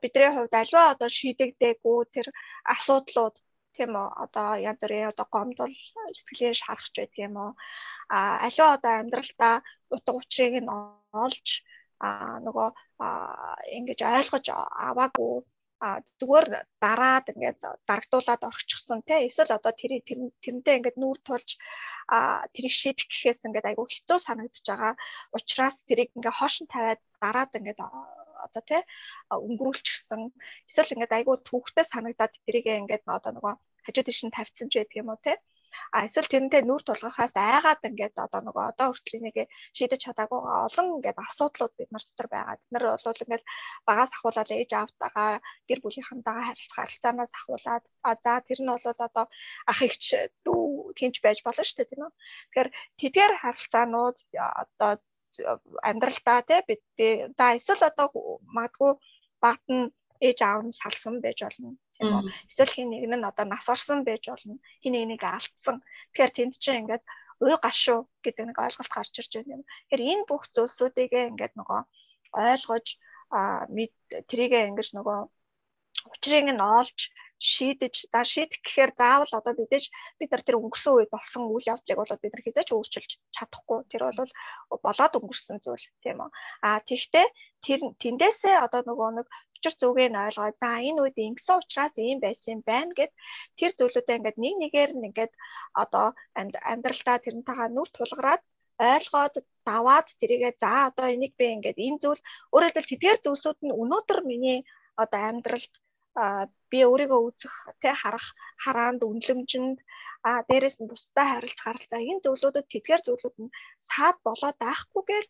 [0.00, 2.26] бидний хувьд аливаа одоо шийдэгдээгүй тэр
[2.74, 3.34] асуудлууд
[3.76, 4.08] тийм үү?
[4.24, 5.74] Одоо янз бүрийн одоо гомдол
[6.16, 7.52] сэтгэлийн шарахч байдаг юм уу?
[8.16, 9.54] А аливаа одоо амьдралдаа
[9.94, 10.72] утга учирыг нь
[11.24, 11.46] олж
[12.04, 12.08] а
[12.46, 12.68] нөгөө
[13.78, 14.46] ингэж ойлгож
[14.88, 15.34] аваагүй.
[15.84, 16.46] А зүгээр
[16.84, 19.26] дараад ингээд дарагдуулаад орчихсон те.
[19.26, 19.92] Эсвэл одоо тэр
[20.42, 21.50] тэрнтэй ингээд нүүр тулж
[22.08, 22.18] а
[22.54, 24.94] тэрийг шийдэх гэхээс ингээд айгүй хэцүү санагдаж байгаа
[25.36, 27.80] учраас тэрийг ингээд хошин тавиад дараад ингээд
[28.46, 28.82] одоо тий
[29.46, 30.20] өнгөрүүлчихсэн
[30.68, 33.54] эсвэл ингээд айгүй түүхтэй санагдаад тэрийг ингээд одоо нөгөө
[33.86, 35.36] хажуу тийш нь тавьсан ч байдаг юм уу тий
[35.94, 39.38] А эсвэл тэрнтэй нүр тулгахаас айгаад ингээд одоо нөгөө одоо хүртэл энийг
[39.76, 42.54] шийдэж чадаагүй олон ингээд асуудлууд бид нар дотор байгаа.
[42.60, 43.44] Бид нар бол ингээд
[43.88, 45.30] багаас ахуулаад ээж аавтайгаа
[45.68, 49.26] гэр бүлийнхэнтэйгээ харилцах харилцаанаас ахуулаад а за тэр нь бол одоо
[49.70, 50.04] ах эгч
[50.44, 50.62] дүү
[50.98, 52.12] тэнч байж болно шүү дээ тийм үү.
[52.50, 52.68] Тэгэхээр
[53.00, 54.18] тэдгээр харилцаанууд
[54.62, 54.92] одоо
[55.88, 56.82] амьдралдаа тий бид
[57.38, 58.06] за эсвэл одоо
[58.56, 58.92] магадгүй
[59.44, 59.92] багт нь
[60.26, 62.22] ээж аав нь салсан байж болно тийм үү?
[62.50, 64.58] Эсвэл хин нэг нь одоо нас орсон байж болно.
[64.82, 65.76] Хин нэг нэг алдсан.
[66.12, 67.04] Тэгэхээр тэнд чинь ингээд
[67.44, 69.62] уй гашуу гэдэг нэг ойлголт гарч ирж байна юм.
[69.90, 71.80] Тэгэхээр энэ бүх зүйлсүүдийг ингээд нөгөө
[72.34, 72.86] ойлгож
[73.34, 73.66] а
[74.30, 75.18] трийгээ ингэж нөгөө
[76.12, 76.98] учрыг нь олж
[77.52, 79.84] шийдэж за шийдэх гэхээр заавал одоо бидэж
[80.18, 83.78] бид нар тэр өнгөрсөн үед болсон үйл явдлыг бол бид нар хязгаарч өөрчилж чадахгүй.
[83.90, 84.32] Тэр бол
[84.86, 86.30] болоод өнгөрсөн зүйл тийм үү?
[86.66, 87.28] А тэгвэл
[87.64, 89.26] тэр тэндээсээ одоо нөгөө нэг
[89.56, 93.12] учир зүгийг нь ойлгоо за энэ үед ингэсэн учраас ийм байсан байна гэд
[93.58, 95.32] тэр зүйлүүдээ ингээд нэг нэгээр нь ингээд
[95.82, 96.06] одоо
[96.72, 98.42] амьдралдаа тэрнтэйгээ нүр тулгараад
[98.94, 99.34] ойлгоод
[99.68, 102.20] даваад тэрийгээ за одоо энийг би ингээд энэ зүйл
[102.52, 104.58] өөрөөр хэлбэл тэдгээр зүйлсүүд нь өнөөдөр миний
[105.02, 105.72] одоо амьдралд
[106.70, 108.26] би өөрийгөө үзэх тэ харах
[108.64, 109.78] хараанд үнлэмжинд
[110.28, 113.54] а дээрэс нь бусдад харилцах харилцаа энэ зөвлөдүүд тэдгээр зөвлөд нь
[113.90, 115.26] саад болоод байхгүйгээр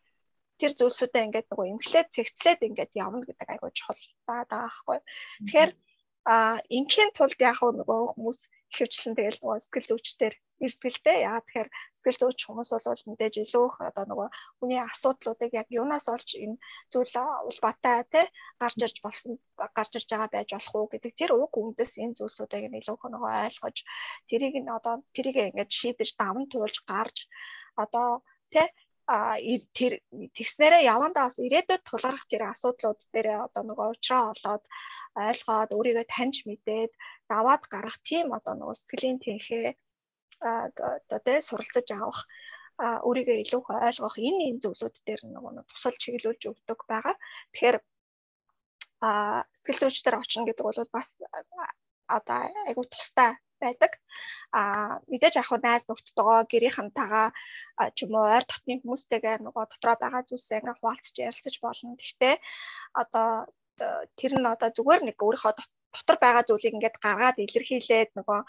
[0.61, 4.98] тэр зүйлсүүдэд ингээд нөгөө эмхлээд цэгцлээд ингээд явна гэдэг айгуу чухал байгаа байхгүй.
[5.48, 5.70] Тэгэхээр
[6.24, 6.35] а
[6.78, 8.40] инхийн тулд яг нөгөө хүмүүс
[8.73, 10.35] ихэвчлэн тэгэл нөгөө сэтгэл зүйчдэр
[10.65, 11.16] ирдгэлтэй.
[11.27, 11.69] Яагаад тэгэхээр
[12.05, 14.28] сэтгэл зүйч хүмүүс бол мэдээж илүү их одоо нөгөө
[14.60, 16.60] хүний асуудлуудыг яг юунаас олж энэ
[16.93, 17.14] зүйл
[17.48, 18.22] улбатай те
[18.60, 22.64] гарч ирж болсон гарч ирж байгаа байж болох уу гэдэг тэр уг үндэс энэ зүйлсүүдийг
[22.68, 23.76] нь илүү нөгөө ойлгож
[24.28, 27.16] тэрийг нь одоо тэрийг ингээд шийдэж даван туулж гарч
[27.85, 28.20] одоо
[28.52, 28.68] те
[29.09, 29.36] а
[29.78, 29.93] тэр
[30.36, 34.64] тэгснээрээ явандаа бас ирээдүйд тулгарх тэр асуудлууд дээр одоо нөгөө уучраа олоод
[35.28, 36.93] ойлгоод өөрийгөө таньж мэдээд
[37.32, 39.68] даваад гарах тийм одоо нөгөө сэтгэлийн тэнхээ
[40.44, 42.20] одоо тэ суралцаж авах
[42.78, 47.14] өөрийгөө илүү ойлгох энэ энэ зүйлүүд дээр нөгөө тусал чиглүүлж өгдөг байгаа.
[47.54, 47.76] Тэгэхээр
[49.04, 51.08] а сэтгэл зүйчдэр очно гэдэг бол бас
[52.16, 52.38] одоо
[52.68, 53.30] айгу тустай
[53.62, 53.92] байдаг.
[54.52, 57.28] А мэдээж яг найз нөхдөдөө гэрийнхэнтэйгээ
[57.96, 61.96] ч юм уу ойр дотны хүмүүстэйгээ нөгөө дотроо байгаа зүйлсээ ингээ хуваалцаж ярилцаж болно.
[62.00, 62.34] Гэхдээ
[63.02, 63.28] одоо
[64.18, 65.52] тэр нь одоо зүгээр нэг өөрийнхөө
[65.94, 68.40] дотор байгаа зүйлийг ингээд гаргаад илэрхийлээд нөгөө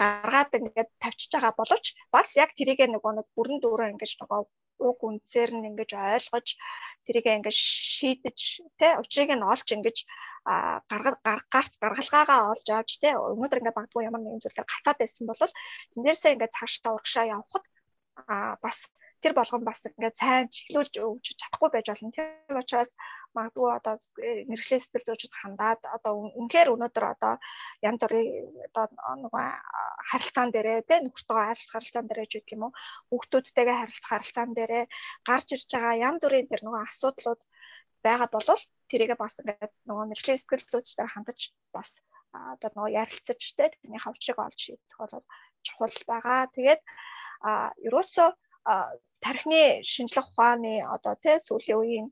[0.00, 4.40] гаргаад ингээд тавьчихж байгаа боловч бас яг тэрийг нөгөө нэг бүрэн дүүрэн ингээд нөгөө
[4.88, 6.48] уг үндсээр нь ингэж ойлгож
[7.06, 7.56] тэрийг ингэж
[7.96, 8.38] шийдэж
[8.78, 9.98] тэ учрыг нь олж ингэж
[10.90, 15.52] гаргаж гаргац гаргалгаагаа олж авч тэ өнөөдөр ингээд багтгүй ямар нэгэн зүйлээр гацаад байсан бол
[15.94, 17.64] тэндээсээ ингээд цаашаа урагшаа явхад
[18.28, 18.78] а бас
[19.22, 22.12] тэр болгон бас ингээд сайн чиглүүлж өгч чадахгүй байж болно.
[22.12, 22.92] Тийм учраас
[23.36, 23.94] магадгүй одоо
[24.50, 27.34] нэрхлээ сэтгэл зүйчд хандаад одоо үнэхээр өнөөдөр одоо
[27.88, 28.28] янз бүрийн
[28.68, 28.84] одоо
[29.22, 29.46] нөгөө
[30.10, 32.72] харилцаан дээрээ те нөхөртөөгөө харилцах харилцаан дээрээ ч гэх юм уу
[33.10, 34.84] хүүхдүүдтэйгээ харилцах харилцаан дээрээ
[35.28, 37.40] гарч ирж байгаа янз бүрийн тэр нөгөө асуудлууд
[38.06, 41.40] байгаа болол тэрийгээ бас ингээд нөгөө нэрхлээ сэтгэл зүйчдээр хандаж
[41.76, 41.90] бас
[42.34, 45.24] одоо нөгөө ярилцаж те тэрний хавчрыг олж шийдэх бол
[45.66, 46.40] чухал байгаа.
[46.54, 46.82] Тэгээд
[47.48, 48.28] а ерөөсөө
[49.24, 49.62] тархины
[49.92, 52.06] шинжлэх ухааны одоо тий сүүлийн үеийн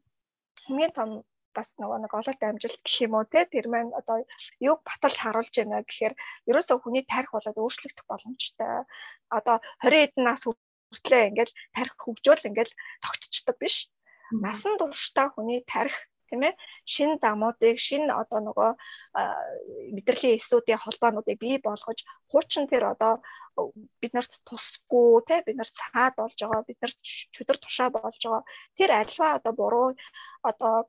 [0.67, 1.11] хамгийн том
[1.57, 4.25] бас нөгөө нэг ололт амжилт гэх юм уу те тэр маань одоо
[4.61, 6.15] юг баталж харуулж байна гэхээр
[6.49, 8.89] ерөөсөө хүний тарих болоод өөрчлөгдөх боломжтой.
[9.29, 12.73] Одоо 20 эдэн нас хүртлээ ингээл тарих хөгжөөл ингээл
[13.05, 13.77] тогтцдог биш.
[14.33, 15.97] Насан туршдаа хүний тарих
[16.33, 16.57] тийм ээ?
[16.89, 18.71] Шин замуудыг шин одоо нөгөө
[19.97, 21.99] мэдрэлийн эсүүдийн холбоонуудыг бий болгож
[22.33, 23.21] хуучин тэр одоо
[24.01, 26.93] бид нарт тусахгүй те бид нар саад болж байгаа бид нар
[27.37, 28.43] чөдөр тушаа болж байгаа.
[28.77, 29.89] Тэр альва одоо буруу
[30.41, 30.89] одоо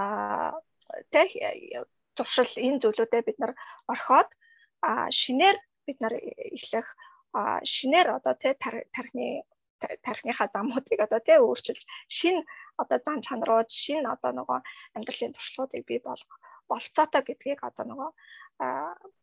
[0.00, 0.56] а
[1.12, 1.20] те
[2.16, 3.52] туршил энэ зүйлүүдэд бид нар
[3.92, 4.28] орхиод
[4.88, 5.56] а шинээр
[5.86, 6.14] бид нар
[6.56, 6.88] эхлэх
[7.74, 9.44] шинээр одоо те тархины
[9.80, 11.82] тархиныхаа замуудыг одоо тий өөрчилж
[12.18, 12.36] шин
[12.82, 14.58] одоо зан чанарууд шин одоо нөгөө
[14.96, 16.36] амьдралын туршлагуудыг бий болгох
[16.70, 18.10] болцоотой гэдгийг одоо нөгөө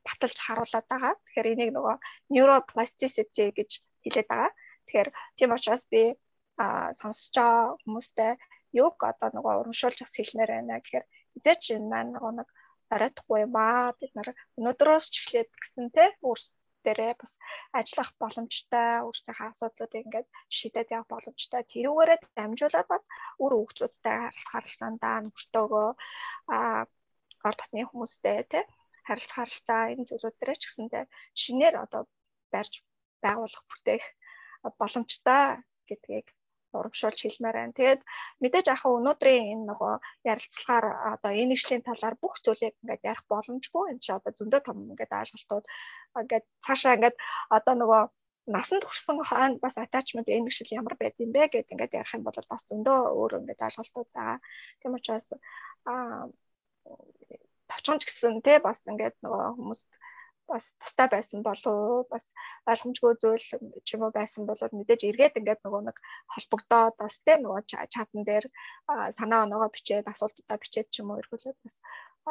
[0.07, 1.13] баталж харуулад байгаа.
[1.15, 1.95] Тэгэхээр энийг нөгөө
[2.33, 3.71] neuroplasticity гэж
[4.03, 4.51] хэлээд байгаа.
[4.85, 6.01] Тэгэхээр тийм учраас би
[6.99, 8.31] сонсож байгаа хүмүүстэй
[8.83, 11.05] юг одоо нөгөө урамшуулж бас хэлмээр байна гэхээр
[11.37, 12.49] эзэж энэ маань нөгөө нэг
[12.93, 13.67] оройтхгүй ба
[13.99, 16.05] бид нар өнөөдрөөс ч эхлээд гэсэн те
[16.85, 17.33] өөрсдөө бас
[17.79, 20.27] ажиллах боломжтой өөрсдийнхээ асуудлуудыг ингээд
[20.57, 21.61] шийдээд явах боломжтой.
[21.73, 23.05] Тэрүүгээрээ дамжуулаад бас
[23.43, 24.19] үр хөвгтүүдтэй
[24.51, 25.89] харилцаандаа нөхөртөөгөө
[26.55, 26.57] а
[27.43, 28.59] гар татны хүмүүстэй те
[29.07, 31.03] харилцаа харилцаа энэ зүйлүүд дээр ч гэсэндээ
[31.41, 32.01] шинээр одоо
[32.53, 32.73] барьж
[33.23, 34.05] байгуулах бүтээх
[34.79, 35.43] боломжтой
[35.89, 36.27] гэдгийг
[36.79, 37.77] урамшуулж хэлмээр байна.
[37.79, 38.01] Тэгээд
[38.43, 39.93] мэдээж ахаа өнөөдрийн энэ нөгөө
[40.31, 43.83] ярилцлагаар одоо энэ нэгшлийн талаар бүх зүйлийг ингээд ярих боломжгүй.
[43.91, 45.65] Энд чи одоо зөндөө том ингээд ойлголтууд
[46.21, 47.15] ингээд цаашаа ингээд
[47.57, 48.01] одоо нөгөө
[48.55, 52.23] насанд хүрсэн хойно бас attachment энэ нэгшил ямар байд юм бэ гэдээ ингээд ярих юм
[52.23, 54.39] бол бас зөндөө өөр ингээд ойлголтууд байгаа.
[54.79, 55.27] Тийм учраас
[55.91, 56.31] аа
[57.67, 59.91] тавчганч гэсэн те бас ингээд нөгөө хүмүүст
[60.47, 62.25] бас тустай байсан болов бас
[62.71, 63.47] ойлгомжгүй зүйл
[63.85, 65.97] ч юм уу байсан бол мэдээж эргээд ингээд нөгөө нэг
[66.33, 67.61] холбогдоод бас тийм нөгөө
[67.93, 68.45] чатан дээр
[69.17, 71.75] санаа оноогоо бичээд асуултуудаа бичээд ч юм уу эргүүлээд бас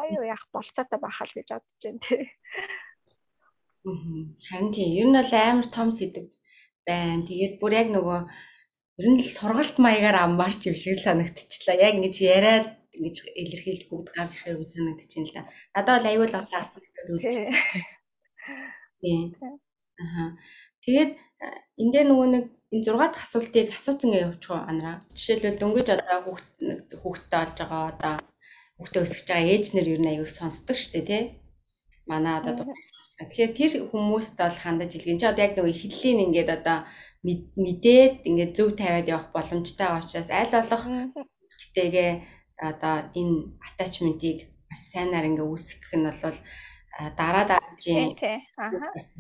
[0.01, 2.25] аюу яах болцоотой байхал гэж бодож байна тий.
[4.49, 6.27] Харин тийм ер нь бол амар том сэдв
[6.89, 7.27] байна.
[7.29, 8.21] Тэгээд бүр яг нөгөө
[9.01, 11.77] ер нь л сургалт маягаар аммаарч юм шиг санагдчихлаа.
[11.87, 12.67] Яг ингэж яриад
[12.97, 15.43] ингэж илэрхийлж бүгд гарч ирэх юм санагдчихээн л да.
[15.75, 17.47] Надад бол аюул олон асуултууд үлдчихсэн.
[19.01, 19.37] Тийм.
[19.99, 20.25] Аха.
[20.85, 21.11] Тэгээд
[21.81, 24.97] энэ дээр нөгөө нэг энэ 6 дахь асуултыг асууцсан гээ явуучих уу анараа.
[25.15, 26.49] Жишээлбэл дөнгөж одоо хүүхд
[27.03, 28.15] хүүхдтэй болж байгаа одоо
[28.79, 31.23] хүүхдээ өсгөж байгаа ээж нэр юу аюу сонсдог штэ тий.
[32.11, 33.27] Манай одоо сонсдог.
[33.31, 35.21] Тэгэхээр тэр хүмүүст бол хандаж илгэн.
[35.21, 36.79] Чи одоо яг нөгөө хэллийн ингээд одоо
[37.27, 42.11] мэдээд ингээд зөв тавиад явах боломжтой байгаа учраас аль болох хүүхдтэйгээ
[42.71, 43.37] одоо энэ
[43.67, 44.39] attachment-ийг
[44.71, 46.39] бас сайнаар ингээ үүсгэх нь бол
[47.19, 48.17] дараа дараагийн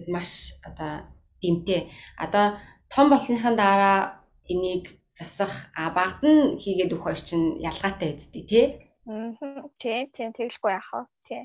[0.08, 1.04] маш одоо
[1.42, 1.90] дэмтэй.
[2.24, 2.56] Одоо
[2.88, 4.84] том болсныхан дараа энийг
[5.18, 8.66] засах а багт нь хийгээд өгөх хоёр чинь ялгаатай үсттэй тий.
[9.08, 11.02] Аа тий тий тэгэлгүй яах вэ?
[11.28, 11.42] Тий.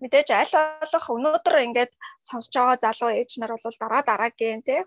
[0.00, 1.92] Мэдээж аль болох өнөөдөр ингээд
[2.28, 4.80] сонсож байгаа залуу ээж нар бол дараа дараагийн тий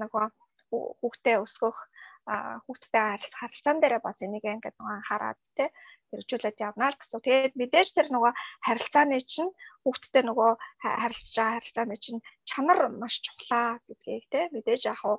[0.00, 0.24] нөгөө
[1.00, 1.76] хүүхдээ өсгөх
[2.24, 3.02] хүүхдтэй
[3.38, 5.68] харилцаан дээр бас энийг ингээд нөгөө анхаарад тий
[6.14, 7.20] хэрэгжүүлээд явна л гэсэн.
[7.20, 8.32] Тэгээд мэдээж тэр нөгөө
[8.66, 9.50] харилцааны чинь
[9.84, 15.18] хүүхдтэй нөгөө харилцаж байгаа харилцааны чинь чанар маш чухлаа гэдгийг те мэдээж яг хуу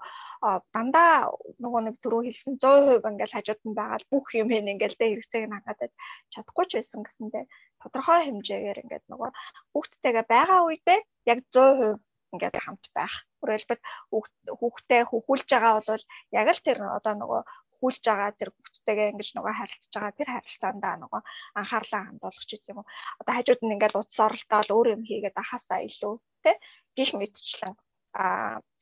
[0.73, 1.29] дандаа
[1.61, 5.55] нөгөө нэг түрүү хэлсэн 100% ингээл хажууд нь байгаа бүх юм ингээл тэ хэрэгцээг нь
[5.55, 5.93] хангадад
[6.33, 7.43] чадахгүй ч байсан гэсэндээ
[7.81, 9.29] тодорхой хэмжээгээр ингээд нөгөө
[9.73, 10.99] хүүхдтэйгээ байгаа үедээ
[11.31, 12.01] яг 100%
[12.35, 13.15] ингээд хамт байх.
[13.41, 13.81] Өөрөлдвөл
[14.59, 16.03] хүүхдтэй хөхүүлж байгаа бол
[16.39, 17.41] яг л тэр одоо нөгөө
[17.79, 21.21] хүлж байгаа тэр хүүхдтэйгээ ингэж нөгөө харилцаж байгаа тэр харилцаандаа нөгөө
[21.59, 22.87] анхаарлаа хандуулах ч гэдэм үү.
[23.21, 26.13] Одоо хажууд нь ингээд утас оролдоод өөр юм хийгээд ахасаа илүү
[26.43, 26.55] тий
[26.97, 27.73] гих мэдчлэн
[28.15, 28.25] а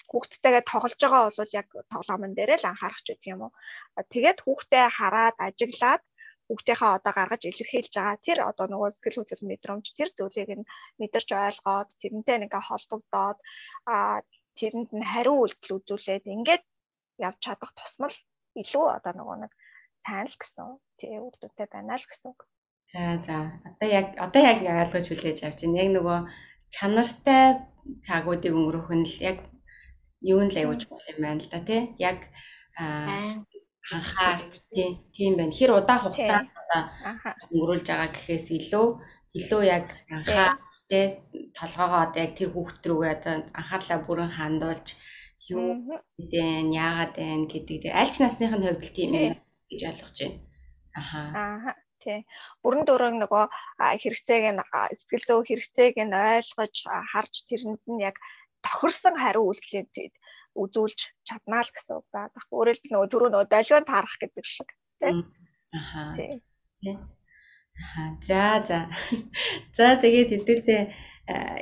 [0.09, 3.53] хүүхдтэйгээ тоглож байгаа бол яг тоглоомн дээрээ л анхаарах ч гэдэг юм уу.
[4.13, 6.03] Тэгээд хүүхдээ хараад ажиглаад
[6.47, 11.29] хүүхдийнхээ одоо гаргаж илэрхийлж байгаа тэр одоо нөгөө сэтгэл хөдлөл мэдрэмж тэр зүйлийг нь мэдэрч
[11.31, 13.37] ойлгоод тэрнтэй нэг холбогдоод
[13.93, 13.95] а
[14.59, 16.63] тэрэнд нь хариу үйлдэл үзүүлээд ингээд
[17.27, 18.15] явж чадах тусмал
[18.61, 19.51] илүү одоо нөгөө нэг
[20.03, 20.67] сайн л гэсэн
[20.99, 22.31] тий үрдүнтэй байна л гэсэн.
[22.91, 23.37] За за
[23.69, 25.81] одоо яг одоо яг ойлгож хүлээж авч байна.
[25.83, 26.19] Яг нөгөө
[26.75, 27.45] чанартай
[28.05, 29.37] цагуудыг өнгөрөх нь л яг
[30.21, 31.81] юу нь л чухал юм байна л да тий.
[31.97, 32.19] Яг
[33.91, 34.39] анхаар
[35.15, 35.51] тийм байна.
[35.51, 36.49] Хэр удаан хугацаанд
[37.51, 38.87] өнгөрүүлж байгаа гэхээс илүү
[39.39, 40.61] илүү яг анхаар
[41.57, 44.87] толгоогоо одоо яг тэр хүүхд рүүгээ одоо анхаарлаа бүрэн хандуулж
[45.51, 49.35] юу гэдэг нь яагаад байна гэдэг дээр аль ч насных нь хувьд тийм юм
[49.69, 50.39] гэж ойлгож байна.
[50.99, 51.21] Аха.
[51.33, 51.71] Аха
[52.03, 52.19] тий.
[52.63, 53.45] Бүрэн дөрөв нөгөө
[54.03, 54.61] хэрэгцээг нь
[54.99, 56.75] сэтгэл зүй хэрэгцээг нь ойлгож
[57.11, 58.15] харж тэрэнд нь яг
[58.65, 60.13] тохирсон хариу үйлдэлийг
[60.55, 62.37] үзүүлж чаднаа л гэсэн үг байна.
[62.53, 64.69] Өөрөөр хэлбэл нөгөө түрүү нөгөө долгион таарах гэдэг шиг
[65.01, 65.13] тий.
[65.73, 66.03] Аха.
[66.17, 66.97] Тий.
[67.73, 68.03] Аха.
[68.21, 68.79] За за.
[69.77, 70.83] За тэгээд хэдүүлээ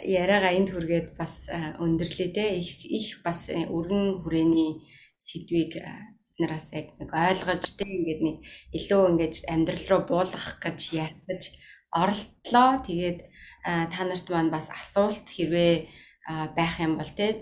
[0.03, 4.81] яриагаа энд хүргээд бас өндөрлөө те их их бас э, өргөн хүрээний
[5.22, 5.77] сэдвийг
[6.41, 8.38] нараас яг нэг ойлгож те ингээд нэг
[8.73, 11.43] илүү ингээд амьдрал руу буулгах гэж ятгаж
[11.93, 12.81] оролдлоо.
[12.81, 13.19] Тэгээд
[13.61, 15.85] та нарт маань бас асуулт хэрвээ
[16.27, 17.41] байх юм бол те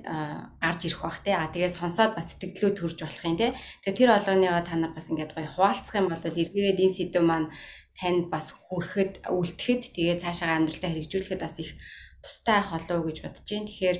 [0.63, 3.47] гарч ирэх бах те а тэгээд сонсоод бас сэтгэлдөө төрж болох юм те
[3.83, 7.51] тэгээд тэр болгоныгоо та нар бас ингээд гоё хуваалцах юм бол эргээд энэ сэдв маань
[7.99, 11.75] танд бас хүрэхэд үлдэхэд тэгээд цаашаа амьдралтаа хэрэгжүүлэхэд бас их
[12.23, 13.67] тустай авах болов гэж бодож байна.
[13.67, 13.97] Тэгэхээр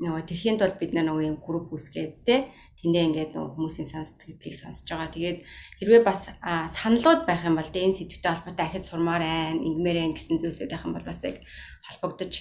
[0.00, 2.36] нөгөө тэрхийн тулд бид нөгөө юм групп үүсгээд те
[2.78, 5.10] тэндээ ингээд нөгөө хүмүүсийн санс сэтгэлийг сонсож байгаа.
[5.10, 5.38] Тэгээд
[5.82, 6.20] хэрвээ бас
[6.78, 10.86] саналууд байх юм бол энэ сэдвтэй холбоотой ахиж сурмаар байна, ингэмээр байна гэсэн зүйлсүүд байх
[10.86, 11.36] юм бол бас яг
[11.84, 12.32] холбогдож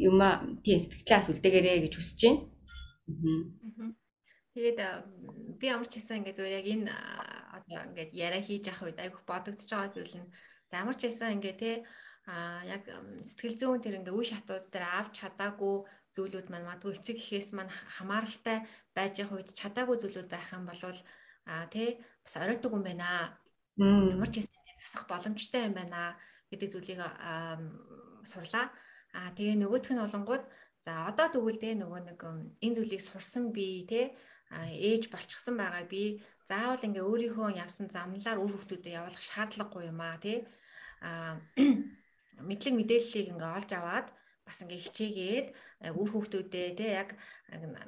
[0.00, 0.18] юм
[0.64, 2.40] тийм сэтгэлээс үлдээгээрэй гэж хүсэж байна.
[4.52, 4.78] Тэгээд
[5.60, 6.92] би ямар ч хэлсэн ингээд зүгээр яг энэ
[7.56, 10.28] одоо ингээд яриа хийж явах үед айгүйх бодогдож байгаа зүйл нь
[10.68, 11.72] за ямар ч хэлсэн ингээд те
[12.28, 12.84] а яг
[13.28, 15.76] сэтгэл зүйн тэр ингээ үе шатууд дээр авч чадаагүй
[16.14, 18.58] зүйлүүд маань магадгүй эцэг гэхээс маань хамааралтай
[18.96, 20.80] байж явах үед чадаагүй зүйлүүд байх юм бол
[21.48, 23.36] а тий бас оройтог юм байна.
[23.80, 24.46] Ямар ч юм
[24.84, 26.14] тасах боломжтой юм байна
[26.50, 27.00] гэдэг зүйлийг
[28.28, 28.70] сурлаа.
[29.12, 30.44] А тэгээ нөгөөх нь болонгууд
[30.84, 32.20] за одоо тэгвэл нөгөө нэг
[32.64, 34.16] энэ зүйлийг сурсан би те
[34.52, 40.16] ээж болчихсон байгаа би заавал ингээ өөрийнхөө явсан замналаар үр хөвгтүүдэд явуулах шаардлагагүй юм аа
[40.24, 40.38] тий
[41.00, 41.40] а
[42.48, 44.08] мэдлэг мэдээллийг ингээ олж аваад
[44.44, 45.46] бас ингээ хичээгээд
[45.96, 47.14] үр хөвгтүүдээ тий яг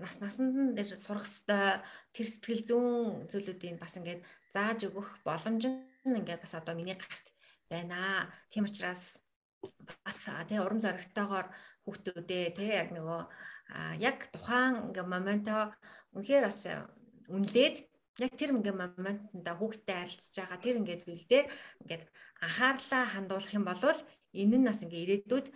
[0.01, 1.79] нас насанд нь сурах хэвээр
[2.15, 4.23] тэр сэтгэл зүүн зүйлүүдийг бас ингээ
[4.55, 7.27] зааж өгөх боломж нь ингээ бас одоо миний гарт
[7.69, 8.31] байна.
[8.55, 9.19] Тийм учраас
[10.05, 10.19] бас
[10.49, 11.47] тий урам зоригтойгоор
[11.85, 13.21] хүүхдүүдээ тий яг нөгөө
[14.01, 15.73] яг тухайн ингээ моменто
[16.15, 16.61] үнэхээр бас
[17.29, 17.77] үнлээд
[18.25, 21.43] яг тэр ингээ моментонда хүүхдтэй харилцаж байгаа тэр ингээ зүйлдээ
[21.83, 22.05] ингээд
[22.47, 23.83] анхаарлаа хандуулах юм бол
[24.35, 25.47] энэ нь бас ингээ ирээдүйд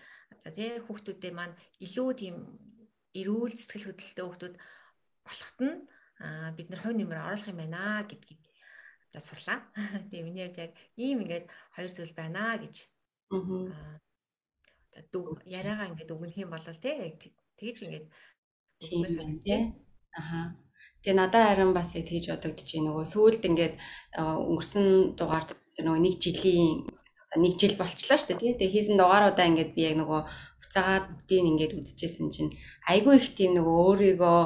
[0.43, 1.55] за тий хүүхдүүдээ маань
[1.85, 2.37] илүү тийм
[3.15, 4.55] эрүүл сэтгэл хөдлөлттэй хүүхдүүд
[5.27, 5.77] болоход нь
[6.57, 8.43] бид нар хувь нэмэр оруулах юм байна гэдгийг
[9.13, 9.59] за сурлаа.
[10.11, 12.77] Тэгээ миний хувьд яг ийм ингээд хоёр зүйл байна гэж.
[13.33, 14.01] Аа.
[15.13, 17.19] Дүү яриагаа ингээд өгнөх юм бол яг
[17.59, 18.07] тэгж ингээд
[18.89, 19.63] өгмөс санагдаж.
[20.17, 20.41] Аха.
[21.03, 22.87] Тэгээ надад харин бас тэгж бодогдож байна.
[22.91, 23.75] Нөгөө сүүлд ингээд
[24.19, 24.87] өнгөрсөн
[25.19, 25.45] дугаар
[25.79, 26.89] нөгөө нэг жилийн
[27.37, 28.59] нэг жил болчлаа шүү дээ.
[28.59, 30.21] Тэгээ хийсэн дугааруудаа ингээд би яг нөгөө
[30.65, 32.57] буцаагаад бүгдийг ингээд үзчихсэн чинь
[32.89, 34.41] айгүй их тийм нөгөө өөрийгөө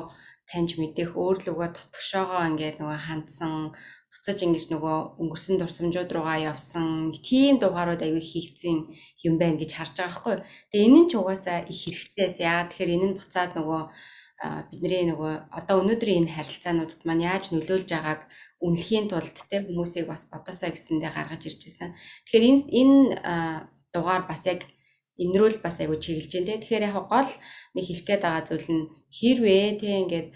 [0.51, 3.73] таньж мэдэх, өөрлөгөө тотгошоогоо ингээд нөгөө хандсан
[4.13, 8.77] буцаж ингэж нөгөө өнгөрсөн дурсамжууд руугаа явсан тийм дугаарууд аягүй хийгдсэн
[9.25, 10.37] юм байна гэж харж байгаа хгүй.
[10.71, 13.83] Тэгээ энэ нь ч угаасаа их хэрэгтэйс яа тэгэхээр энэ нь буцаад нөгөө
[14.71, 18.21] бидний нөгөө одоо өнөөдрийн энэ харилцаануудад маань яаж нөлөөлж байгааг
[18.63, 21.91] үнэлэхийн тулд те хүмүүсийг бас бодосоо гэсэндээ гаргаж ирж байсан.
[22.27, 22.99] Тэгэхээр энэ энэ
[23.95, 24.61] дугаар бас яг
[25.19, 26.63] энэ рүү л бас айгу чиглэж дээ.
[26.63, 27.31] Тэгэхээр яг гол
[27.75, 28.85] нэг хэлэх гээд байгаа зүйл нь
[29.19, 30.29] хэрвээ те ингээд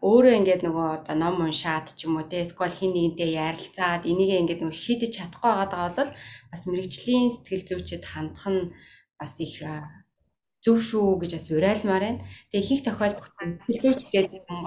[0.00, 4.32] өөрөө ингээд нөгөө одоо ном уншаад ч юм уу те эсвэл хин нэгнтэй ярилцаад энийг
[4.40, 6.10] ингээд нөгөө шийдэж чадахгүй байгаа бол
[6.50, 8.72] бас мэрэгжлийн сэтгэл зүйчэд хандах нь
[9.20, 9.60] бас их
[10.64, 12.24] зөв шүү гэж бас уриалмаар байна.
[12.50, 14.60] Тэгээ их тохиолдолд сэтгэл зүйч гэдэг юм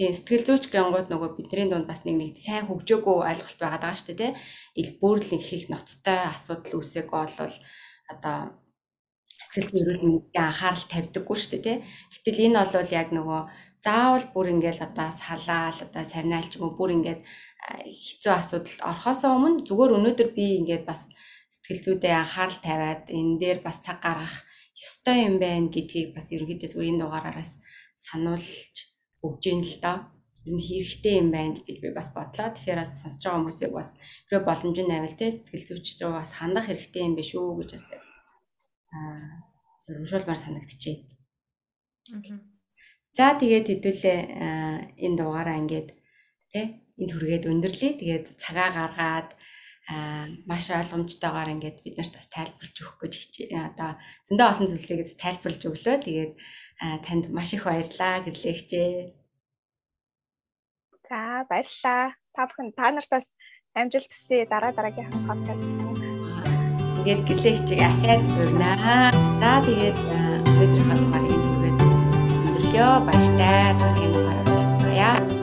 [0.00, 3.94] Тийм сэтгэл зүйч гэнгууд нөгөө бидний дунд бас нэг нэг сайн хөгжөөгөө ойлголт байгаа даа
[3.98, 4.32] шүү дээ тий.
[4.80, 7.28] Ил бүрл их их ноцтой асуудал үүсэх бол
[8.08, 8.38] одоо
[9.28, 11.76] сэтгэл зүйн мэдээ анхаарал тавьдаггүй шүү дээ тий.
[12.16, 13.40] Гэтэл энэ бол яг нөгөө
[13.84, 17.20] заавал бүр ингээл одоо салаал одоо сарнаал ч юм уу бүр ингээд
[18.04, 21.02] хэцүү асуудалд орхосоо өмнө зүгээр өнөөдөр би ингээд бас
[21.54, 24.36] сэтгэл зүйдээ анхаарал тавиад энэ дээр бас цаг гаргах
[24.86, 27.52] ёстой юм байна гэдгийг бас ерөнхийдөө зүгээр энэ дугаараараас
[28.06, 28.74] сануулж
[29.26, 29.98] өгж ийн л доо
[30.46, 32.48] ер нь хэрэгтэй юм байна гэж би бас бодлоо.
[32.52, 33.90] Тэгэхээр бас сонсож байгаа хүмүүсийг бас
[34.28, 37.70] хэрэг боломж нь авил те сэтгэл зүйч рүү бас хандах хэрэгтэй юм биш үү гэж
[37.76, 37.86] бас
[38.96, 39.20] аа
[39.84, 40.98] зөвшөөрлөмөр санагдчихэв.
[43.16, 44.20] За тэгээд хэдүүлээ
[45.04, 45.88] энэ дугаараа ингээд
[46.54, 46.64] тий
[46.94, 47.92] энэ түргээд өндөрлөе.
[47.98, 49.30] Тэгээд цагаа гаргаад
[49.90, 53.14] аа маш ойлгомжтойгоор ингээд бид нарт бас тайлбарлаж өгөх гэж
[53.50, 53.90] одоо
[54.30, 55.96] зөндөө олон зүйлсийг тайлбарлаж өглөө.
[56.06, 56.32] Тэгээд
[57.02, 58.90] танд маш их баярлалаа гэрлээ хичээ.
[61.10, 62.14] За баярлалаа.
[62.30, 63.34] Та бүхэн та нартаас
[63.74, 65.66] амжилт хүсье дараа дараагийн подкаст.
[67.02, 68.70] Тэгээд гэрлээ хичээ ахаад хүрнэ.
[69.42, 71.29] За тэгээд өнөөдрийнхөө дугаарыг
[72.70, 73.74] өглөө баяртай.
[73.78, 75.39] Дараагийн дугаараар уулзъя.